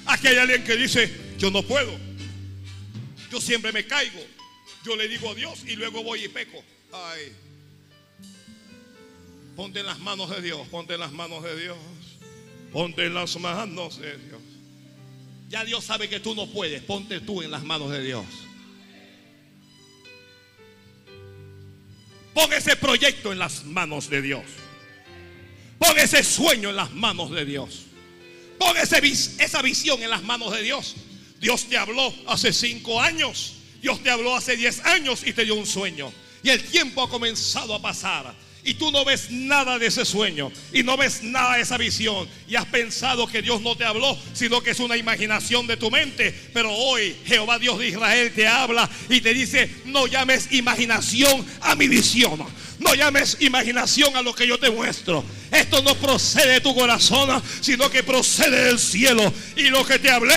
Aquí 0.06 0.28
hay 0.28 0.38
alguien 0.38 0.64
que 0.64 0.76
dice, 0.76 1.14
yo 1.38 1.52
no 1.52 1.64
puedo. 1.64 1.98
Yo 3.30 3.40
siempre 3.42 3.72
me 3.72 3.86
caigo. 3.86 4.26
Yo 4.86 4.96
le 4.96 5.08
digo 5.08 5.32
a 5.32 5.36
Dios 5.36 5.60
y 5.68 5.76
luego 5.76 6.04
voy 6.04 6.24
y 6.24 6.30
peco. 6.30 6.64
Ay. 6.92 7.49
Ponte 9.60 9.82
en 9.82 9.88
las 9.88 10.00
manos 10.00 10.30
de 10.30 10.42
Dios, 10.42 10.66
ponte 10.70 10.94
en 10.94 11.02
las 11.02 11.12
manos 11.12 11.44
de 11.44 11.60
Dios. 11.60 11.78
Ponte 12.72 13.06
en 13.06 13.14
las 13.14 13.36
manos 13.36 14.00
de 14.00 14.18
Dios. 14.18 14.40
Ya 15.50 15.66
Dios 15.66 15.84
sabe 15.84 16.08
que 16.08 16.22
tú 16.22 16.34
no 16.34 16.48
puedes. 16.48 16.82
Ponte 16.82 17.20
tú 17.20 17.42
en 17.42 17.52
las 17.52 17.62
manos 17.62 17.92
de 17.92 18.02
Dios. 18.02 18.26
Pon 22.34 22.54
ese 22.54 22.78
proyecto 22.78 23.34
en 23.34 23.40
las 23.40 23.66
manos 23.66 24.10
de 24.10 24.22
Dios. 24.22 24.46
Pon 25.78 26.00
ese 26.00 26.24
sueño 26.24 26.70
en 26.70 26.78
las 26.78 26.94
manos 26.94 27.30
de 27.30 27.44
Dios. 27.44 27.82
Pon 28.58 28.78
esa 28.78 29.62
visión 29.62 30.02
en 30.02 30.10
las 30.10 30.24
manos 30.24 30.54
de 30.54 30.62
Dios. 30.62 30.96
Dios 31.42 31.66
te 31.66 31.76
habló 31.76 32.14
hace 32.28 32.54
cinco 32.54 33.02
años. 33.02 33.56
Dios 33.82 34.02
te 34.02 34.10
habló 34.10 34.38
hace 34.38 34.56
diez 34.56 34.80
años 34.86 35.28
y 35.28 35.34
te 35.34 35.44
dio 35.44 35.56
un 35.56 35.66
sueño. 35.66 36.14
Y 36.44 36.50
el 36.50 36.64
tiempo 36.64 37.04
ha 37.04 37.10
comenzado 37.10 37.76
a 37.76 37.82
pasar. 37.82 38.34
Y 38.70 38.76
tú 38.76 38.92
no 38.92 39.04
ves 39.04 39.32
nada 39.32 39.80
de 39.80 39.88
ese 39.88 40.06
sueño. 40.06 40.52
Y 40.72 40.84
no 40.84 40.96
ves 40.96 41.24
nada 41.24 41.56
de 41.56 41.64
esa 41.64 41.76
visión. 41.76 42.30
Y 42.48 42.56
has 42.56 42.68
pensado 42.68 43.26
que 43.26 43.42
Dios 43.42 43.62
no 43.62 43.76
te 43.76 43.84
habló, 43.84 44.16
sino 44.34 44.62
que 44.62 44.70
es 44.70 44.80
una 44.80 44.96
imaginación 44.96 45.66
de 45.66 45.76
tu 45.76 45.90
mente. 45.90 46.32
Pero 46.54 46.72
hoy 46.72 47.18
Jehová 47.26 47.58
Dios 47.58 47.80
de 47.80 47.88
Israel 47.88 48.32
te 48.32 48.48
habla 48.48 48.88
y 49.10 49.22
te 49.22 49.34
dice, 49.34 49.68
no 49.86 50.06
llames 50.06 50.52
imaginación 50.52 51.44
a 51.62 51.74
mi 51.74 51.88
visión. 51.88 52.46
No 52.78 52.94
llames 52.94 53.38
imaginación 53.40 54.16
a 54.16 54.22
lo 54.22 54.36
que 54.36 54.46
yo 54.46 54.60
te 54.60 54.70
muestro. 54.70 55.26
Esto 55.50 55.82
no 55.82 55.96
procede 55.96 56.54
de 56.54 56.62
tu 56.62 56.76
corazón, 56.76 57.42
sino 57.62 57.90
que 57.90 58.04
procede 58.04 58.66
del 58.66 58.78
cielo. 58.78 59.34
Y 59.56 59.64
lo 59.64 59.84
que 59.84 59.98
te 59.98 60.12
hablé, 60.12 60.36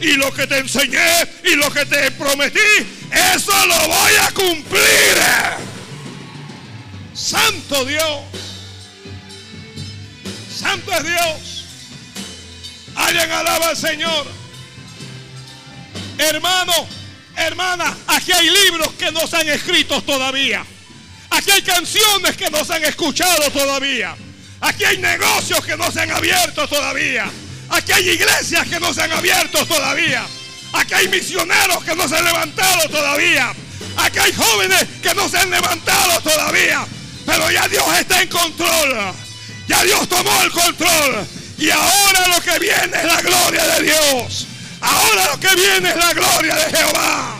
y 0.00 0.12
lo 0.12 0.32
que 0.32 0.46
te 0.46 0.58
enseñé, 0.58 1.26
y 1.42 1.56
lo 1.56 1.68
que 1.72 1.84
te 1.84 2.12
prometí, 2.12 2.60
eso 3.34 3.66
lo 3.66 3.88
voy 3.88 4.12
a 4.20 4.30
cumplir. 4.30 5.71
Santo 7.14 7.84
Dios. 7.84 8.20
Santo 10.54 10.92
es 10.92 11.04
Dios. 11.04 11.64
Alguien 12.94 13.30
alaba 13.30 13.68
al 13.68 13.76
Señor. 13.76 14.26
Hermano, 16.18 16.72
hermana, 17.36 17.96
aquí 18.06 18.32
hay 18.32 18.48
libros 18.48 18.92
que 18.98 19.10
no 19.10 19.26
se 19.26 19.36
han 19.36 19.48
escrito 19.48 20.02
todavía. 20.02 20.64
Aquí 21.30 21.50
hay 21.50 21.62
canciones 21.62 22.36
que 22.36 22.50
no 22.50 22.64
se 22.64 22.74
han 22.74 22.84
escuchado 22.84 23.50
todavía. 23.50 24.14
Aquí 24.60 24.84
hay 24.84 24.98
negocios 24.98 25.64
que 25.64 25.76
no 25.76 25.90
se 25.90 26.02
han 26.02 26.10
abierto 26.12 26.68
todavía. 26.68 27.30
Aquí 27.70 27.92
hay 27.92 28.10
iglesias 28.10 28.68
que 28.68 28.78
no 28.78 28.92
se 28.92 29.02
han 29.02 29.12
abierto 29.12 29.66
todavía. 29.66 30.24
Aquí 30.74 30.94
hay 30.94 31.08
misioneros 31.08 31.82
que 31.84 31.94
no 31.94 32.08
se 32.08 32.16
han 32.16 32.24
levantado 32.24 32.88
todavía. 32.88 33.52
Aquí 33.96 34.18
hay 34.18 34.32
jóvenes 34.32 34.86
que 35.02 35.14
no 35.14 35.28
se 35.28 35.38
han 35.38 35.50
levantado 35.50 36.20
todavía. 36.20 36.86
Pero 37.24 37.50
ya 37.50 37.68
Dios 37.68 37.84
está 37.98 38.22
en 38.22 38.28
control. 38.28 39.14
Ya 39.68 39.82
Dios 39.84 40.08
tomó 40.08 40.42
el 40.42 40.50
control. 40.50 41.26
Y 41.58 41.70
ahora 41.70 42.28
lo 42.28 42.40
que 42.42 42.58
viene 42.58 42.96
es 42.96 43.04
la 43.04 43.22
gloria 43.22 43.64
de 43.66 43.82
Dios. 43.84 44.46
Ahora 44.80 45.32
lo 45.32 45.40
que 45.40 45.54
viene 45.54 45.90
es 45.90 45.96
la 45.96 46.12
gloria 46.12 46.54
de 46.56 46.76
Jehová. 46.76 47.38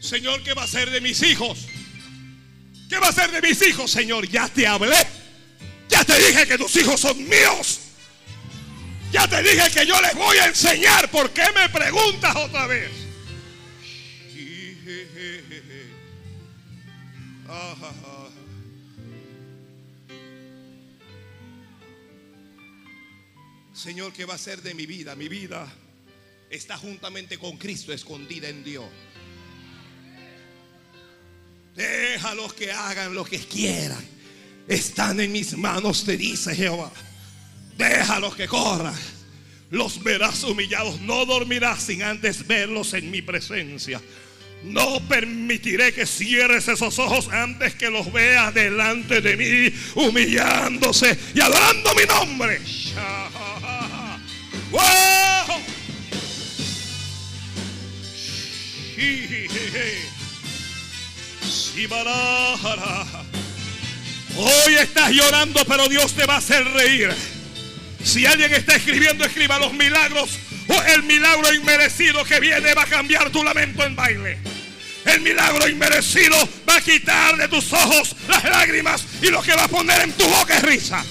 Señor, 0.00 0.42
¿qué 0.42 0.54
va 0.54 0.64
a 0.64 0.66
ser 0.66 0.90
de 0.90 1.00
mis 1.00 1.22
hijos? 1.22 1.66
¿Qué 2.88 2.98
va 2.98 3.08
a 3.08 3.12
ser 3.12 3.30
de 3.30 3.40
mis 3.40 3.62
hijos, 3.62 3.90
Señor? 3.90 4.26
Ya 4.28 4.48
te 4.48 4.66
hablé. 4.66 5.06
Ya 5.88 6.04
te 6.04 6.18
dije 6.18 6.48
que 6.48 6.58
tus 6.58 6.74
hijos 6.76 7.00
son 7.00 7.16
míos. 7.28 7.78
Ya 9.12 9.26
te 9.26 9.42
dije 9.42 9.70
que 9.72 9.86
yo 9.86 10.00
les 10.00 10.14
voy 10.14 10.36
a 10.38 10.46
enseñar. 10.46 11.10
¿Por 11.10 11.30
qué 11.30 11.44
me 11.54 11.68
preguntas 11.68 12.36
otra 12.36 12.66
vez? 12.66 12.90
Señor, 23.74 24.12
¿qué 24.12 24.26
va 24.26 24.34
a 24.34 24.38
ser 24.38 24.62
de 24.62 24.74
mi 24.74 24.86
vida? 24.86 25.16
Mi 25.16 25.28
vida 25.28 25.66
está 26.50 26.76
juntamente 26.76 27.38
con 27.38 27.56
Cristo 27.56 27.92
escondida 27.92 28.48
en 28.48 28.62
Dios. 28.62 28.84
Déjalos 31.74 32.52
que 32.52 32.70
hagan 32.70 33.14
lo 33.14 33.24
que 33.24 33.38
quieran. 33.38 34.04
Están 34.68 35.18
en 35.18 35.32
mis 35.32 35.56
manos, 35.56 36.04
te 36.04 36.16
dice 36.16 36.54
Jehová. 36.54 36.92
Déjalos 37.80 38.36
que 38.36 38.46
corran. 38.46 38.94
Los 39.70 40.02
verás 40.02 40.44
humillados. 40.44 41.00
No 41.00 41.24
dormirás 41.24 41.82
sin 41.82 42.02
antes 42.02 42.46
verlos 42.46 42.92
en 42.92 43.10
mi 43.10 43.22
presencia. 43.22 44.02
No 44.62 45.00
permitiré 45.08 45.94
que 45.94 46.04
cierres 46.04 46.68
esos 46.68 46.98
ojos 46.98 47.30
antes 47.32 47.74
que 47.74 47.88
los 47.88 48.12
veas 48.12 48.52
delante 48.52 49.22
de 49.22 49.36
mí, 49.36 49.74
humillándose 49.94 51.18
y 51.34 51.40
adorando 51.40 51.94
mi 51.94 52.04
nombre. 52.04 52.60
¡Wow! 54.70 54.82
Hoy 64.36 64.74
estás 64.74 65.10
llorando, 65.10 65.64
pero 65.64 65.88
Dios 65.88 66.12
te 66.12 66.26
va 66.26 66.34
a 66.34 66.38
hacer 66.38 66.62
reír. 66.72 67.39
Si 68.04 68.26
alguien 68.26 68.52
está 68.52 68.76
escribiendo, 68.76 69.24
escriba 69.24 69.58
los 69.58 69.72
milagros 69.72 70.30
o 70.68 70.82
el 70.94 71.02
milagro 71.02 71.52
inmerecido 71.52 72.24
que 72.24 72.40
viene 72.40 72.74
va 72.74 72.82
a 72.82 72.86
cambiar 72.86 73.30
tu 73.30 73.42
lamento 73.42 73.84
en 73.84 73.96
baile. 73.96 74.38
El 75.04 75.20
milagro 75.22 75.68
inmerecido 75.68 76.36
va 76.68 76.76
a 76.76 76.80
quitar 76.80 77.36
de 77.36 77.48
tus 77.48 77.72
ojos 77.72 78.16
las 78.28 78.44
lágrimas 78.44 79.04
y 79.22 79.28
lo 79.28 79.42
que 79.42 79.54
va 79.54 79.64
a 79.64 79.68
poner 79.68 80.00
en 80.02 80.12
tu 80.12 80.26
boca 80.26 80.56
es 80.56 80.62
risa. 80.62 81.04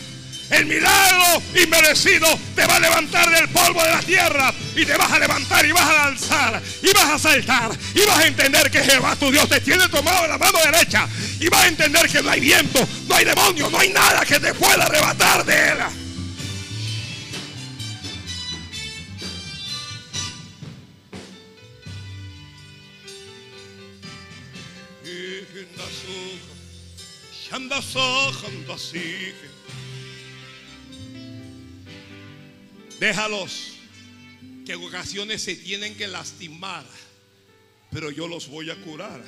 El 0.50 0.66
milagro 0.66 1.44
inmerecido 1.56 2.28
te 2.56 2.66
va 2.66 2.78
a 2.78 2.80
levantar 2.80 3.30
del 3.30 3.50
polvo 3.50 3.84
de 3.84 3.90
la 3.90 4.00
tierra 4.00 4.54
y 4.76 4.84
te 4.84 4.98
vas 4.98 5.12
a 5.12 5.20
levantar 5.20 5.66
y 5.66 5.72
vas 5.72 5.84
a 5.84 6.06
alzar 6.06 6.62
y 6.82 6.92
vas 6.94 7.10
a 7.10 7.20
saltar 7.20 7.72
y 7.94 8.00
vas 8.08 8.18
a 8.18 8.28
entender 8.28 8.72
que 8.72 8.84
Jehová 8.84 9.16
tu 9.16 9.32
Dios 9.32 9.48
te 9.48 9.62
tiene 9.62 9.88
tomado 9.90 10.26
en 10.26 10.32
la 10.32 10.38
mano 10.40 10.58
derecha 10.66 11.08
y 11.40 11.48
vas 11.50 11.66
a 11.66 11.68
entender 11.68 12.10
que 12.10 12.24
no 12.24 12.32
hay 12.32 12.40
viento, 12.40 12.88
no 13.08 13.16
hay 13.16 13.26
demonio, 13.26 13.70
no 13.70 13.80
hay 13.80 13.90
nada 13.90 14.26
que 14.26 14.40
te 14.40 14.54
pueda 14.56 14.86
arrebatar 14.86 15.46
de 15.46 15.70
él. 15.70 15.78
Déjalos 33.00 33.76
que 34.66 34.74
en 34.74 34.84
ocasiones 34.84 35.42
se 35.42 35.56
tienen 35.56 35.96
que 35.96 36.08
lastimar, 36.08 36.86
pero 37.90 38.12
yo 38.12 38.28
los 38.28 38.50
voy 38.50 38.70
a 38.70 38.76
curar. 38.82 39.24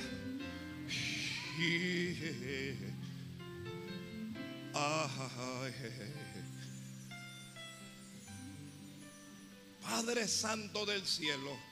Padre 9.82 10.28
Santo 10.28 10.86
del 10.86 11.06
cielo. 11.06 11.71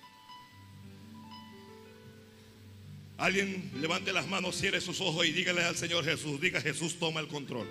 Alguien 3.19 3.69
levante 3.81 4.13
las 4.13 4.27
manos, 4.27 4.55
cierre 4.55 4.79
sus 4.79 5.01
ojos 5.01 5.25
y 5.25 5.33
dígale 5.33 5.61
al 5.63 5.75
Señor 5.75 6.05
Jesús, 6.05 6.39
diga 6.39 6.61
Jesús 6.61 6.97
toma 6.97 7.19
el 7.19 7.27
control. 7.27 7.67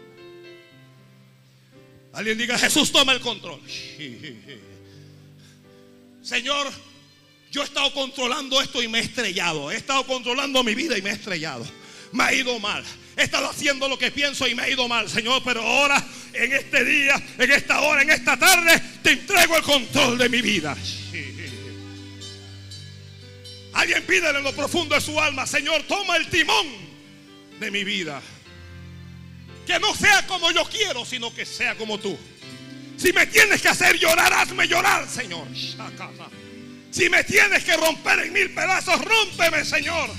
Alguien 2.12 2.36
diga 2.36 2.58
Jesús 2.58 2.92
toma 2.92 3.12
el 3.12 3.20
control. 3.20 3.58
Señor, 6.22 6.70
yo 7.50 7.62
he 7.62 7.64
estado 7.64 7.90
controlando 7.94 8.60
esto 8.60 8.82
y 8.82 8.88
me 8.88 8.98
he 8.98 9.02
estrellado. 9.02 9.70
He 9.70 9.76
estado 9.76 10.04
controlando 10.04 10.62
mi 10.62 10.74
vida 10.74 10.98
y 10.98 11.02
me 11.02 11.10
he 11.10 11.14
estrellado. 11.14 11.66
Me 12.12 12.24
ha 12.24 12.34
ido 12.34 12.58
mal. 12.60 12.84
He 13.16 13.22
estado 13.22 13.48
haciendo 13.48 13.88
lo 13.88 13.98
que 13.98 14.10
pienso 14.10 14.46
y 14.46 14.54
me 14.54 14.62
ha 14.62 14.68
ido 14.68 14.86
mal, 14.86 15.08
Señor. 15.08 15.42
Pero 15.42 15.62
ahora, 15.62 16.04
en 16.34 16.52
este 16.52 16.84
día, 16.84 17.22
en 17.38 17.50
esta 17.50 17.80
hora, 17.80 18.02
en 18.02 18.10
esta 18.10 18.38
tarde, 18.38 18.82
te 19.02 19.12
entrego 19.12 19.56
el 19.56 19.62
control 19.62 20.18
de 20.18 20.28
mi 20.28 20.42
vida. 20.42 20.76
Alguien 23.72 24.04
pídele 24.04 24.38
en 24.38 24.44
lo 24.44 24.54
profundo 24.54 24.94
de 24.94 25.00
su 25.00 25.20
alma, 25.20 25.46
Señor, 25.46 25.82
toma 25.84 26.16
el 26.16 26.28
timón 26.28 26.66
de 27.60 27.70
mi 27.70 27.84
vida. 27.84 28.20
Que 29.66 29.78
no 29.78 29.94
sea 29.94 30.26
como 30.26 30.50
yo 30.50 30.64
quiero, 30.64 31.04
sino 31.04 31.34
que 31.34 31.44
sea 31.44 31.74
como 31.74 31.98
tú. 31.98 32.18
Si 32.96 33.12
me 33.12 33.26
tienes 33.26 33.60
que 33.60 33.68
hacer 33.68 33.98
llorar, 33.98 34.32
hazme 34.32 34.66
llorar, 34.66 35.08
Señor. 35.08 35.46
Si 36.90 37.08
me 37.08 37.22
tienes 37.22 37.62
que 37.64 37.76
romper 37.76 38.20
en 38.20 38.32
mil 38.32 38.52
pedazos, 38.54 39.00
rómpeme, 39.04 39.64
Señor. 39.64 40.10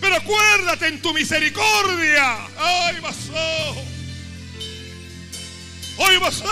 Pero 0.00 0.16
acuérdate 0.16 0.88
en 0.88 1.02
tu 1.02 1.12
misericordia. 1.12 2.46
Ay, 2.56 3.00
vaso. 3.00 3.84
Hoy 5.96 6.16
vaso, 6.18 6.44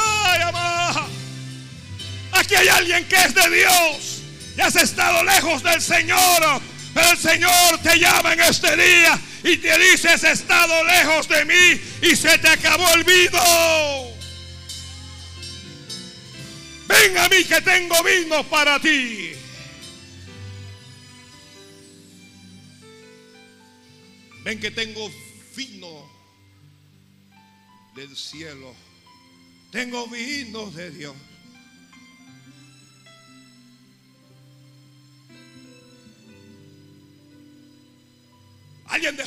amada. 0.45 1.07
Aquí 2.33 2.55
hay 2.55 2.69
alguien 2.69 3.07
que 3.07 3.17
es 3.17 3.35
de 3.35 3.51
Dios 3.51 4.18
y 4.59 4.61
has 4.61 4.75
estado 4.75 5.23
lejos 5.23 5.63
del 5.63 5.81
Señor. 5.81 6.61
Pero 6.93 7.13
el 7.13 7.19
Señor 7.19 7.79
te 7.81 7.97
llama 7.97 8.33
en 8.33 8.41
este 8.41 8.77
día 8.77 9.21
y 9.45 9.57
te 9.57 9.79
dice, 9.79 10.09
has 10.09 10.25
estado 10.25 10.85
lejos 10.85 11.29
de 11.29 11.45
mí 11.45 11.81
y 12.03 12.17
se 12.17 12.37
te 12.39 12.49
acabó 12.49 12.93
el 12.95 13.05
vino. 13.05 13.39
Ven 16.89 17.19
a 17.19 17.29
mí 17.29 17.45
que 17.45 17.61
tengo 17.61 18.03
vino 18.03 18.43
para 18.49 18.81
ti. 18.81 19.33
Ven 24.43 24.59
que 24.59 24.73
tengo 24.73 25.09
vino 25.55 26.11
del 27.95 28.17
cielo. 28.17 28.75
Tengo 29.71 30.09
vino 30.09 30.69
de 30.73 30.91
Dios. 30.91 31.15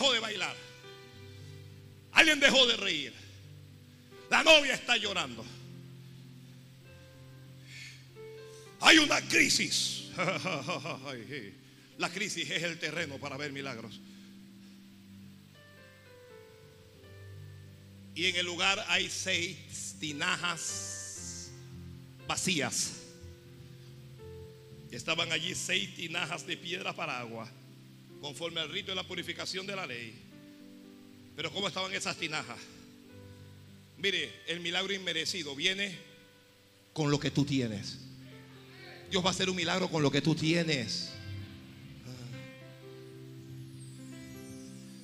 De 0.10 0.20
bailar. 0.20 0.56
Alguien 2.14 2.40
dejó 2.40 2.66
de 2.66 2.78
reír. 2.78 3.14
La 4.30 4.44
novia 4.44 4.74
está 4.74 4.96
llorando. 4.96 5.46
Hay 8.80 8.98
una 8.98 9.22
crisis. 9.22 10.10
La 11.98 12.10
crisis 12.10 12.50
es 12.50 12.64
el 12.64 12.80
terreno 12.80 13.18
para 13.20 13.38
ver 13.38 13.52
milagros. 13.52 14.00
Y 18.16 18.26
en 18.26 18.36
el 18.36 18.46
lugar 18.46 18.84
hay 18.88 19.10
seis 19.10 19.96
tinajas 20.00 21.52
vacías. 22.28 22.94
Estaban 24.90 25.32
allí 25.32 25.56
seis 25.56 25.96
tinajas 25.96 26.46
de 26.46 26.58
piedra 26.58 26.94
para 26.94 27.20
agua, 27.20 27.50
conforme 28.22 28.62
al 28.62 28.70
rito 28.70 28.92
de 28.92 28.96
la 28.96 29.04
purificación 29.04 29.66
de 29.66 29.76
la 29.76 29.88
ley. 29.88 30.14
Pero 31.36 31.52
¿cómo 31.52 31.68
estaban 31.68 31.94
esas 31.94 32.16
tinajas? 32.16 32.60
Mire, 33.98 34.32
el 34.48 34.60
milagro 34.60 34.94
inmerecido 34.94 35.56
viene 35.56 35.98
con 36.94 37.10
lo 37.10 37.20
que 37.20 37.32
tú 37.32 37.44
tienes. 37.44 38.00
Dios 39.10 39.24
va 39.24 39.30
a 39.30 39.32
hacer 39.32 39.50
un 39.50 39.56
milagro 39.56 39.90
con 39.90 40.04
lo 40.04 40.12
que 40.12 40.22
tú 40.22 40.36
tienes. 40.36 41.12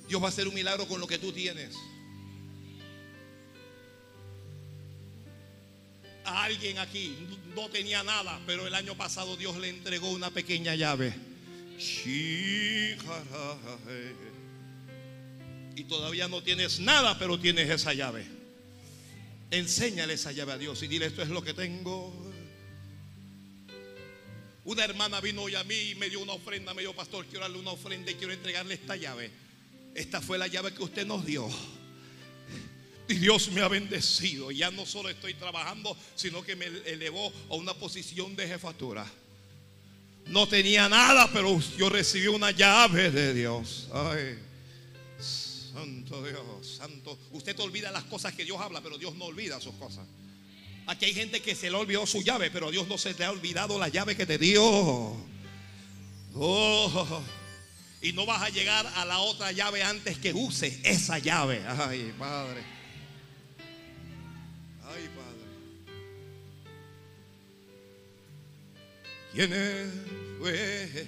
Dios 0.08 0.22
va 0.22 0.26
a 0.26 0.28
hacer 0.30 0.48
un 0.48 0.54
milagro 0.54 0.86
con 0.86 1.00
lo 1.00 1.06
que 1.06 1.18
tú 1.18 1.32
tienes. 1.32 1.76
A 6.24 6.44
alguien 6.44 6.78
aquí 6.78 7.16
no 7.54 7.68
tenía 7.68 8.02
nada, 8.02 8.40
pero 8.46 8.66
el 8.66 8.74
año 8.74 8.96
pasado 8.96 9.36
Dios 9.36 9.56
le 9.58 9.70
entregó 9.70 10.10
una 10.10 10.30
pequeña 10.30 10.74
llave. 10.74 11.27
Y 15.76 15.84
todavía 15.84 16.26
no 16.26 16.42
tienes 16.42 16.80
nada, 16.80 17.18
pero 17.18 17.38
tienes 17.38 17.70
esa 17.70 17.94
llave. 17.94 18.26
Enséñale 19.50 20.14
esa 20.14 20.32
llave 20.32 20.52
a 20.52 20.58
Dios 20.58 20.82
y 20.82 20.88
dile, 20.88 21.06
esto 21.06 21.22
es 21.22 21.28
lo 21.28 21.42
que 21.42 21.54
tengo. 21.54 22.12
Una 24.64 24.84
hermana 24.84 25.20
vino 25.20 25.42
hoy 25.42 25.54
a 25.54 25.64
mí 25.64 25.90
y 25.90 25.94
me 25.94 26.10
dio 26.10 26.20
una 26.20 26.32
ofrenda, 26.32 26.74
me 26.74 26.82
dijo, 26.82 26.94
pastor, 26.94 27.24
quiero 27.26 27.40
darle 27.40 27.58
una 27.58 27.70
ofrenda 27.70 28.10
y 28.10 28.16
quiero 28.16 28.32
entregarle 28.32 28.74
esta 28.74 28.96
llave. 28.96 29.30
Esta 29.94 30.20
fue 30.20 30.36
la 30.36 30.46
llave 30.46 30.74
que 30.74 30.82
usted 30.82 31.06
nos 31.06 31.24
dio. 31.24 31.48
Y 33.08 33.14
Dios 33.14 33.50
me 33.52 33.62
ha 33.62 33.68
bendecido. 33.68 34.50
Ya 34.50 34.70
no 34.70 34.84
solo 34.84 35.08
estoy 35.08 35.32
trabajando, 35.34 35.96
sino 36.14 36.42
que 36.42 36.56
me 36.56 36.66
elevó 36.66 37.32
a 37.48 37.54
una 37.54 37.72
posición 37.72 38.36
de 38.36 38.48
jefatura. 38.48 39.10
No 40.28 40.46
tenía 40.46 40.88
nada, 40.88 41.30
pero 41.32 41.58
yo 41.78 41.88
recibí 41.88 42.26
una 42.26 42.50
llave 42.50 43.10
de 43.10 43.32
Dios. 43.32 43.88
Ay, 43.92 44.38
santo 45.18 46.22
Dios, 46.22 46.76
santo. 46.76 47.18
Usted 47.32 47.56
te 47.56 47.62
olvida 47.62 47.90
las 47.90 48.04
cosas 48.04 48.34
que 48.34 48.44
Dios 48.44 48.60
habla, 48.60 48.82
pero 48.82 48.98
Dios 48.98 49.14
no 49.14 49.24
olvida 49.26 49.58
sus 49.60 49.74
cosas. 49.74 50.06
Aquí 50.86 51.06
hay 51.06 51.14
gente 51.14 51.40
que 51.40 51.54
se 51.54 51.70
le 51.70 51.76
olvidó 51.76 52.06
su 52.06 52.22
llave, 52.22 52.50
pero 52.50 52.70
Dios 52.70 52.88
no 52.88 52.98
se 52.98 53.14
te 53.14 53.24
ha 53.24 53.30
olvidado 53.30 53.78
la 53.78 53.88
llave 53.88 54.16
que 54.16 54.26
te 54.26 54.38
dio. 54.38 54.62
Oh, 56.34 57.22
y 58.00 58.12
no 58.12 58.26
vas 58.26 58.42
a 58.42 58.48
llegar 58.50 58.86
a 58.96 59.04
la 59.04 59.18
otra 59.18 59.50
llave 59.52 59.82
antes 59.82 60.18
que 60.18 60.32
use 60.32 60.80
esa 60.84 61.18
llave. 61.18 61.62
Ay, 61.66 62.14
Padre. 62.18 62.77
¿Quién 69.38 69.52
es? 69.52 71.06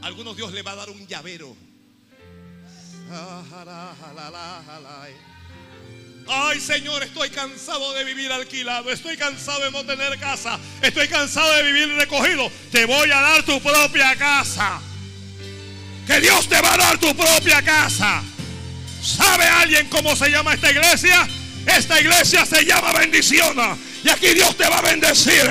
Algunos 0.00 0.34
Dios 0.34 0.54
le 0.54 0.62
va 0.62 0.72
a 0.72 0.76
dar 0.76 0.88
un 0.88 1.06
llavero. 1.06 1.54
Ay 6.26 6.60
Señor, 6.60 7.02
estoy 7.02 7.28
cansado 7.28 7.92
de 7.92 8.04
vivir 8.04 8.32
alquilado, 8.32 8.90
estoy 8.90 9.18
cansado 9.18 9.66
de 9.66 9.70
no 9.70 9.84
tener 9.84 10.18
casa, 10.18 10.58
estoy 10.80 11.08
cansado 11.08 11.54
de 11.56 11.64
vivir 11.64 11.88
recogido. 11.88 12.50
Te 12.70 12.86
voy 12.86 13.10
a 13.10 13.20
dar 13.20 13.42
tu 13.42 13.60
propia 13.60 14.16
casa. 14.16 14.80
Que 16.06 16.20
Dios 16.20 16.48
te 16.48 16.58
va 16.58 16.72
a 16.72 16.78
dar 16.78 16.98
tu 16.98 17.14
propia 17.14 17.60
casa. 17.60 18.22
¿Sabe 19.02 19.44
alguien 19.44 19.90
cómo 19.90 20.16
se 20.16 20.30
llama 20.30 20.54
esta 20.54 20.70
iglesia? 20.70 21.28
Esta 21.66 22.00
iglesia 22.00 22.46
se 22.46 22.64
llama 22.64 22.94
bendición. 22.94 23.78
Y 24.02 24.08
aquí 24.08 24.28
Dios 24.28 24.56
te 24.56 24.66
va 24.66 24.78
a 24.78 24.82
bendecir. 24.82 25.50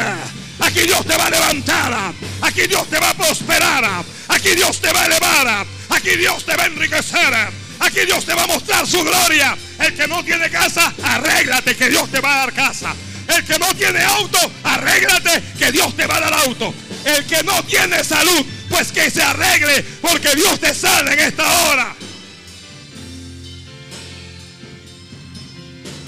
Aquí 0.61 0.81
Dios 0.81 1.05
te 1.05 1.17
va 1.17 1.25
a 1.25 1.29
levantar. 1.29 2.13
Aquí 2.41 2.67
Dios 2.67 2.89
te 2.89 2.99
va 2.99 3.09
a 3.09 3.13
prosperar. 3.13 4.05
Aquí 4.27 4.55
Dios 4.55 4.79
te 4.79 4.91
va 4.93 5.01
a 5.01 5.05
elevar. 5.05 5.65
Aquí 5.89 6.15
Dios 6.15 6.45
te 6.45 6.55
va 6.55 6.63
a 6.63 6.67
enriquecer. 6.67 7.33
Aquí 7.79 8.05
Dios 8.05 8.25
te 8.25 8.33
va 8.33 8.43
a 8.43 8.47
mostrar 8.47 8.87
su 8.87 9.03
gloria. 9.03 9.57
El 9.79 9.95
que 9.95 10.07
no 10.07 10.23
tiene 10.23 10.49
casa, 10.49 10.93
arréglate 11.03 11.75
que 11.75 11.89
Dios 11.89 12.09
te 12.11 12.19
va 12.19 12.33
a 12.33 12.37
dar 12.45 12.53
casa. 12.53 12.95
El 13.27 13.43
que 13.43 13.57
no 13.57 13.73
tiene 13.75 14.03
auto, 14.03 14.37
arréglate 14.63 15.41
que 15.57 15.71
Dios 15.71 15.95
te 15.95 16.05
va 16.05 16.17
a 16.17 16.19
dar 16.21 16.33
auto. 16.33 16.73
El 17.05 17.25
que 17.25 17.43
no 17.43 17.63
tiene 17.63 18.03
salud, 18.03 18.45
pues 18.69 18.91
que 18.91 19.09
se 19.09 19.23
arregle 19.23 19.83
porque 20.01 20.35
Dios 20.35 20.59
te 20.59 20.75
sale 20.75 21.13
en 21.13 21.19
esta 21.19 21.63
hora. 21.63 21.95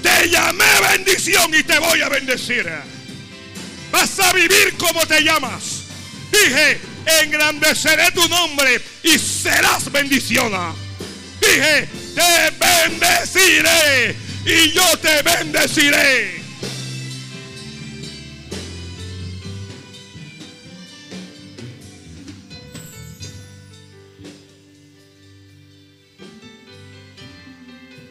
Te 0.02 0.28
llamé 0.28 0.64
bendición 0.92 1.52
y 1.54 1.62
te 1.64 1.78
voy 1.78 2.00
a 2.02 2.08
bendecir. 2.08 2.93
Vas 3.94 4.18
a 4.18 4.32
vivir 4.32 4.74
como 4.76 5.06
te 5.06 5.22
llamas. 5.22 5.84
Dije, 6.32 6.80
engrandeceré 7.22 8.10
tu 8.10 8.28
nombre 8.28 8.82
y 9.04 9.16
serás 9.20 9.90
bendición. 9.92 10.52
Dije, 11.40 11.88
te 12.12 12.50
bendeciré 12.58 14.16
y 14.44 14.72
yo 14.72 14.98
te 14.98 15.22
bendeciré. 15.22 16.42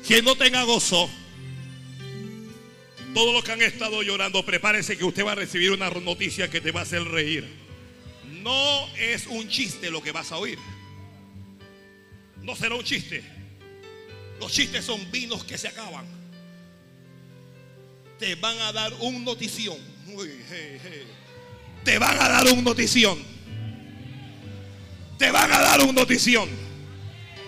Quien 0.07 0.23
no 0.23 0.35
tenga 0.37 0.63
gozo 0.63 1.09
todos 3.13 3.33
los 3.33 3.43
que 3.43 3.51
han 3.51 3.61
estado 3.61 4.01
llorando, 4.01 4.43
prepárese 4.45 4.97
que 4.97 5.05
usted 5.05 5.25
va 5.25 5.33
a 5.33 5.35
recibir 5.35 5.71
una 5.71 5.89
noticia 5.89 6.49
que 6.49 6.61
te 6.61 6.71
va 6.71 6.81
a 6.81 6.83
hacer 6.83 7.03
reír. 7.03 7.47
No 8.41 8.87
es 8.97 9.27
un 9.27 9.47
chiste 9.47 9.89
lo 9.89 10.01
que 10.01 10.11
vas 10.11 10.31
a 10.31 10.37
oír. 10.37 10.57
No 12.41 12.55
será 12.55 12.75
un 12.75 12.83
chiste. 12.83 13.23
Los 14.39 14.51
chistes 14.51 14.83
son 14.83 15.09
vinos 15.11 15.43
que 15.43 15.57
se 15.57 15.67
acaban. 15.67 16.05
Te 18.19 18.35
van 18.35 18.59
a 18.59 18.73
dar 18.73 18.93
un 18.99 19.23
notición. 19.23 19.77
Te 21.83 21.97
van 21.99 22.19
a 22.19 22.29
dar 22.29 22.47
un 22.47 22.63
notición. 22.63 23.23
Te 25.17 25.31
van 25.31 25.51
a 25.51 25.59
dar 25.61 25.81
un 25.81 25.95
notición. 25.95 26.49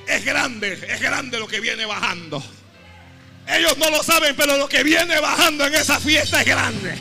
Es 0.08 0.24
grande, 0.24 0.74
es 0.74 1.02
grande 1.02 1.40
lo 1.40 1.48
que 1.48 1.60
viene 1.60 1.86
bajando. 1.86 2.44
Ellos 3.48 3.78
no 3.78 3.90
lo 3.90 4.02
saben, 4.04 4.36
pero 4.36 4.58
lo 4.58 4.68
que 4.68 4.84
viene 4.84 5.20
bajando 5.20 5.66
en 5.66 5.76
esa 5.76 6.00
fiesta 6.00 6.42
es 6.42 6.48
grande. 6.48 6.98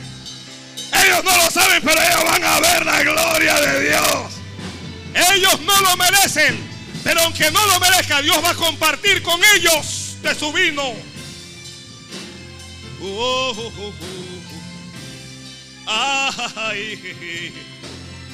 Ellos 1.04 1.24
no 1.24 1.36
lo 1.36 1.50
saben, 1.50 1.82
pero 1.82 2.00
ellos 2.00 2.24
van 2.24 2.44
a 2.44 2.60
ver 2.60 2.86
la 2.86 3.02
gloria 3.02 3.60
de 3.60 3.88
Dios. 3.88 4.32
Ellos 5.32 5.60
no 5.60 5.80
lo 5.80 5.96
merecen, 5.96 6.58
pero 7.02 7.22
aunque 7.22 7.50
no 7.50 7.66
lo 7.66 7.80
merezca, 7.80 8.20
Dios 8.20 8.42
va 8.44 8.50
a 8.50 8.54
compartir 8.54 9.22
con 9.22 9.40
ellos 9.56 10.16
de 10.22 10.34
su 10.34 10.52
vino. 10.52 10.94
Uh, 13.00 13.06
uh, 13.06 13.88
uh, 13.88 13.94
Ay. 15.86 17.52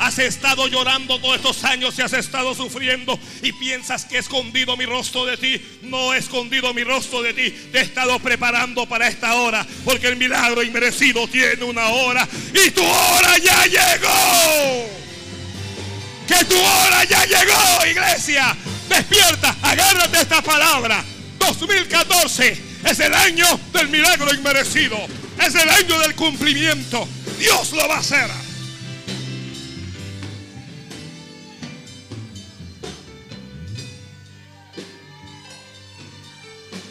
Has 0.00 0.18
estado 0.18 0.66
llorando 0.66 1.20
todos 1.20 1.36
estos 1.36 1.62
años 1.64 1.94
y 1.98 2.02
has 2.02 2.14
estado 2.14 2.54
sufriendo 2.54 3.18
y 3.42 3.52
piensas 3.52 4.06
que 4.06 4.16
he 4.16 4.18
escondido 4.18 4.74
mi 4.78 4.86
rostro 4.86 5.26
de 5.26 5.36
ti. 5.36 5.60
No 5.82 6.14
he 6.14 6.18
escondido 6.18 6.72
mi 6.72 6.84
rostro 6.84 7.20
de 7.20 7.34
ti. 7.34 7.50
Te 7.70 7.80
he 7.80 7.82
estado 7.82 8.18
preparando 8.18 8.86
para 8.88 9.08
esta 9.08 9.34
hora 9.34 9.66
porque 9.84 10.08
el 10.08 10.16
milagro 10.16 10.62
inmerecido 10.62 11.28
tiene 11.28 11.64
una 11.64 11.88
hora 11.88 12.26
y 12.54 12.70
tu 12.70 12.82
hora 12.82 13.36
ya 13.36 13.66
llegó. 13.66 14.88
Que 16.26 16.46
tu 16.46 16.56
hora 16.58 17.04
ya 17.04 17.22
llegó, 17.26 17.86
iglesia. 17.86 18.56
Despierta, 18.88 19.54
agárrate 19.60 20.18
esta 20.22 20.40
palabra. 20.40 21.04
2014 21.40 22.58
es 22.86 23.00
el 23.00 23.12
año 23.12 23.46
del 23.74 23.88
milagro 23.88 24.32
inmerecido. 24.34 24.96
Es 25.46 25.54
el 25.54 25.68
año 25.68 25.98
del 25.98 26.14
cumplimiento. 26.14 27.06
Dios 27.38 27.72
lo 27.72 27.86
va 27.86 27.96
a 27.96 28.00
hacer. 28.00 28.49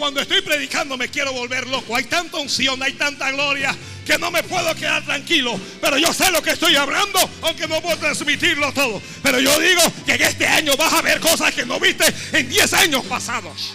Cuando 0.10 0.22
estoy 0.22 0.42
predicando 0.42 0.98
me 0.98 1.08
quiero 1.08 1.32
volver 1.34 1.68
loco. 1.68 1.96
Hay 1.96 2.06
tanta 2.06 2.38
unción, 2.38 2.82
hay 2.82 2.94
tanta 2.94 3.30
gloria 3.30 3.76
que 4.08 4.18
no 4.18 4.32
me 4.32 4.42
puedo 4.42 4.74
quedar 4.74 5.06
tranquilo. 5.06 5.60
Pero 5.80 6.00
yo 6.00 6.12
sé 6.16 6.32
lo 6.32 6.42
que 6.42 6.50
estoy 6.50 6.76
hablando, 6.76 7.20
aunque 7.44 7.68
no 7.68 7.80
puedo 7.80 7.96
transmitirlo 7.96 8.74
todo. 8.74 9.00
Pero 9.22 9.40
yo 9.40 9.60
digo 9.60 9.84
que 10.08 10.14
en 10.14 10.24
este 10.24 10.48
año 10.48 10.76
vas 10.78 10.94
a 10.94 11.04
ver 11.04 11.20
cosas 11.20 11.54
que 11.54 11.64
no 11.64 11.80
viste 11.80 12.12
en 12.32 12.50
10 12.50 12.74
años 12.74 13.06
pasados. 13.06 13.72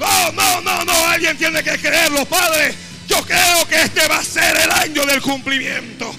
No, 0.00 0.32
no, 0.32 0.62
no, 0.62 0.84
no. 0.84 1.06
Alguien 1.06 1.38
tiene 1.38 1.62
que 1.62 1.78
creerlo, 1.78 2.24
Padre. 2.24 2.74
Yo 3.06 3.24
creo 3.24 3.68
que 3.68 3.82
este 3.82 4.08
va 4.08 4.18
a 4.18 4.24
ser 4.24 4.56
el 4.56 4.70
año 4.72 5.06
del 5.06 5.22
cumplimiento. 5.22 6.09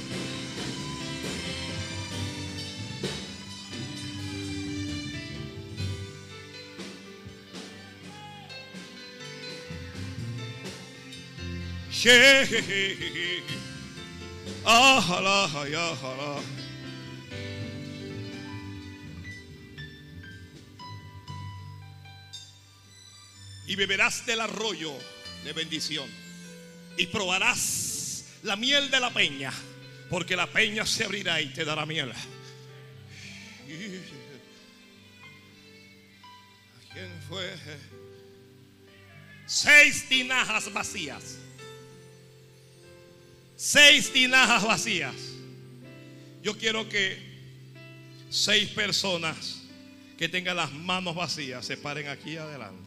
Y 12.04 12.08
beberás 23.76 24.26
del 24.26 24.42
arroyo 24.42 24.96
de 25.44 25.54
bendición. 25.54 26.10
Y 26.98 27.06
probarás 27.06 28.26
la 28.42 28.56
miel 28.56 28.90
de 28.90 29.00
la 29.00 29.14
peña. 29.14 29.54
Porque 30.10 30.36
la 30.36 30.48
peña 30.48 30.88
se 30.88 31.06
abrirá 31.06 31.40
y 31.40 31.54
te 31.54 31.64
dará 31.64 31.86
miel. 31.86 32.12
¿Quién 36.92 37.22
fue? 37.30 37.56
Seis 39.46 40.10
tinajas 40.10 40.74
vacías 40.74 41.41
seis 43.62 44.12
tinajas 44.12 44.64
vacías. 44.64 45.16
Yo 46.42 46.58
quiero 46.58 46.90
que 46.90 47.16
seis 48.32 48.70
personas 48.70 49.62
que 50.18 50.28
tengan 50.28 50.56
las 50.56 50.72
manos 50.72 51.14
vacías 51.14 51.64
se 51.64 51.78
paren 51.78 52.08
aquí 52.08 52.38
adelante. 52.38 52.82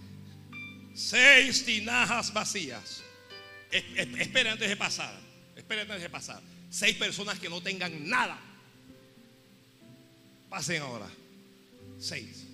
Seis 0.92 1.64
tinajas 1.64 2.32
vacías. 2.32 3.04
Esperen 3.70 4.48
antes 4.48 4.68
de 4.68 4.76
pasar. 4.76 5.16
Esperen 5.54 5.88
antes 5.88 6.02
de 6.02 6.10
pasar. 6.10 6.42
Seis 6.70 6.96
personas 6.96 7.38
que 7.38 7.48
no 7.48 7.60
tengan 7.60 8.08
nada. 8.08 8.36
Pasen 10.50 10.82
ahora. 10.82 11.08
Seis. 12.00 12.46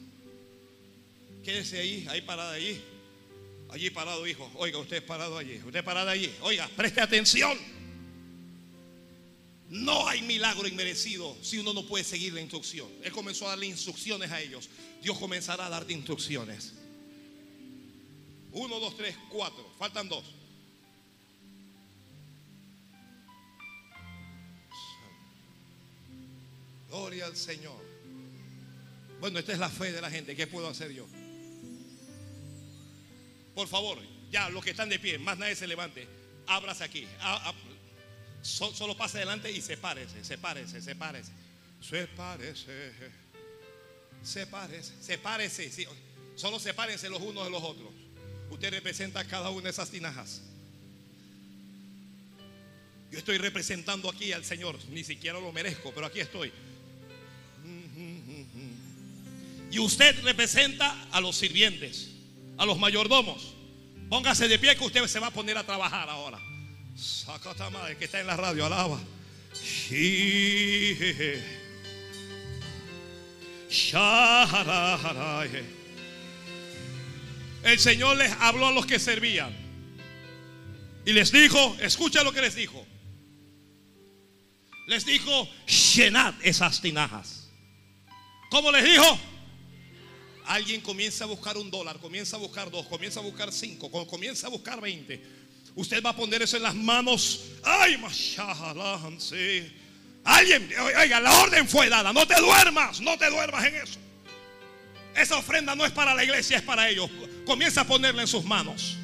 Quédese 1.43 1.81
ahí, 1.81 2.07
ahí 2.11 2.21
parado 2.21 2.51
allí. 2.51 2.83
Allí 3.71 3.89
parado, 3.89 4.27
hijo. 4.27 4.51
Oiga, 4.57 4.77
usted 4.77 5.03
parado 5.07 5.39
allí. 5.39 5.59
Usted 5.65 5.83
parado 5.83 6.11
allí. 6.11 6.31
Oiga, 6.43 6.69
preste 6.77 7.01
atención. 7.01 7.80
No 9.71 10.09
hay 10.09 10.21
milagro 10.23 10.67
inmerecido 10.67 11.37
si 11.43 11.59
uno 11.59 11.73
no 11.73 11.87
puede 11.87 12.03
seguir 12.03 12.33
la 12.35 12.41
instrucción. 12.41 12.89
Él 13.05 13.13
comenzó 13.13 13.47
a 13.47 13.51
darle 13.51 13.67
instrucciones 13.67 14.29
a 14.33 14.41
ellos. 14.41 14.69
Dios 15.01 15.17
comenzará 15.17 15.67
a 15.67 15.71
darte 15.71 15.93
instrucciones. 15.93 16.75
Uno, 18.51 18.81
dos, 18.81 18.97
tres, 18.97 19.15
cuatro. 19.31 19.73
Faltan 19.79 20.09
dos. 20.09 20.25
Gloria 26.89 27.27
al 27.27 27.37
Señor. 27.37 27.81
Bueno, 29.21 29.39
esta 29.39 29.53
es 29.53 29.61
la 29.61 29.71
fe 29.71 29.93
de 29.93 30.01
la 30.01 30.11
gente. 30.11 30.35
¿Qué 30.35 30.49
puedo 30.49 30.67
hacer 30.67 30.91
yo? 30.91 31.07
Por 33.55 33.69
favor, 33.69 33.99
ya 34.33 34.49
los 34.49 34.65
que 34.65 34.71
están 34.71 34.89
de 34.89 34.99
pie, 34.99 35.17
más 35.19 35.39
nadie 35.39 35.55
se 35.55 35.69
levante. 35.69 36.09
Ábrase 36.49 36.83
aquí 36.83 37.07
solo 38.43 38.97
pase 38.97 39.19
adelante 39.19 39.51
y 39.51 39.61
sepárese, 39.61 40.25
sepárese, 40.25 40.81
sepárese. 40.81 41.33
Sepárese. 41.81 43.11
Sepárese, 44.23 44.93
sepárese. 45.01 45.71
Sí, 45.71 45.87
solo 46.37 46.59
sepárense 46.59 47.09
los 47.09 47.21
unos 47.23 47.45
de 47.45 47.51
los 47.51 47.63
otros. 47.63 47.89
Usted 48.51 48.71
representa 48.71 49.25
cada 49.25 49.51
una 49.51 49.65
de 49.65 49.71
esas 49.71 49.91
tinajas. 49.91 50.43
Yo 53.11 53.19
estoy 53.19 53.39
representando 53.39 54.09
aquí 54.09 54.33
al 54.33 54.45
Señor, 54.45 54.79
ni 54.91 55.03
siquiera 55.03 55.41
lo 55.41 55.53
merezco, 55.53 55.93
pero 55.93 56.07
aquí 56.07 56.21
estoy. 56.21 56.53
Y 59.71 59.79
usted 59.79 60.23
representa 60.23 61.09
a 61.11 61.21
los 61.21 61.37
sirvientes, 61.37 62.11
a 62.57 62.67
los 62.67 62.79
mayordomos. 62.79 63.55
Póngase 64.09 64.49
de 64.49 64.59
pie 64.59 64.77
que 64.77 64.85
usted 64.85 65.07
se 65.07 65.21
va 65.21 65.29
a 65.29 65.33
poner 65.33 65.57
a 65.57 65.65
trabajar 65.65 66.09
ahora. 66.09 66.41
Sacatama, 66.97 67.95
que 67.97 68.05
está 68.05 68.21
en 68.21 68.27
la 68.27 68.37
radio, 68.37 68.67
alaba. 68.67 69.01
El 77.63 77.79
Señor 77.79 78.17
les 78.17 78.33
habló 78.41 78.69
a 78.69 78.73
los 78.73 78.87
que 78.87 78.99
servían. 78.99 79.55
Y 81.05 81.13
les 81.13 81.33
dijo, 81.33 81.77
escucha 81.81 82.23
lo 82.23 82.33
que 82.33 82.43
les 82.43 82.55
dijo. 82.55 82.87
Les 84.87 85.05
dijo, 85.05 85.49
llenad 85.95 86.35
esas 86.43 86.81
tinajas. 86.81 87.51
¿Cómo 88.51 88.73
les 88.73 88.85
dijo? 88.85 89.19
Alguien 90.47 90.81
comienza 90.81 91.25
a 91.25 91.27
buscar 91.29 91.57
un 91.57 91.71
dólar, 91.71 91.99
comienza 92.01 92.37
a 92.37 92.41
buscar 92.41 92.71
dos, 92.71 92.87
comienza 92.87 93.21
a 93.21 93.23
buscar 93.23 93.53
cinco, 93.53 93.89
comienza 94.09 94.49
a 94.49 94.51
buscar 94.51 94.81
veinte. 94.81 95.40
Usted 95.75 96.03
va 96.03 96.11
a 96.11 96.17
poner 96.17 96.43
eso 96.43 96.57
en 96.57 96.63
las 96.63 96.75
manos. 96.75 97.47
Ay, 97.63 97.97
sí. 99.19 99.73
Alguien, 100.25 100.71
oiga, 101.01 101.21
la 101.21 101.33
orden 101.41 101.69
fue 101.69 101.89
dada. 101.89 102.13
No 102.13 102.27
te 102.27 102.39
duermas, 102.41 103.01
no 103.01 103.17
te 103.17 103.31
duermas 103.31 103.65
en 103.65 103.75
eso. 103.77 103.99
Esa 105.15 105.39
ofrenda 105.39 105.75
no 105.75 105.85
es 105.85 105.93
para 105.93 106.15
la 106.15 106.25
iglesia, 106.25 106.59
es 106.59 106.63
para 106.63 106.89
ellos. 106.89 107.11
Comienza 107.47 107.83
a 107.83 107.85
ponerla 107.85 108.23
en 108.23 108.29
sus 108.29 108.45
manos. 108.45 108.97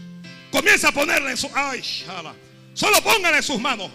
Comienza 0.50 0.88
a 0.88 0.92
ponerla 0.92 1.30
en 1.30 1.36
sus. 1.36 1.50
Ay, 1.54 1.80
shala. 1.80 2.34
Solo 2.74 3.02
póngala 3.02 3.38
en 3.38 3.42
sus 3.42 3.60
manos. 3.60 3.90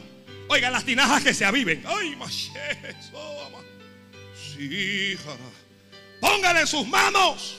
Oiga, 0.48 0.70
las 0.70 0.84
tinajas 0.84 1.24
que 1.24 1.34
se 1.34 1.46
aviven. 1.46 1.84
Ay, 1.88 2.18
Sí, 4.36 5.16
Póngala 6.20 6.62
en 6.62 6.68
sus 6.68 6.88
manos. 6.88 7.58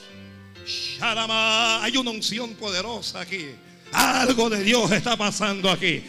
Hay 1.01 1.97
una 1.97 2.11
unción 2.11 2.53
poderosa 2.55 3.21
aquí. 3.21 3.55
Algo 3.93 4.49
de 4.49 4.63
Dios 4.63 4.91
está 4.91 5.15
pasando 5.15 5.69
aquí. 5.69 6.03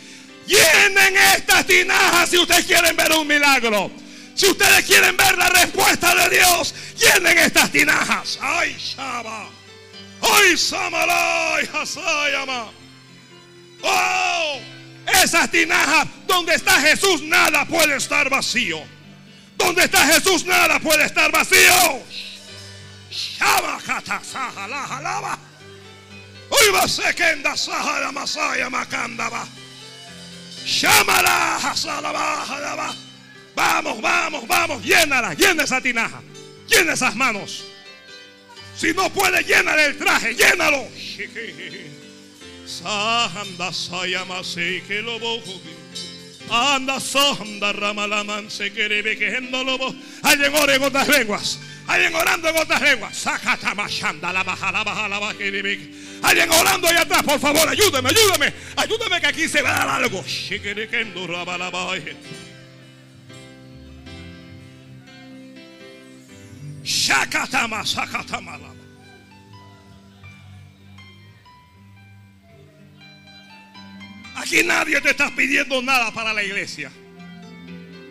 Llenen 0.47 1.17
estas 1.37 1.67
tinajas 1.67 2.31
si 2.31 2.39
ustedes 2.39 2.65
quieren 2.65 2.97
ver 2.97 3.13
un 3.13 3.27
milagro. 3.27 3.91
Si 4.35 4.47
ustedes 4.47 4.85
quieren 4.85 5.17
ver 5.17 5.39
la 5.39 5.49
respuesta 5.49 6.15
de 6.15 6.37
Dios, 6.37 6.75
llenen 6.99 7.39
estas 7.39 7.71
tinajas. 7.71 8.39
Ay, 8.41 8.75
Shaba. 8.79 9.49
Ay, 10.21 10.57
Samaray, 10.57 11.69
Hasayama. 11.73 12.67
Oh, 13.83 14.59
esas 15.23 15.51
tinajas 15.51 16.09
donde 16.27 16.55
está 16.55 16.81
Jesús, 16.81 17.23
nada 17.23 17.65
puede 17.67 17.97
estar 17.97 18.29
vacío. 18.31 18.83
Donde 19.57 19.85
está 19.85 20.07
Jesús, 20.07 20.45
nada 20.45 20.81
puede 20.81 21.05
estar 21.05 21.31
vacío. 21.31 22.03
Shaba, 23.11 23.79
Lava. 25.01 25.39
Uiba 26.61 26.89
sekenda 26.89 27.57
sahara 27.57 28.13
masaya 28.13 28.71
makandaba. 28.71 29.47
Llámala, 30.65 31.57
hasalaba, 31.57 32.95
Vamos, 33.55 34.01
vamos, 34.01 34.49
vamos, 34.49 34.83
llénala, 34.83 35.35
llena 35.35 35.63
esa 35.63 35.81
tinaja, 35.81 36.21
llena 36.67 36.95
esas 36.95 37.15
manos. 37.15 37.65
Si 38.77 38.93
no 38.93 39.09
puede 39.13 39.45
llenar 39.45 39.79
el 39.79 39.97
traje, 39.97 40.35
llénalo. 40.35 40.89
Sahanda 42.67 43.73
sayamase 43.73 44.83
que 44.89 45.03
lo. 45.03 45.19
Anda 46.51 46.99
sonda 47.01 47.73
ramalaman 47.73 48.51
se 48.51 48.73
que. 48.73 49.95
Alguien 50.23 50.55
ore 50.57 50.75
en 50.75 50.83
otras 50.83 51.09
lenguas. 51.09 51.59
Alguien 51.87 52.15
orando 52.15 52.49
en 52.49 52.57
otras 52.57 52.81
lenguas. 52.81 53.17
Sacatamashanda 53.17 54.33
la 54.33 54.43
baja, 54.43 54.73
la 54.73 54.85
baja, 54.85 55.09
la 55.09 55.19
baja. 55.19 55.35
Alguien 56.23 56.51
orando 56.51 56.89
allá 56.89 57.03
atrás, 57.03 57.23
por 57.23 57.39
favor, 57.39 57.69
ayúdame, 57.69 58.09
ayúdame. 58.09 58.55
Ayúdame 58.77 59.21
que 59.21 59.27
aquí 59.27 59.49
se 59.49 59.63
va 59.63 59.71
a 59.71 59.79
dar 59.87 59.89
algo. 60.03 60.25
Shakatama, 66.83 67.85
sakatama. 67.87 68.59
Aquí 74.37 74.63
nadie 74.63 75.01
te 75.01 75.11
está 75.11 75.31
pidiendo 75.35 75.81
nada 75.81 76.13
para 76.13 76.33
la 76.33 76.43
iglesia. 76.43 76.91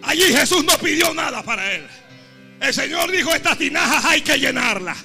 Allí 0.01 0.24
Jesús 0.24 0.63
no 0.63 0.78
pidió 0.78 1.13
nada 1.13 1.43
para 1.43 1.74
él. 1.74 1.88
El 2.64 2.74
Señor 2.74 3.11
dijo, 3.11 3.36
estas 3.36 3.57
tinajas 3.57 4.05
hay 4.05 4.22
que 4.22 4.39
llenarlas. 4.39 4.97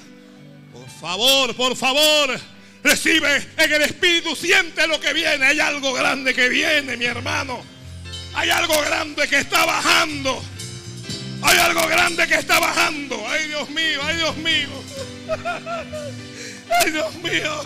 Por 0.71 0.89
favor, 0.89 1.53
por 1.55 1.75
favor. 1.75 2.39
Recibe 2.81 3.47
en 3.57 3.73
el 3.73 3.81
Espíritu, 3.81 4.33
siente 4.33 4.87
lo 4.87 4.97
que 4.97 5.11
viene. 5.11 5.45
Hay 5.45 5.59
algo 5.59 5.91
grande 5.91 6.33
que 6.33 6.47
viene, 6.47 6.95
mi 6.95 7.03
hermano. 7.03 7.61
Hay 8.33 8.49
algo 8.49 8.79
grande 8.79 9.27
que 9.27 9.39
está 9.39 9.65
bajando. 9.65 10.41
Hay 11.41 11.57
algo 11.57 11.85
grande 11.87 12.25
que 12.27 12.35
está 12.35 12.59
bajando. 12.59 13.27
Ay 13.27 13.47
Dios 13.49 13.69
mío, 13.69 13.99
ay 14.05 14.15
Dios 14.15 14.37
mío. 14.37 14.69
Ay 16.81 16.91
Dios 16.91 17.15
mío. 17.15 17.63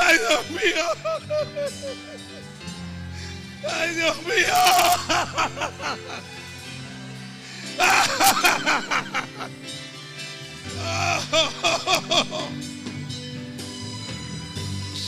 Ay 0.00 0.18
Dios 0.18 0.50
mío. 0.50 0.86
Ay 3.70 3.94
Dios 3.94 4.16
mío. 4.22 4.54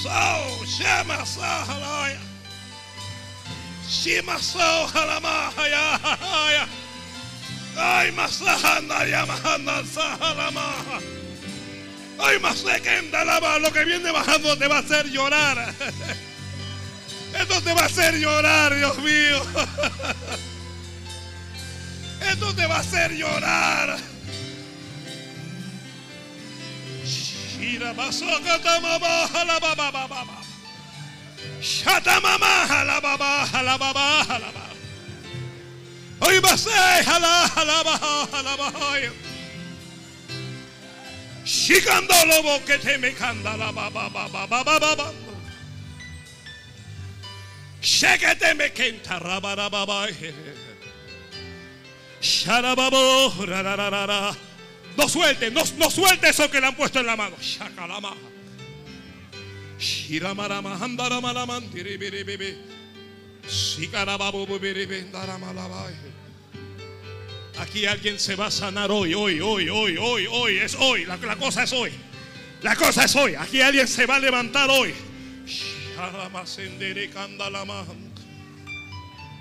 So, 0.03 0.65
llama, 0.79 1.25
Sahalaya. 1.25 2.31
Shima 3.91 4.39
so 4.39 4.87
halamahaya. 4.95 6.69
Ay, 7.77 8.13
masahanda 8.13 9.05
yamahanda 9.05 9.83
sahalamaha. 9.85 11.01
Ay, 12.21 12.39
masekenda 12.39 13.25
lava. 13.25 13.59
Lo 13.59 13.73
que 13.73 13.85
viene 13.85 14.13
bajando 14.13 14.57
te 14.57 14.69
va 14.69 14.77
a 14.77 14.79
hacer 14.79 15.11
llorar. 15.11 15.75
Esto 17.35 17.61
te 17.63 17.75
va 17.75 17.83
a 17.83 17.87
hacer 17.87 18.15
llorar, 18.15 18.77
Dios 18.77 18.97
mío. 18.99 19.43
Esto 22.21 22.55
te 22.55 22.67
va 22.67 22.77
a 22.77 22.81
hacer 22.81 23.13
llorar. 23.13 23.99
Irá 27.61 27.93
bajo, 27.93 28.27
canta 28.43 28.81
mamá, 28.81 28.99
baja, 28.99 29.45
baja, 29.45 29.75
baja, 29.75 30.07
baja. 30.07 30.41
Ya 31.61 31.99
está 31.99 32.21
mamá, 32.21 32.39
baja, 32.39 33.01
baja, 33.01 33.17
baja, 33.17 33.93
baja, 33.93 34.39
baja. 34.39 34.71
Hoy 36.21 36.39
va 36.41 36.53
a 36.53 36.59
ser, 36.59 37.05
baja, 37.05 37.21
baja, 37.21 37.85
baja, 37.85 38.57
baja, 38.57 38.57
me 42.99 43.13
canta, 43.13 43.57
baja, 43.57 43.73
baja, 43.73 44.09
baja, 44.09 44.47
baja, 44.47 44.65
baja, 44.65 44.95
baja. 44.97 45.13
Chequé 47.81 48.35
te 48.37 48.55
me 48.55 48.71
quinta. 48.73 49.19
No 54.97 55.09
suelte, 55.09 55.51
no, 55.51 55.63
no 55.79 55.91
suelte 55.91 56.29
eso 56.29 56.51
que 56.51 56.61
le 56.61 56.67
han 56.67 56.77
puesto 56.77 57.01
en 57.01 57.07
la 57.07 57.17
mano. 57.17 57.37
Shakalama. 57.41 58.15
Shiramarama 59.79 60.77
handaramalaman 60.77 61.71
tiribiribibi. 61.71 62.57
Shikarababu 63.49 64.47
bibiribindaramalabai. 64.47 65.95
Aquí 67.59 67.87
alguien 67.87 68.19
se 68.19 68.37
va 68.37 68.47
a 68.47 68.51
sanar 68.51 68.91
hoy, 68.91 69.15
hoy, 69.15 69.41
hoy, 69.41 69.69
hoy, 69.69 69.97
hoy, 69.97 70.27
hoy. 70.31 70.59
Es 70.59 70.75
hoy. 70.75 71.05
La, 71.05 71.37
cosa 71.37 71.65
es 71.65 71.73
hoy. 71.73 71.93
La 72.63 72.77
cosa 72.77 73.05
es 73.05 73.17
hoy. 73.17 73.35
Aquí 73.35 73.61
alguien 73.61 73.89
se 73.89 74.07
va 74.07 74.17
a 74.17 74.21
levantar 74.21 74.69
hoy. 74.71 74.95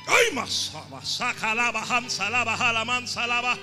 Ay, 0.10 0.34
masaba, 0.34 1.06
sacalaba, 1.06 1.82
hamsalaba, 1.86 2.58
jalaman, 2.58 3.08
salaba. 3.08 3.56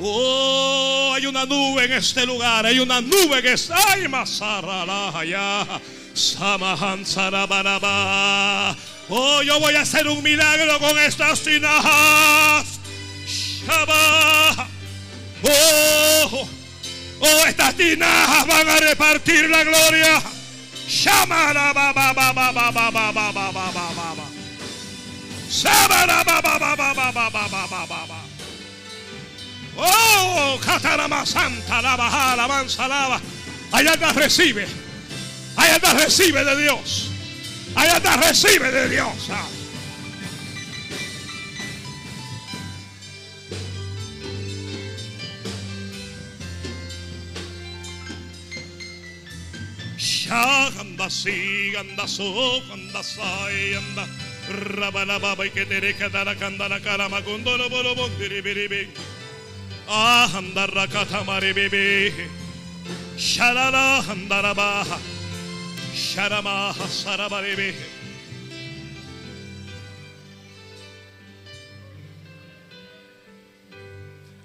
Oh, 0.00 1.12
hay 1.14 1.26
una 1.26 1.44
nube 1.44 1.84
en 1.84 1.92
este 1.92 2.24
lugar, 2.24 2.64
hay 2.64 2.78
una 2.78 3.00
nube 3.02 3.42
que 3.42 3.52
está. 3.52 3.74
Ay, 3.92 4.08
masarala, 4.08 5.24
ya. 5.24 5.66
Samahan, 6.14 7.04
sarabaraba. 7.04 8.74
Oh, 9.10 9.42
yo 9.42 9.60
voy 9.60 9.74
a 9.74 9.82
hacer 9.82 10.08
un 10.08 10.22
milagro 10.22 10.78
con 10.78 10.98
estas 10.98 11.40
tinajas. 11.40 12.66
Shaba. 13.26 14.68
Oh, 15.42 16.48
oh, 17.20 17.46
estas 17.46 17.74
tinajas 17.74 18.46
van 18.46 18.68
a 18.68 18.76
repartir 18.76 19.50
la 19.50 19.64
gloria. 19.64 20.22
Shamara, 20.88 21.74
ba, 21.74 21.92
ba, 21.92 22.12
ba, 22.14 22.32
ba, 22.32 22.52
ba, 22.52 22.72
ba, 22.72 22.90
ba, 22.90 23.12
ba, 23.12 23.32
ba, 23.32 23.52
ba, 23.52 23.70
ba, 23.72 24.14
ba. 24.16 24.27
Oh, 29.78 30.58
Catarama 30.60 31.24
Santa, 31.24 31.80
lava, 31.80 32.32
alabanza, 32.32 32.86
lava. 32.86 33.22
Ayanda 33.72 34.12
recibe. 34.12 34.66
Ayanda 35.56 35.94
recibe 35.94 36.44
de 36.44 36.56
Dios. 36.56 37.10
Ayanda 37.74 38.16
recibe 38.16 38.70
de 38.70 38.88
Dios. 38.90 39.30
Shaganda, 49.96 51.08
siganda, 51.08 52.06
so, 52.06 52.62
anda, 52.70 53.02
sayanda 53.02 54.27
ganda. 54.48 54.64
Rabalababa 54.64 55.46
y 55.46 55.50
que 55.50 55.66
te 55.66 55.80
recata 55.80 56.24
la 56.24 56.36
candala 56.36 56.80
carama 56.80 57.22
con 57.22 57.44
dolo 57.44 57.68
bolo 57.68 57.94
bon 57.94 58.18
diribiribi. 58.18 58.88
Ah. 59.88 60.28
Sharara 63.16 63.98
andaraba. 64.00 64.84
Sharama 65.94 66.72
sarabaribi. 66.74 67.74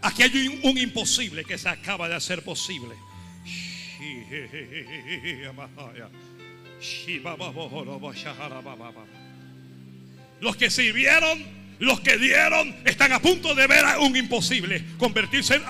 Aquí 0.02 0.24
hay 0.24 0.60
un, 0.64 0.78
imposible 0.78 1.46
que 1.46 1.58
se 1.58 1.70
acaba 1.70 2.10
de 2.10 2.16
hacer 2.16 2.44
posible. 2.44 2.96
Los 10.44 10.58
que 10.58 10.70
sirvieron, 10.70 11.42
los 11.80 12.02
que 12.02 12.18
dieron, 12.18 12.76
están 12.84 13.14
a 13.14 13.22
punto 13.22 13.56
de 13.56 13.66
ver 13.66 13.86
a 13.86 14.00
un 14.00 14.14
imposible 14.18 14.84
convertirse 14.98 15.56
en 15.56 15.64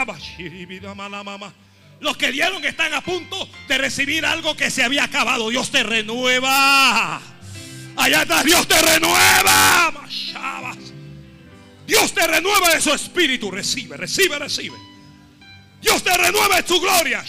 Los 1.99 2.17
que 2.17 2.31
dieron 2.31 2.65
están 2.65 2.91
a 2.95 3.01
punto 3.01 3.47
de 3.67 3.77
recibir 3.77 4.25
algo 4.25 4.57
que 4.57 4.71
se 4.71 4.83
había 4.83 5.03
acabado. 5.03 5.51
Dios 5.51 5.69
te 5.69 5.83
renueva. 5.83 7.21
Allá 7.95 8.21
atrás 8.21 8.45
Dios 8.45 8.67
te 8.67 8.81
renueva. 8.81 9.93
Dios 11.85 12.11
te 12.11 12.25
renueva 12.25 12.73
de 12.73 12.81
su 12.81 12.91
espíritu. 12.93 13.51
Recibe, 13.51 13.95
recibe, 13.95 14.39
recibe. 14.39 14.77
Dios 15.83 16.03
te 16.03 16.17
renueve 16.17 16.67
su 16.67 16.81
gloria. 16.81 17.23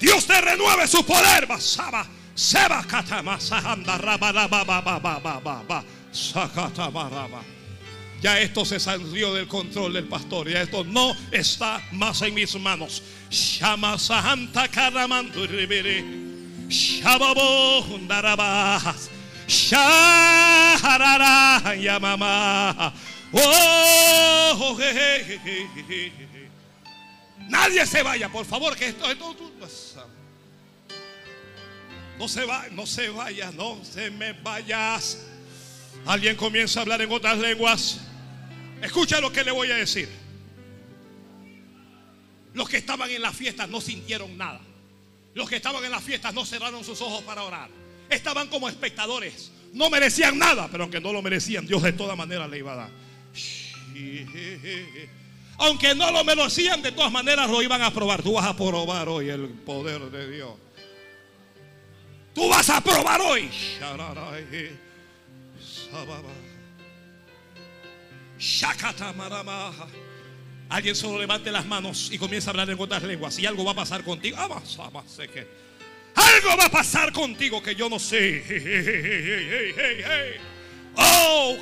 Dios 0.00 0.26
te 0.26 0.40
renueve 0.40 0.88
su 0.88 1.06
poder. 1.06 1.46
Basaba. 1.46 2.08
Seba 2.36 2.82
katama 2.84 3.40
sahanda 3.40 3.96
raba 3.98 4.30
raba 4.32 4.62
ba 4.64 4.82
ba 4.82 5.00
ba 5.00 5.18
ba 5.18 5.40
ba 5.40 5.62
ba. 5.66 5.84
Sakatama 6.12 7.08
raba. 7.10 7.42
Ya 8.20 8.38
esto 8.40 8.64
se 8.64 8.78
salió 8.78 9.32
del 9.34 9.48
control 9.48 9.92
del 9.94 10.04
pastor. 10.06 10.48
Ya 10.48 10.60
esto 10.62 10.84
no 10.84 11.14
está 11.32 11.80
más 11.92 12.20
en 12.22 12.34
mis 12.34 12.54
manos. 12.60 13.02
Shama 13.30 13.98
sahanta 13.98 14.68
karamandu 14.68 15.46
ribiri. 15.46 16.04
Shababo 16.68 17.80
hundarabas. 17.88 19.08
Shaharara 20.66 21.74
yamama. 21.74 22.92
Oh, 23.32 24.76
je. 24.78 26.10
Nadie 27.48 27.86
se 27.86 28.02
vaya, 28.02 28.28
por 28.28 28.44
favor, 28.44 28.76
que 28.76 28.88
esto, 28.88 29.10
esto, 29.10 29.30
esto- 29.32 29.85
no 32.18 32.28
se 32.28 32.44
va, 32.44 32.66
no 32.72 32.86
se 32.86 33.08
vaya, 33.08 33.50
no 33.52 33.78
se 33.84 34.10
me 34.10 34.32
vayas. 34.32 35.26
Alguien 36.06 36.36
comienza 36.36 36.80
a 36.80 36.82
hablar 36.82 37.02
en 37.02 37.10
otras 37.10 37.38
lenguas. 37.38 38.00
Escucha 38.82 39.20
lo 39.20 39.32
que 39.32 39.44
le 39.44 39.50
voy 39.50 39.70
a 39.70 39.76
decir. 39.76 40.08
Los 42.54 42.68
que 42.68 42.78
estaban 42.78 43.10
en 43.10 43.20
las 43.20 43.36
fiestas 43.36 43.68
no 43.68 43.80
sintieron 43.80 44.36
nada. 44.38 44.60
Los 45.34 45.48
que 45.48 45.56
estaban 45.56 45.84
en 45.84 45.90
las 45.90 46.02
fiestas 46.02 46.32
no 46.32 46.46
cerraron 46.46 46.84
sus 46.84 47.00
ojos 47.02 47.22
para 47.22 47.42
orar. 47.42 47.68
Estaban 48.08 48.48
como 48.48 48.68
espectadores. 48.68 49.52
No 49.74 49.90
merecían 49.90 50.38
nada, 50.38 50.68
pero 50.70 50.84
aunque 50.84 51.00
no 51.00 51.12
lo 51.12 51.20
merecían, 51.20 51.66
Dios 51.66 51.82
de 51.82 51.92
todas 51.92 52.16
maneras 52.16 52.48
le 52.48 52.58
iba 52.58 52.72
a 52.72 52.76
dar. 52.76 52.90
Aunque 55.58 55.94
no 55.94 56.10
lo 56.10 56.24
merecían, 56.24 56.80
de 56.80 56.92
todas 56.92 57.12
maneras 57.12 57.50
lo 57.50 57.62
iban 57.62 57.82
a 57.82 57.92
probar. 57.92 58.22
Tú 58.22 58.34
vas 58.34 58.46
a 58.46 58.56
probar 58.56 59.08
hoy 59.08 59.28
el 59.28 59.48
poder 59.48 60.10
de 60.10 60.30
Dios. 60.30 60.52
Tú 62.36 62.48
vas 62.50 62.68
a 62.68 62.82
probar 62.82 63.18
hoy. 63.22 63.50
Alguien 70.68 70.94
solo 70.94 71.18
levante 71.18 71.50
las 71.50 71.64
manos 71.64 72.10
y 72.12 72.18
comienza 72.18 72.50
a 72.50 72.52
hablar 72.52 72.68
en 72.68 72.78
otras 72.78 73.02
lenguas. 73.04 73.38
Y 73.38 73.46
algo 73.46 73.64
va 73.64 73.72
a 73.72 73.76
pasar 73.76 74.04
contigo. 74.04 74.36
Ah, 74.38 74.48
que. 75.32 75.48
Algo 76.14 76.58
va 76.58 76.66
a 76.66 76.70
pasar 76.70 77.10
contigo 77.10 77.62
que 77.62 77.74
yo 77.74 77.88
no 77.88 77.98
sé. 77.98 78.44
Oh. 80.96 81.56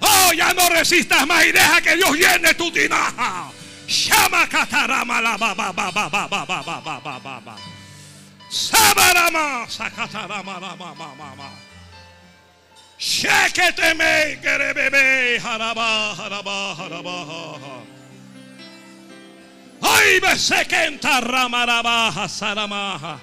Oh, 0.00 0.32
ya 0.32 0.54
no 0.54 0.68
resistas 0.68 1.26
más 1.26 1.46
y 1.46 1.50
deja 1.50 1.80
que 1.80 1.96
Dios 1.96 2.12
llene 2.12 2.54
tu 2.54 2.70
tinaja. 2.70 3.50
Şeketeme 12.98 14.38
gerebebe 14.42 15.38
haraba 15.38 16.18
haraba 16.18 16.78
haraba 16.78 17.24
Ay 19.82 20.22
be 20.22 20.36
sekenta 20.36 21.22
ramaraba 21.22 22.28
saramaha 22.28 23.18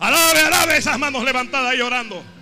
Alabe, 0.00 0.40
alabe 0.42 0.76
esas 0.76 0.98
manos 0.98 1.24
levantadas 1.24 1.74
y. 1.74 2.33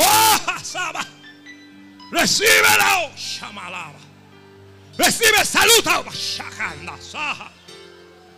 ¡Oh, 0.00 0.38
Saba! 0.62 1.04
Recíbelo, 2.10 3.10
Shamalaba. 3.16 3.98
Recibe 4.96 5.44
salud, 5.44 5.84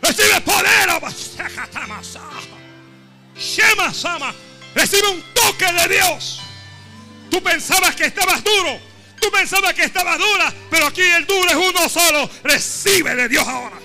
Recibe 0.01 0.41
poder, 0.41 0.89
Shema 3.35 3.93
Sama. 3.93 4.33
Recibe 4.75 5.07
un 5.09 5.21
toque 5.33 5.71
de 5.71 5.95
Dios. 5.95 6.41
Tú 7.29 7.41
pensabas 7.41 7.95
que 7.95 8.05
estabas 8.05 8.43
duro. 8.43 8.79
Tú 9.19 9.31
pensabas 9.31 9.73
que 9.73 9.83
estabas 9.83 10.17
dura. 10.17 10.53
Pero 10.69 10.87
aquí 10.87 11.01
el 11.01 11.25
duro 11.25 11.49
es 11.49 11.55
uno 11.55 11.89
solo. 11.89 12.29
Recibe 12.43 13.15
de 13.15 13.29
Dios 13.29 13.47
ahora. 13.47 13.77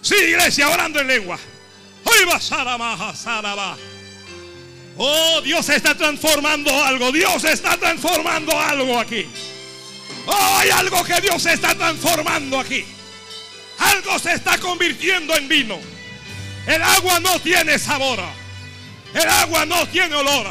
Sí, 0.00 0.14
iglesia, 0.14 0.68
orando 0.68 1.00
en 1.00 1.08
lengua. 1.08 1.38
Oh, 4.96 5.40
Dios 5.42 5.68
está 5.68 5.94
transformando 5.94 6.70
algo. 6.84 7.12
Dios 7.12 7.44
está 7.44 7.76
transformando 7.76 8.58
algo 8.58 8.98
aquí. 8.98 9.26
Oh, 10.26 10.56
hay 10.58 10.70
algo 10.70 11.04
que 11.04 11.20
Dios 11.20 11.44
está 11.46 11.74
transformando 11.74 12.58
aquí. 12.58 12.84
Algo 13.78 14.18
se 14.18 14.32
está 14.32 14.58
convirtiendo 14.58 15.36
en 15.36 15.48
vino. 15.48 15.78
El 16.66 16.82
agua 16.82 17.20
no 17.20 17.38
tiene 17.40 17.78
sabor. 17.78 18.18
El 19.14 19.28
agua 19.28 19.64
no 19.64 19.86
tiene 19.86 20.14
olor. 20.14 20.46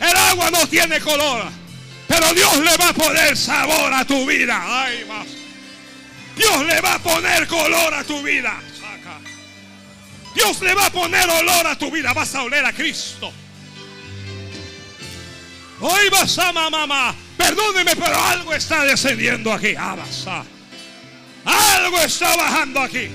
El 0.00 0.16
agua 0.16 0.50
no 0.50 0.66
tiene 0.68 1.00
color. 1.00 1.65
Pero 2.08 2.32
Dios 2.34 2.58
le 2.58 2.76
va 2.76 2.88
a 2.88 2.92
poner 2.92 3.36
sabor 3.36 3.92
a 3.92 4.04
tu 4.04 4.26
vida. 4.26 4.62
Ay, 4.64 5.04
más. 5.06 5.26
Dios 6.36 6.66
le 6.66 6.80
va 6.80 6.94
a 6.94 6.98
poner 6.98 7.46
color 7.46 7.94
a 7.94 8.04
tu 8.04 8.22
vida. 8.22 8.60
Dios 10.34 10.60
le 10.60 10.74
va 10.74 10.86
a 10.86 10.90
poner 10.90 11.28
olor 11.28 11.66
a 11.66 11.76
tu 11.76 11.90
vida. 11.90 12.12
Vas 12.12 12.34
a 12.34 12.42
oler 12.42 12.64
a 12.64 12.72
Cristo. 12.72 13.32
Hoy 15.80 16.08
vas 16.10 16.38
a 16.38 16.52
mamá. 16.52 17.14
Perdóneme, 17.36 17.96
pero 17.96 18.22
algo 18.22 18.52
está 18.54 18.84
descendiendo 18.84 19.52
aquí. 19.52 19.74
Abasa. 19.74 20.44
Algo 21.44 21.98
está 22.00 22.36
bajando 22.36 22.80
aquí. 22.82 23.08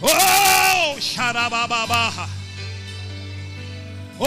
Oh, 0.00 0.96
sharabababaja. 1.00 2.28
Oh, 4.18 4.26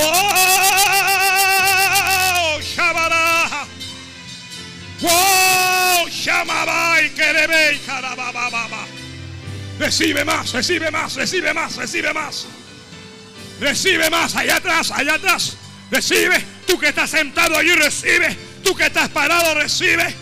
shabaraja. 2.61 3.67
Oh, 5.03 6.07
shamabai, 6.09 7.09
kerebe, 7.15 7.79
carabababa. 7.85 8.85
Recibe 9.79 10.25
más, 10.25 10.51
recibe 10.53 10.91
más, 10.91 11.15
recibe 11.15 11.53
más, 11.53 11.75
recibe 11.75 12.13
más. 12.13 12.47
Recibe 13.59 14.09
más, 14.09 14.35
allá 14.35 14.57
atrás, 14.57 14.91
allá 14.91 15.13
atrás. 15.15 15.57
Recibe. 15.89 16.43
Tú 16.65 16.77
que 16.77 16.89
estás 16.89 17.09
sentado 17.09 17.57
allí, 17.57 17.73
recibe. 17.73 18.35
Tú 18.63 18.75
que 18.75 18.87
estás 18.87 19.09
parado, 19.09 19.55
recibe. 19.55 20.13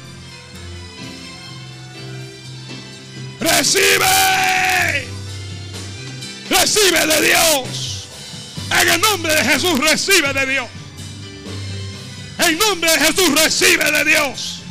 Recibe. 3.40 5.08
Recibe 6.50 7.08
de 7.08 7.22
Dios. 7.28 7.85
En 8.72 8.90
el 8.90 9.02
nombre 9.02 9.34
de 9.36 9.44
Jesús, 9.44 9.80
recibe 9.80 10.34
de 10.34 10.46
Dios. 10.46 10.68
En 12.40 12.58
nombre 12.58 12.92
de 12.92 13.00
Jesús, 13.00 13.30
recibe 13.32 13.92
de 13.92 14.06
Dios. 14.06 14.62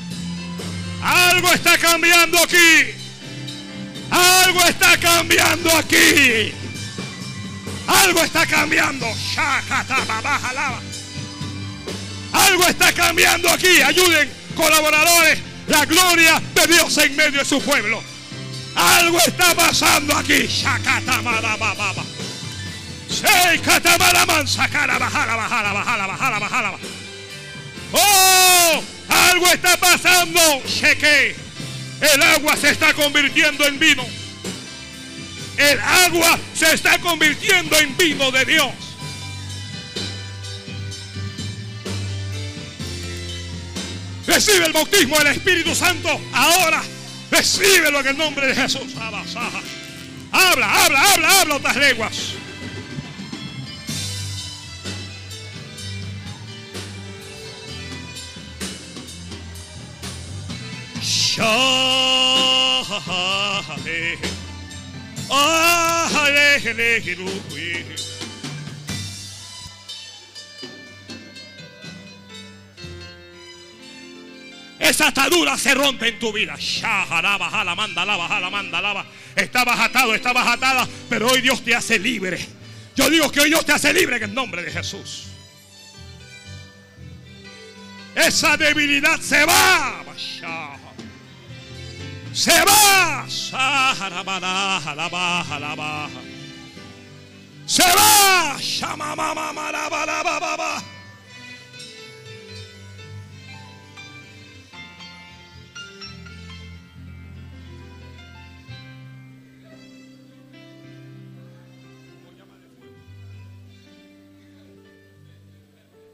Algo 1.02 1.52
está 1.52 1.78
cambiando 1.78 2.38
aquí. 2.38 2.94
Algo 4.10 4.60
está 4.64 4.96
cambiando 4.98 5.76
aquí. 5.76 6.52
Algo 7.86 8.22
está 8.22 8.46
cambiando. 8.46 9.06
Algo 12.32 12.66
está 12.66 12.92
cambiando 12.92 13.50
aquí. 13.50 13.82
Ayuden, 13.82 14.30
colaboradores. 14.56 15.38
La 15.68 15.84
gloria 15.86 16.42
de 16.54 16.66
Dios 16.66 16.96
en 16.98 17.16
medio 17.16 17.38
de 17.38 17.44
su 17.44 17.60
pueblo. 17.60 18.02
Algo 18.74 19.18
está 19.18 19.54
pasando 19.54 20.16
aquí. 20.16 20.48
Oh, 27.92 28.82
algo 29.08 29.46
está 29.46 29.76
pasando. 29.76 30.40
Cheque. 30.66 31.36
El 32.00 32.22
agua 32.22 32.56
se 32.56 32.70
está 32.70 32.92
convirtiendo 32.92 33.66
en 33.66 33.78
vino. 33.78 34.04
El 35.56 35.80
agua 35.80 36.38
se 36.54 36.74
está 36.74 36.98
convirtiendo 36.98 37.78
en 37.78 37.96
vino 37.96 38.30
de 38.32 38.44
Dios. 38.44 38.72
Recibe 44.26 44.66
el 44.66 44.72
bautismo 44.72 45.18
del 45.18 45.28
Espíritu 45.28 45.74
Santo 45.74 46.20
ahora. 46.32 46.82
Recíbelo 47.30 48.00
en 48.00 48.06
el 48.08 48.16
nombre 48.16 48.48
de 48.48 48.54
Jesús. 48.54 48.94
Habla, 50.32 50.72
habla, 50.82 51.12
habla, 51.12 51.40
habla 51.40 51.54
otras 51.54 51.76
lenguas. 51.76 52.34
Esa 74.78 75.08
atadura 75.08 75.58
se 75.58 75.74
rompe 75.74 76.08
en 76.08 76.18
tu 76.18 76.32
vida. 76.32 76.54
Estabas 79.34 79.80
atado, 79.80 80.14
estabas 80.14 80.46
atada, 80.46 80.86
pero 81.08 81.28
hoy 81.28 81.40
Dios 81.40 81.64
te 81.64 81.74
hace 81.74 81.98
libre. 81.98 82.38
Yo 82.94 83.10
digo 83.10 83.32
que 83.32 83.40
hoy 83.40 83.48
Dios 83.48 83.64
te 83.64 83.72
hace 83.72 83.92
libre 83.92 84.16
en 84.16 84.24
el 84.24 84.34
nombre 84.34 84.62
de 84.62 84.70
Jesús. 84.70 85.24
Esa 88.14 88.56
debilidad 88.56 89.18
se 89.20 89.44
va. 89.44 90.04
Se 92.34 92.50
va. 92.50 93.24
Se 97.66 97.82
va. 97.94 98.58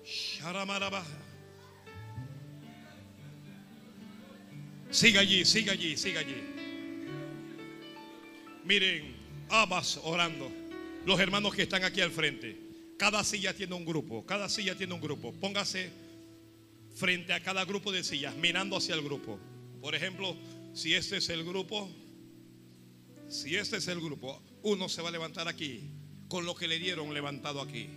Sharamaraba. 0.04 1.02
Siga 4.90 5.20
allí, 5.20 5.44
siga 5.44 5.72
allí, 5.72 5.96
siga 5.96 6.20
allí. 6.20 6.36
Miren, 8.64 9.14
Abbas 9.48 10.00
orando. 10.02 10.50
los 11.06 11.18
hermanos 11.18 11.54
que 11.54 11.62
están 11.62 11.84
aquí 11.84 12.00
al 12.00 12.10
frente. 12.10 12.56
Cada 12.98 13.24
silla 13.24 13.54
tiene 13.54 13.74
un 13.74 13.84
grupo, 13.84 14.26
cada 14.26 14.48
silla 14.48 14.76
tiene 14.76 14.92
un 14.92 15.00
grupo. 15.00 15.32
Póngase 15.32 15.90
frente 16.94 17.32
a 17.32 17.42
cada 17.42 17.64
grupo 17.64 17.90
de 17.90 18.04
sillas, 18.04 18.36
mirando 18.36 18.76
hacia 18.76 18.94
el 18.94 19.02
grupo. 19.02 19.38
Por 19.80 19.94
ejemplo, 19.94 20.36
si 20.74 20.94
este 20.94 21.16
es 21.16 21.28
el 21.30 21.44
grupo, 21.44 21.90
si 23.28 23.56
este 23.56 23.78
es 23.78 23.88
el 23.88 24.00
grupo, 24.00 24.42
uno 24.62 24.88
se 24.88 25.02
va 25.02 25.08
a 25.08 25.12
levantar 25.12 25.48
aquí 25.48 25.90
con 26.28 26.44
lo 26.44 26.54
que 26.54 26.68
le 26.68 26.78
dieron 26.78 27.14
levantado 27.14 27.60
aquí. 27.60 27.88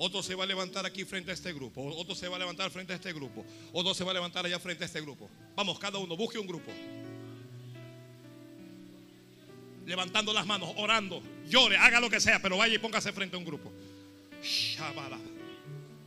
Otro 0.00 0.22
se 0.22 0.36
va 0.36 0.44
a 0.44 0.46
levantar 0.46 0.86
aquí 0.86 1.04
frente 1.04 1.32
a 1.32 1.34
este 1.34 1.52
grupo. 1.52 1.84
Otro 1.96 2.14
se 2.14 2.28
va 2.28 2.36
a 2.36 2.38
levantar 2.38 2.70
frente 2.70 2.92
a 2.92 2.96
este 2.96 3.12
grupo. 3.12 3.44
Otro 3.72 3.92
se 3.94 4.04
va 4.04 4.12
a 4.12 4.14
levantar 4.14 4.46
allá 4.46 4.60
frente 4.60 4.84
a 4.84 4.86
este 4.86 5.00
grupo. 5.00 5.28
Vamos, 5.56 5.76
cada 5.80 5.98
uno, 5.98 6.16
busque 6.16 6.38
un 6.38 6.46
grupo. 6.46 6.70
Levantando 9.84 10.32
las 10.32 10.46
manos, 10.46 10.70
orando, 10.76 11.20
llore, 11.48 11.76
haga 11.76 11.98
lo 11.98 12.08
que 12.08 12.20
sea, 12.20 12.40
pero 12.40 12.56
vaya 12.56 12.74
y 12.74 12.78
póngase 12.78 13.12
frente 13.12 13.34
a 13.34 13.40
un 13.40 13.44
grupo. 13.44 13.72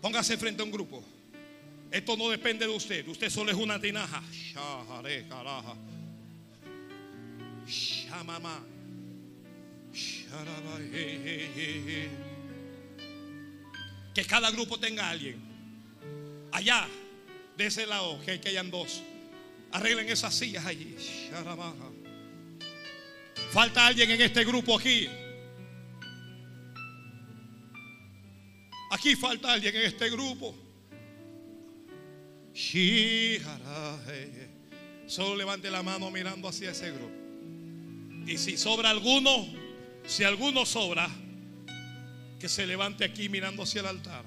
Póngase 0.01 0.37
frente 0.37 0.61
a 0.61 0.65
un 0.65 0.71
grupo. 0.71 1.03
Esto 1.91 2.15
no 2.15 2.29
depende 2.29 2.65
de 2.65 2.73
usted. 2.73 3.05
Usted 3.09 3.29
solo 3.29 3.51
es 3.51 3.57
una 3.57 3.77
tinaja. 3.77 4.23
Que 14.13 14.25
cada 14.25 14.51
grupo 14.51 14.79
tenga 14.79 15.09
alguien. 15.09 15.39
Allá, 16.51 16.87
de 17.57 17.65
ese 17.65 17.85
lado, 17.85 18.19
que, 18.25 18.39
que 18.39 18.49
hayan 18.49 18.69
dos. 18.69 19.01
Arreglen 19.71 20.09
esas 20.09 20.35
sillas 20.35 20.65
allí. 20.65 20.95
Falta 23.51 23.87
alguien 23.87 24.11
en 24.11 24.21
este 24.21 24.43
grupo 24.43 24.77
aquí. 24.77 25.07
Aquí 28.91 29.15
falta 29.15 29.53
alguien 29.53 29.75
en 29.75 29.83
este 29.83 30.09
grupo. 30.09 30.53
Solo 35.07 35.35
levante 35.35 35.71
la 35.71 35.81
mano 35.83 36.11
mirando 36.11 36.49
hacia 36.49 36.71
ese 36.71 36.91
grupo. 36.91 37.11
Y 38.27 38.37
si 38.37 38.57
sobra 38.57 38.89
alguno, 38.89 39.47
si 40.05 40.23
alguno 40.23 40.65
sobra, 40.65 41.09
que 42.41 42.49
se 42.49 42.65
levante 42.65 43.05
aquí 43.05 43.29
mirando 43.29 43.61
hacia 43.61 43.81
el 43.81 43.87
altar. 43.87 44.25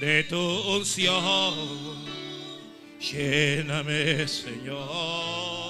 de 0.00 0.24
tu 0.24 0.38
unción, 0.38 2.04
lléname, 3.00 4.28
Señor. 4.28 5.63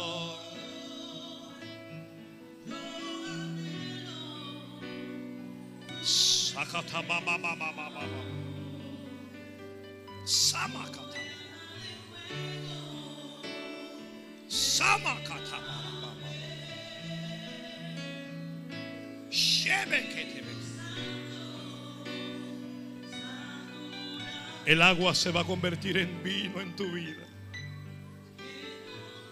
El 24.67 24.81
agua 24.83 25.15
se 25.15 25.31
va 25.31 25.41
a 25.43 25.45
convertir 25.45 25.97
en 25.99 26.23
vino 26.23 26.61
en 26.61 26.75
tu 26.77 26.91
vida. 26.91 27.27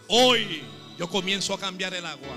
Hoy 0.09 0.63
yo 0.99 1.09
comienzo 1.09 1.55
a 1.55 1.59
cambiar 1.59 1.95
el 1.95 2.05
agua. 2.05 2.37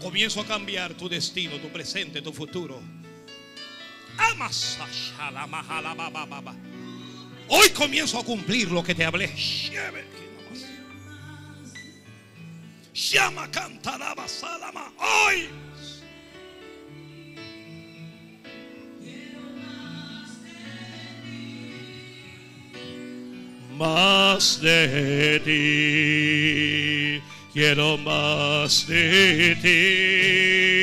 Comienzo 0.00 0.40
a 0.40 0.46
cambiar 0.46 0.94
tu 0.94 1.08
destino, 1.08 1.56
tu 1.56 1.68
presente, 1.68 2.22
tu 2.22 2.32
futuro. 2.32 2.80
Hoy 7.48 7.70
comienzo 7.70 8.18
a 8.18 8.24
cumplir 8.24 8.70
lo 8.70 8.82
que 8.82 8.94
te 8.94 9.04
hablé. 9.04 9.30
Llama 12.94 13.50
cantaraba 13.50 14.26
salama. 14.28 14.92
Hoy 14.98 15.48
más 23.80 24.60
de 24.60 25.40
ti, 25.42 27.22
quiero 27.52 27.98
más 27.98 28.86
de 28.86 29.56
ti. 29.62 30.79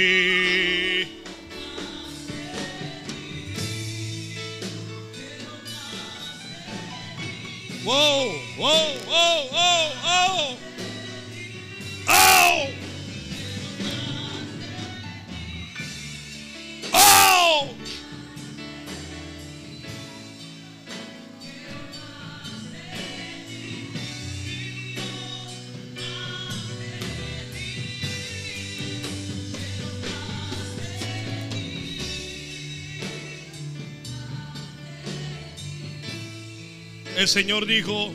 El 37.27 37.31
Señor 37.31 37.65
dijo 37.65 38.13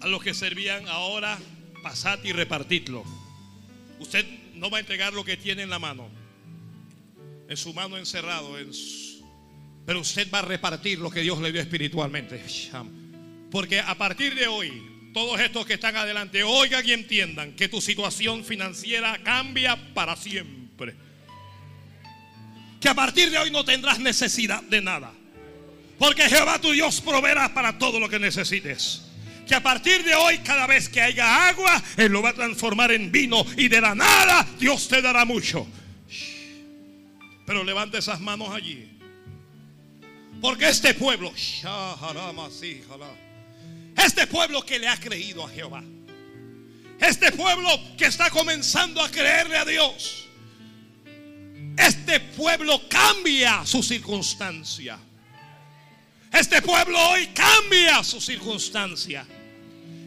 a 0.00 0.08
los 0.08 0.20
que 0.20 0.34
servían 0.34 0.88
ahora, 0.88 1.38
pasad 1.80 2.18
y 2.24 2.32
repartidlo. 2.32 3.04
Usted 4.00 4.26
no 4.54 4.68
va 4.68 4.78
a 4.78 4.80
entregar 4.80 5.12
lo 5.12 5.24
que 5.24 5.36
tiene 5.36 5.62
en 5.62 5.70
la 5.70 5.78
mano, 5.78 6.08
en 7.48 7.56
su 7.56 7.72
mano 7.72 7.96
encerrado, 7.96 8.58
en 8.58 8.72
pero 9.86 10.00
usted 10.00 10.28
va 10.34 10.40
a 10.40 10.42
repartir 10.42 10.98
lo 10.98 11.08
que 11.08 11.20
Dios 11.20 11.40
le 11.40 11.52
dio 11.52 11.60
espiritualmente. 11.60 12.42
Porque 13.52 13.78
a 13.78 13.96
partir 13.96 14.34
de 14.34 14.48
hoy, 14.48 14.72
todos 15.14 15.38
estos 15.38 15.66
que 15.66 15.74
están 15.74 15.94
adelante, 15.94 16.42
oigan 16.42 16.84
y 16.84 16.94
entiendan 16.94 17.52
que 17.52 17.68
tu 17.68 17.80
situación 17.80 18.44
financiera 18.44 19.22
cambia 19.22 19.94
para 19.94 20.16
siempre. 20.16 20.96
Que 22.80 22.88
a 22.88 22.94
partir 22.94 23.30
de 23.30 23.38
hoy 23.38 23.52
no 23.52 23.64
tendrás 23.64 24.00
necesidad 24.00 24.64
de 24.64 24.80
nada. 24.82 25.12
Porque 25.98 26.28
Jehová 26.28 26.60
tu 26.60 26.70
Dios 26.72 27.00
proveerá 27.00 27.52
para 27.52 27.78
todo 27.78 27.98
lo 27.98 28.08
que 28.08 28.18
necesites. 28.18 29.02
Que 29.46 29.54
a 29.54 29.62
partir 29.62 30.04
de 30.04 30.14
hoy, 30.14 30.38
cada 30.38 30.66
vez 30.66 30.88
que 30.88 31.00
haya 31.00 31.48
agua, 31.48 31.82
Él 31.96 32.12
lo 32.12 32.22
va 32.22 32.30
a 32.30 32.34
transformar 32.34 32.92
en 32.92 33.10
vino. 33.10 33.44
Y 33.56 33.68
de 33.68 33.80
la 33.80 33.94
nada, 33.94 34.46
Dios 34.58 34.86
te 34.88 35.02
dará 35.02 35.24
mucho. 35.24 35.66
Pero 37.46 37.64
levante 37.64 37.98
esas 37.98 38.20
manos 38.20 38.50
allí. 38.50 38.88
Porque 40.40 40.68
este 40.68 40.94
pueblo, 40.94 41.32
este 43.96 44.26
pueblo 44.28 44.64
que 44.64 44.78
le 44.78 44.86
ha 44.86 44.96
creído 45.00 45.44
a 45.44 45.48
Jehová, 45.48 45.82
este 47.00 47.32
pueblo 47.32 47.68
que 47.96 48.04
está 48.04 48.30
comenzando 48.30 49.02
a 49.02 49.10
creerle 49.10 49.56
a 49.56 49.64
Dios, 49.64 50.28
este 51.76 52.20
pueblo 52.20 52.88
cambia 52.88 53.64
su 53.64 53.82
circunstancia. 53.82 54.98
Este 56.32 56.60
pueblo 56.62 56.98
hoy 57.10 57.28
cambia 57.28 58.02
su 58.04 58.20
circunstancia. 58.20 59.26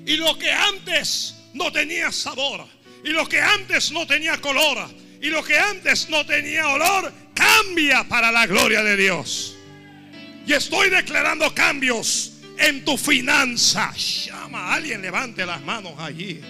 Y 0.05 0.17
lo 0.17 0.37
que 0.37 0.51
antes 0.51 1.35
no 1.53 1.71
tenía 1.71 2.11
sabor, 2.11 2.67
y 3.03 3.09
lo 3.09 3.27
que 3.27 3.39
antes 3.39 3.91
no 3.91 4.05
tenía 4.07 4.37
color, 4.37 4.89
y 5.21 5.27
lo 5.27 5.43
que 5.43 5.57
antes 5.57 6.09
no 6.09 6.25
tenía 6.25 6.67
olor, 6.67 7.11
cambia 7.33 8.03
para 8.07 8.31
la 8.31 8.47
gloria 8.47 8.83
de 8.83 8.97
Dios. 8.97 9.55
Y 10.45 10.53
estoy 10.53 10.89
declarando 10.89 11.53
cambios 11.53 12.33
en 12.57 12.83
tu 12.83 12.97
finanza. 12.97 13.93
Llama 13.95 14.73
alguien, 14.73 15.01
levante 15.01 15.45
las 15.45 15.61
manos 15.61 15.93
allí. 15.99 16.41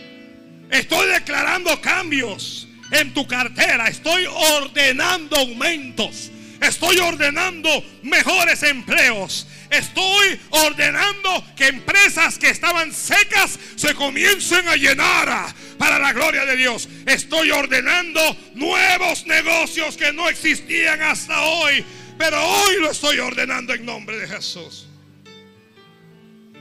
Estoy 0.69 1.09
declarando 1.09 1.79
cambios 1.81 2.67
en 2.91 3.13
tu 3.13 3.27
cartera. 3.27 3.87
Estoy 3.87 4.25
ordenando 4.25 5.37
aumentos. 5.37 6.31
Estoy 6.61 6.99
ordenando 6.99 7.69
mejores 8.03 8.61
empleos. 8.61 9.47
Estoy 9.71 10.39
ordenando 10.51 11.43
que 11.55 11.67
empresas 11.67 12.37
que 12.37 12.49
estaban 12.49 12.93
secas 12.93 13.57
se 13.75 13.95
comiencen 13.95 14.67
a 14.67 14.75
llenar 14.75 15.55
para 15.79 15.97
la 15.97 16.13
gloria 16.13 16.45
de 16.45 16.55
Dios. 16.55 16.87
Estoy 17.07 17.49
ordenando 17.49 18.21
nuevos 18.53 19.25
negocios 19.25 19.97
que 19.97 20.13
no 20.13 20.29
existían 20.29 21.01
hasta 21.01 21.41
hoy. 21.41 21.83
Pero 22.19 22.39
hoy 22.39 22.75
lo 22.79 22.91
estoy 22.91 23.17
ordenando 23.17 23.73
en 23.73 23.83
nombre 23.83 24.19
de 24.19 24.27
Jesús. 24.27 24.87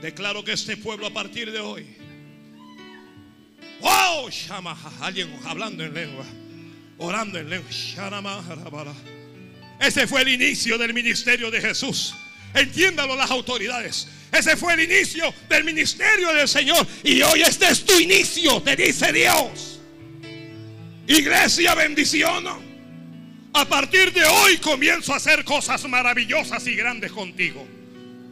Declaro 0.01 0.43
que 0.43 0.53
este 0.53 0.77
pueblo 0.77 1.05
a 1.05 1.13
partir 1.13 1.51
de 1.51 1.59
hoy. 1.59 1.85
Wow, 3.81 4.29
llama 4.29 4.75
alguien 4.99 5.31
hablando 5.45 5.83
en 5.83 5.93
lengua, 5.93 6.25
orando 6.97 7.37
en 7.37 7.49
lengua. 7.51 7.69
Ese 9.81 10.05
fue 10.05 10.21
el 10.21 10.27
inicio 10.27 10.77
del 10.77 10.93
ministerio 10.93 11.49
de 11.49 11.59
Jesús. 11.59 12.13
Entiéndalo 12.53 13.15
las 13.15 13.31
autoridades. 13.31 14.07
Ese 14.31 14.55
fue 14.55 14.75
el 14.75 14.81
inicio 14.81 15.33
del 15.49 15.63
ministerio 15.63 16.31
del 16.33 16.47
Señor. 16.47 16.85
Y 17.03 17.21
hoy 17.23 17.41
este 17.41 17.67
es 17.67 17.83
tu 17.83 17.99
inicio, 17.99 18.61
te 18.61 18.75
dice 18.75 19.11
Dios. 19.11 19.79
Iglesia, 21.07 21.73
bendición. 21.73 22.45
A 23.53 23.65
partir 23.65 24.13
de 24.13 24.23
hoy 24.23 24.57
comienzo 24.57 25.13
a 25.13 25.17
hacer 25.17 25.43
cosas 25.43 25.83
maravillosas 25.85 26.65
y 26.67 26.75
grandes 26.75 27.11
contigo. 27.11 27.67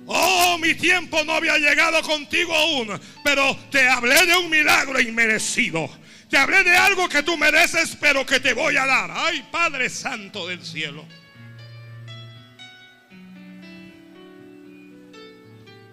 Oh, 0.06 0.58
mi 0.60 0.76
tiempo 0.76 1.24
no 1.24 1.34
había 1.34 1.58
llegado 1.58 2.02
contigo 2.04 2.56
aún, 2.56 3.00
pero 3.24 3.58
te 3.72 3.88
hablé 3.88 4.26
de 4.28 4.38
un 4.38 4.52
milagro 4.52 5.00
inmerecido. 5.00 5.90
Te 6.30 6.38
hablé 6.38 6.64
de 6.64 6.78
algo 6.78 7.10
que 7.10 7.24
tú 7.24 7.38
mereces, 7.38 7.98
pero 8.00 8.24
que 8.24 8.40
te 8.40 8.54
voy 8.54 8.78
a 8.78 8.86
dar. 8.86 9.10
Ay, 9.12 9.44
Padre 9.52 9.90
Santo 9.90 10.48
del 10.48 10.64
cielo. 10.64 11.06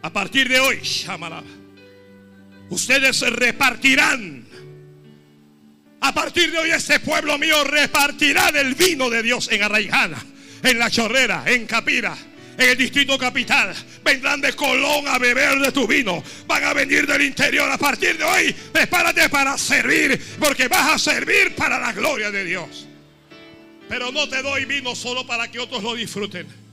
A 0.03 0.13
partir 0.13 0.49
de 0.49 0.61
hoy, 0.61 0.81
ustedes 2.71 3.17
se 3.17 3.31
repartirán. 3.31 4.47
A 6.01 6.15
partir 6.15 6.53
de 6.53 6.59
hoy, 6.59 6.71
este 6.71 7.01
pueblo 7.01 7.39
mío 7.39 7.65
repartirá 7.65 8.53
del 8.53 8.75
vino 8.75 9.11
de 9.11 9.23
Dios 9.23 9.49
en 9.51 9.63
Arraijana, 9.63 10.25
en 10.63 10.79
La 10.79 10.91
Chorrera, 10.91 11.43
en 11.47 11.67
Capira, 11.67 12.17
en 12.57 12.71
el 12.71 12.77
distrito 12.77 13.19
capital. 13.19 13.75
Vendrán 14.05 14.41
de 14.41 14.53
Colón 14.53 15.09
a 15.09 15.19
beber 15.19 15.59
de 15.59 15.73
tu 15.73 15.87
vino. 15.87 16.23
Van 16.47 16.63
a 16.63 16.73
venir 16.73 17.07
del 17.07 17.23
interior. 17.23 17.71
A 17.71 17.79
partir 17.79 18.17
de 18.17 18.25
hoy, 18.25 18.55
prepárate 18.73 19.29
para 19.29 19.59
servir, 19.59 20.21
porque 20.39 20.69
vas 20.69 20.95
a 20.95 20.99
servir 20.99 21.57
para 21.57 21.79
la 21.79 21.93
gloria 21.93 22.31
de 22.31 22.45
Dios. 22.45 22.87
Pero 23.89 24.13
no 24.13 24.29
te 24.29 24.43
doy 24.43 24.65
vino 24.65 24.95
solo 24.95 25.27
para 25.27 25.51
que 25.51 25.59
otros 25.59 25.83
lo 25.83 25.95
disfruten. 25.95 26.66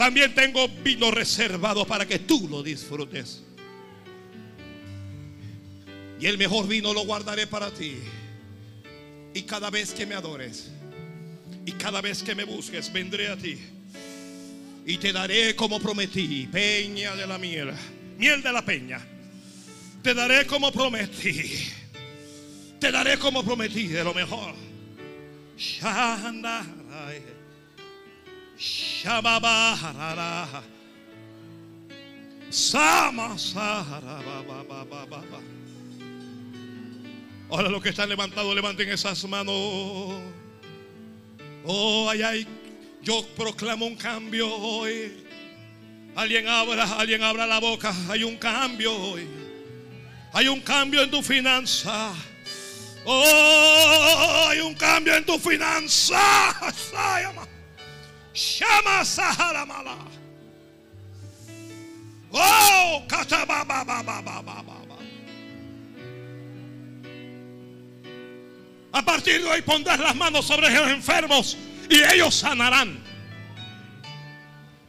También 0.00 0.34
tengo 0.34 0.66
vino 0.66 1.10
reservado 1.10 1.86
para 1.86 2.06
que 2.06 2.20
tú 2.20 2.48
lo 2.48 2.62
disfrutes. 2.62 3.42
Y 6.18 6.24
el 6.24 6.38
mejor 6.38 6.66
vino 6.66 6.94
lo 6.94 7.04
guardaré 7.04 7.46
para 7.46 7.70
ti. 7.70 7.98
Y 9.34 9.42
cada 9.42 9.68
vez 9.68 9.92
que 9.92 10.06
me 10.06 10.14
adores, 10.14 10.70
y 11.66 11.72
cada 11.72 12.00
vez 12.00 12.22
que 12.22 12.34
me 12.34 12.44
busques, 12.44 12.90
vendré 12.90 13.28
a 13.28 13.36
ti. 13.36 13.58
Y 14.86 14.96
te 14.96 15.12
daré 15.12 15.54
como 15.54 15.78
prometí, 15.78 16.48
peña 16.50 17.14
de 17.14 17.26
la 17.26 17.36
miel, 17.36 17.70
miel 18.16 18.40
de 18.40 18.52
la 18.54 18.64
peña. 18.64 19.06
Te 20.02 20.14
daré 20.14 20.46
como 20.46 20.72
prometí. 20.72 21.68
Te 22.80 22.90
daré 22.90 23.18
como 23.18 23.44
prometí 23.44 23.88
de 23.88 24.02
lo 24.02 24.14
mejor. 24.14 24.54
Sama 28.60 29.40
Ahora 37.48 37.68
los 37.70 37.82
que 37.82 37.88
están 37.88 38.10
levantados, 38.10 38.54
levanten 38.54 38.90
esas 38.90 39.24
manos. 39.24 39.54
Oh, 41.64 42.08
ay, 42.10 42.22
ay. 42.22 42.46
Yo 43.02 43.26
proclamo 43.34 43.86
un 43.86 43.96
cambio 43.96 44.54
hoy. 44.54 45.24
Alguien 46.14 46.46
abra, 46.46 46.84
alguien 46.98 47.22
abra 47.22 47.46
la 47.46 47.60
boca. 47.60 47.94
Hay 48.10 48.24
un 48.24 48.36
cambio 48.36 48.94
hoy. 48.94 49.26
Hay 50.34 50.48
un 50.48 50.60
cambio 50.60 51.02
en 51.02 51.10
tu 51.10 51.22
finanza. 51.22 52.12
Oh, 53.06 54.48
hay 54.50 54.60
un 54.60 54.74
cambio 54.74 55.14
en 55.14 55.24
tu 55.24 55.38
finanza. 55.38 56.20
Llama 58.34 59.04
Saharamala. 59.04 59.96
Oh, 62.32 63.04
A 68.92 69.02
partir 69.02 69.42
de 69.42 69.48
hoy 69.48 69.62
pondrás 69.62 69.98
las 69.98 70.14
manos 70.14 70.46
sobre 70.46 70.70
los 70.70 70.90
enfermos 70.90 71.56
y 71.88 72.02
ellos 72.02 72.34
sanarán. 72.34 73.00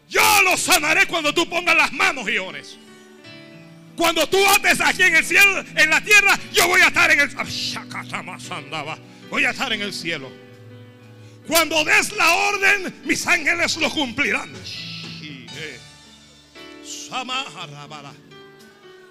Yo 0.09 0.21
los 0.43 0.59
sanaré 0.59 1.07
cuando 1.07 1.33
tú 1.33 1.47
pongas 1.47 1.75
las 1.75 1.91
manos 1.93 2.27
y 2.29 2.37
ores. 2.37 2.77
Cuando 3.95 4.27
tú 4.27 4.37
ates 4.47 4.81
aquí 4.81 5.03
en 5.03 5.15
el 5.15 5.23
cielo, 5.23 5.63
en 5.75 5.89
la 5.89 6.01
tierra, 6.01 6.37
yo 6.51 6.67
voy 6.67 6.81
a 6.81 6.87
estar 6.87 7.11
en 7.11 7.19
el 7.19 7.29
voy 9.29 9.45
a 9.45 9.51
estar 9.51 9.71
en 9.71 9.81
el 9.81 9.93
cielo. 9.93 10.31
Cuando 11.51 11.83
des 11.83 12.13
la 12.13 12.33
orden, 12.33 13.01
mis 13.03 13.27
ángeles 13.27 13.75
lo 13.75 13.89
cumplirán. 13.89 14.53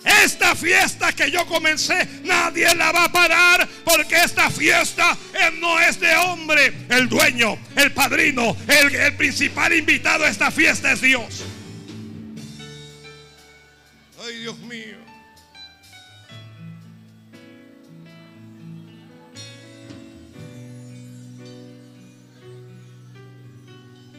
Esta 0.02 0.56
fiesta 0.56 1.12
que 1.12 1.30
yo 1.30 1.44
comencé, 1.44 2.02
nadie 2.24 2.74
la 2.74 2.92
va 2.92 3.04
a 3.04 3.12
parar 3.12 3.68
porque 3.84 4.16
esta 4.24 4.50
fiesta 4.50 5.18
no 5.60 5.78
es 5.80 6.00
de 6.00 6.16
hombre. 6.16 6.72
El 6.88 7.10
dueño, 7.10 7.58
el 7.76 7.92
padrino, 7.92 8.56
el, 8.66 8.94
el 8.94 9.16
principal 9.16 9.74
invitado 9.74 10.24
a 10.24 10.28
esta 10.30 10.50
fiesta 10.50 10.92
es 10.92 11.02
Dios. 11.02 11.44
Ay, 14.24 14.38
Dios 14.38 14.58
mío. 14.60 14.99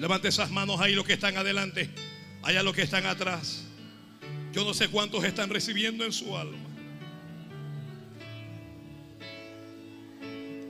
Levante 0.02 0.30
esas 0.30 0.49
manos 0.49 0.82
ahí 0.82 0.95
los 0.95 1.06
que 1.06 1.14
están 1.14 1.38
adelante, 1.38 1.88
allá 2.41 2.64
los 2.64 2.73
que 2.73 2.82
están 2.82 3.06
atrás. 3.06 3.65
Yo 4.52 4.65
no 4.65 4.73
sé 4.73 4.88
cuántos 4.88 5.23
están 5.23 5.52
recibiendo 5.52 6.03
en 6.03 6.11
su 6.11 6.36
alma. 6.36 6.57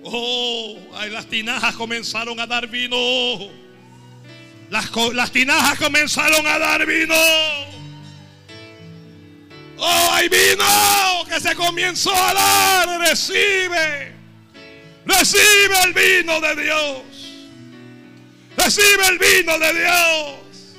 Oh, 0.03 0.77
las 1.09 1.27
tinajas 1.27 1.75
comenzaron 1.77 2.41
a 2.41 2.45
dar 2.45 2.67
vino. 2.67 2.97
Las, 4.69 4.91
las 5.13 5.31
tinajas 5.31 5.79
comenzaron 5.79 6.45
a 6.45 6.59
dar 6.59 6.85
vino. 6.85 7.15
Oh, 9.77 10.09
hay 10.11 10.27
vino 10.27 10.65
que 11.29 11.39
se 11.39 11.55
comenzó 11.55 12.13
a 12.13 12.33
dar. 12.33 12.99
Recibe. 12.99 14.11
Recibe 15.05 15.83
el 15.85 15.93
vino 15.93 16.41
de 16.41 16.63
Dios. 16.63 17.10
Recibe 18.63 19.07
el 19.09 19.17
vino 19.17 19.57
de 19.57 19.73
Dios. 19.73 20.75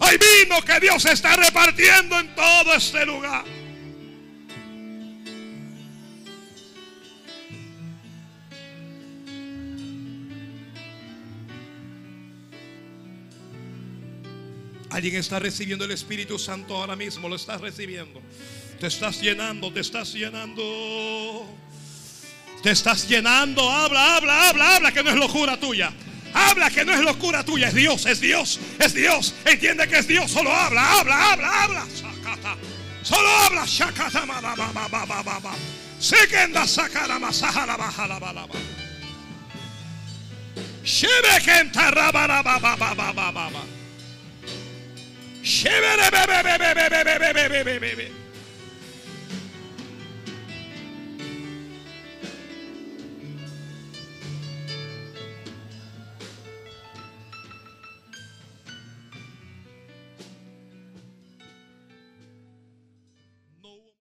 Hay 0.00 0.16
vino 0.18 0.62
que 0.62 0.80
Dios 0.80 1.04
está 1.04 1.36
repartiendo 1.36 2.18
en 2.18 2.34
todo 2.34 2.74
este 2.74 3.04
lugar. 3.04 3.44
Alguien 14.90 15.16
está 15.16 15.38
recibiendo 15.38 15.84
el 15.84 15.90
Espíritu 15.90 16.38
Santo 16.38 16.76
ahora 16.76 16.96
mismo, 16.96 17.28
lo 17.28 17.36
estás 17.36 17.60
recibiendo. 17.60 18.20
Te 18.80 18.86
estás 18.86 19.20
llenando, 19.20 19.72
te 19.72 19.80
estás 19.80 20.12
llenando. 20.12 21.46
Te 22.62 22.70
estás 22.70 23.08
llenando. 23.08 23.70
Habla, 23.70 24.16
habla, 24.16 24.48
habla, 24.48 24.76
habla, 24.76 24.92
que 24.92 25.02
no 25.02 25.10
es 25.10 25.16
locura 25.16 25.58
tuya. 25.58 25.92
Habla 26.34 26.70
que 26.70 26.84
no 26.84 26.92
es 26.92 27.00
locura 27.00 27.44
tuya, 27.44 27.68
es 27.68 27.74
Dios, 27.74 28.06
es 28.06 28.20
Dios, 28.20 28.58
es 28.78 28.94
Dios. 28.94 29.34
Entiende 29.44 29.88
que 29.88 29.98
es 29.98 30.08
Dios, 30.08 30.30
solo 30.30 30.50
habla, 30.52 30.98
habla, 30.98 31.32
habla, 31.32 31.62
habla. 31.62 31.86
Solo 33.02 33.28
habla. 33.28 33.66
Sekenda 35.98 36.66
sakara. 36.66 37.18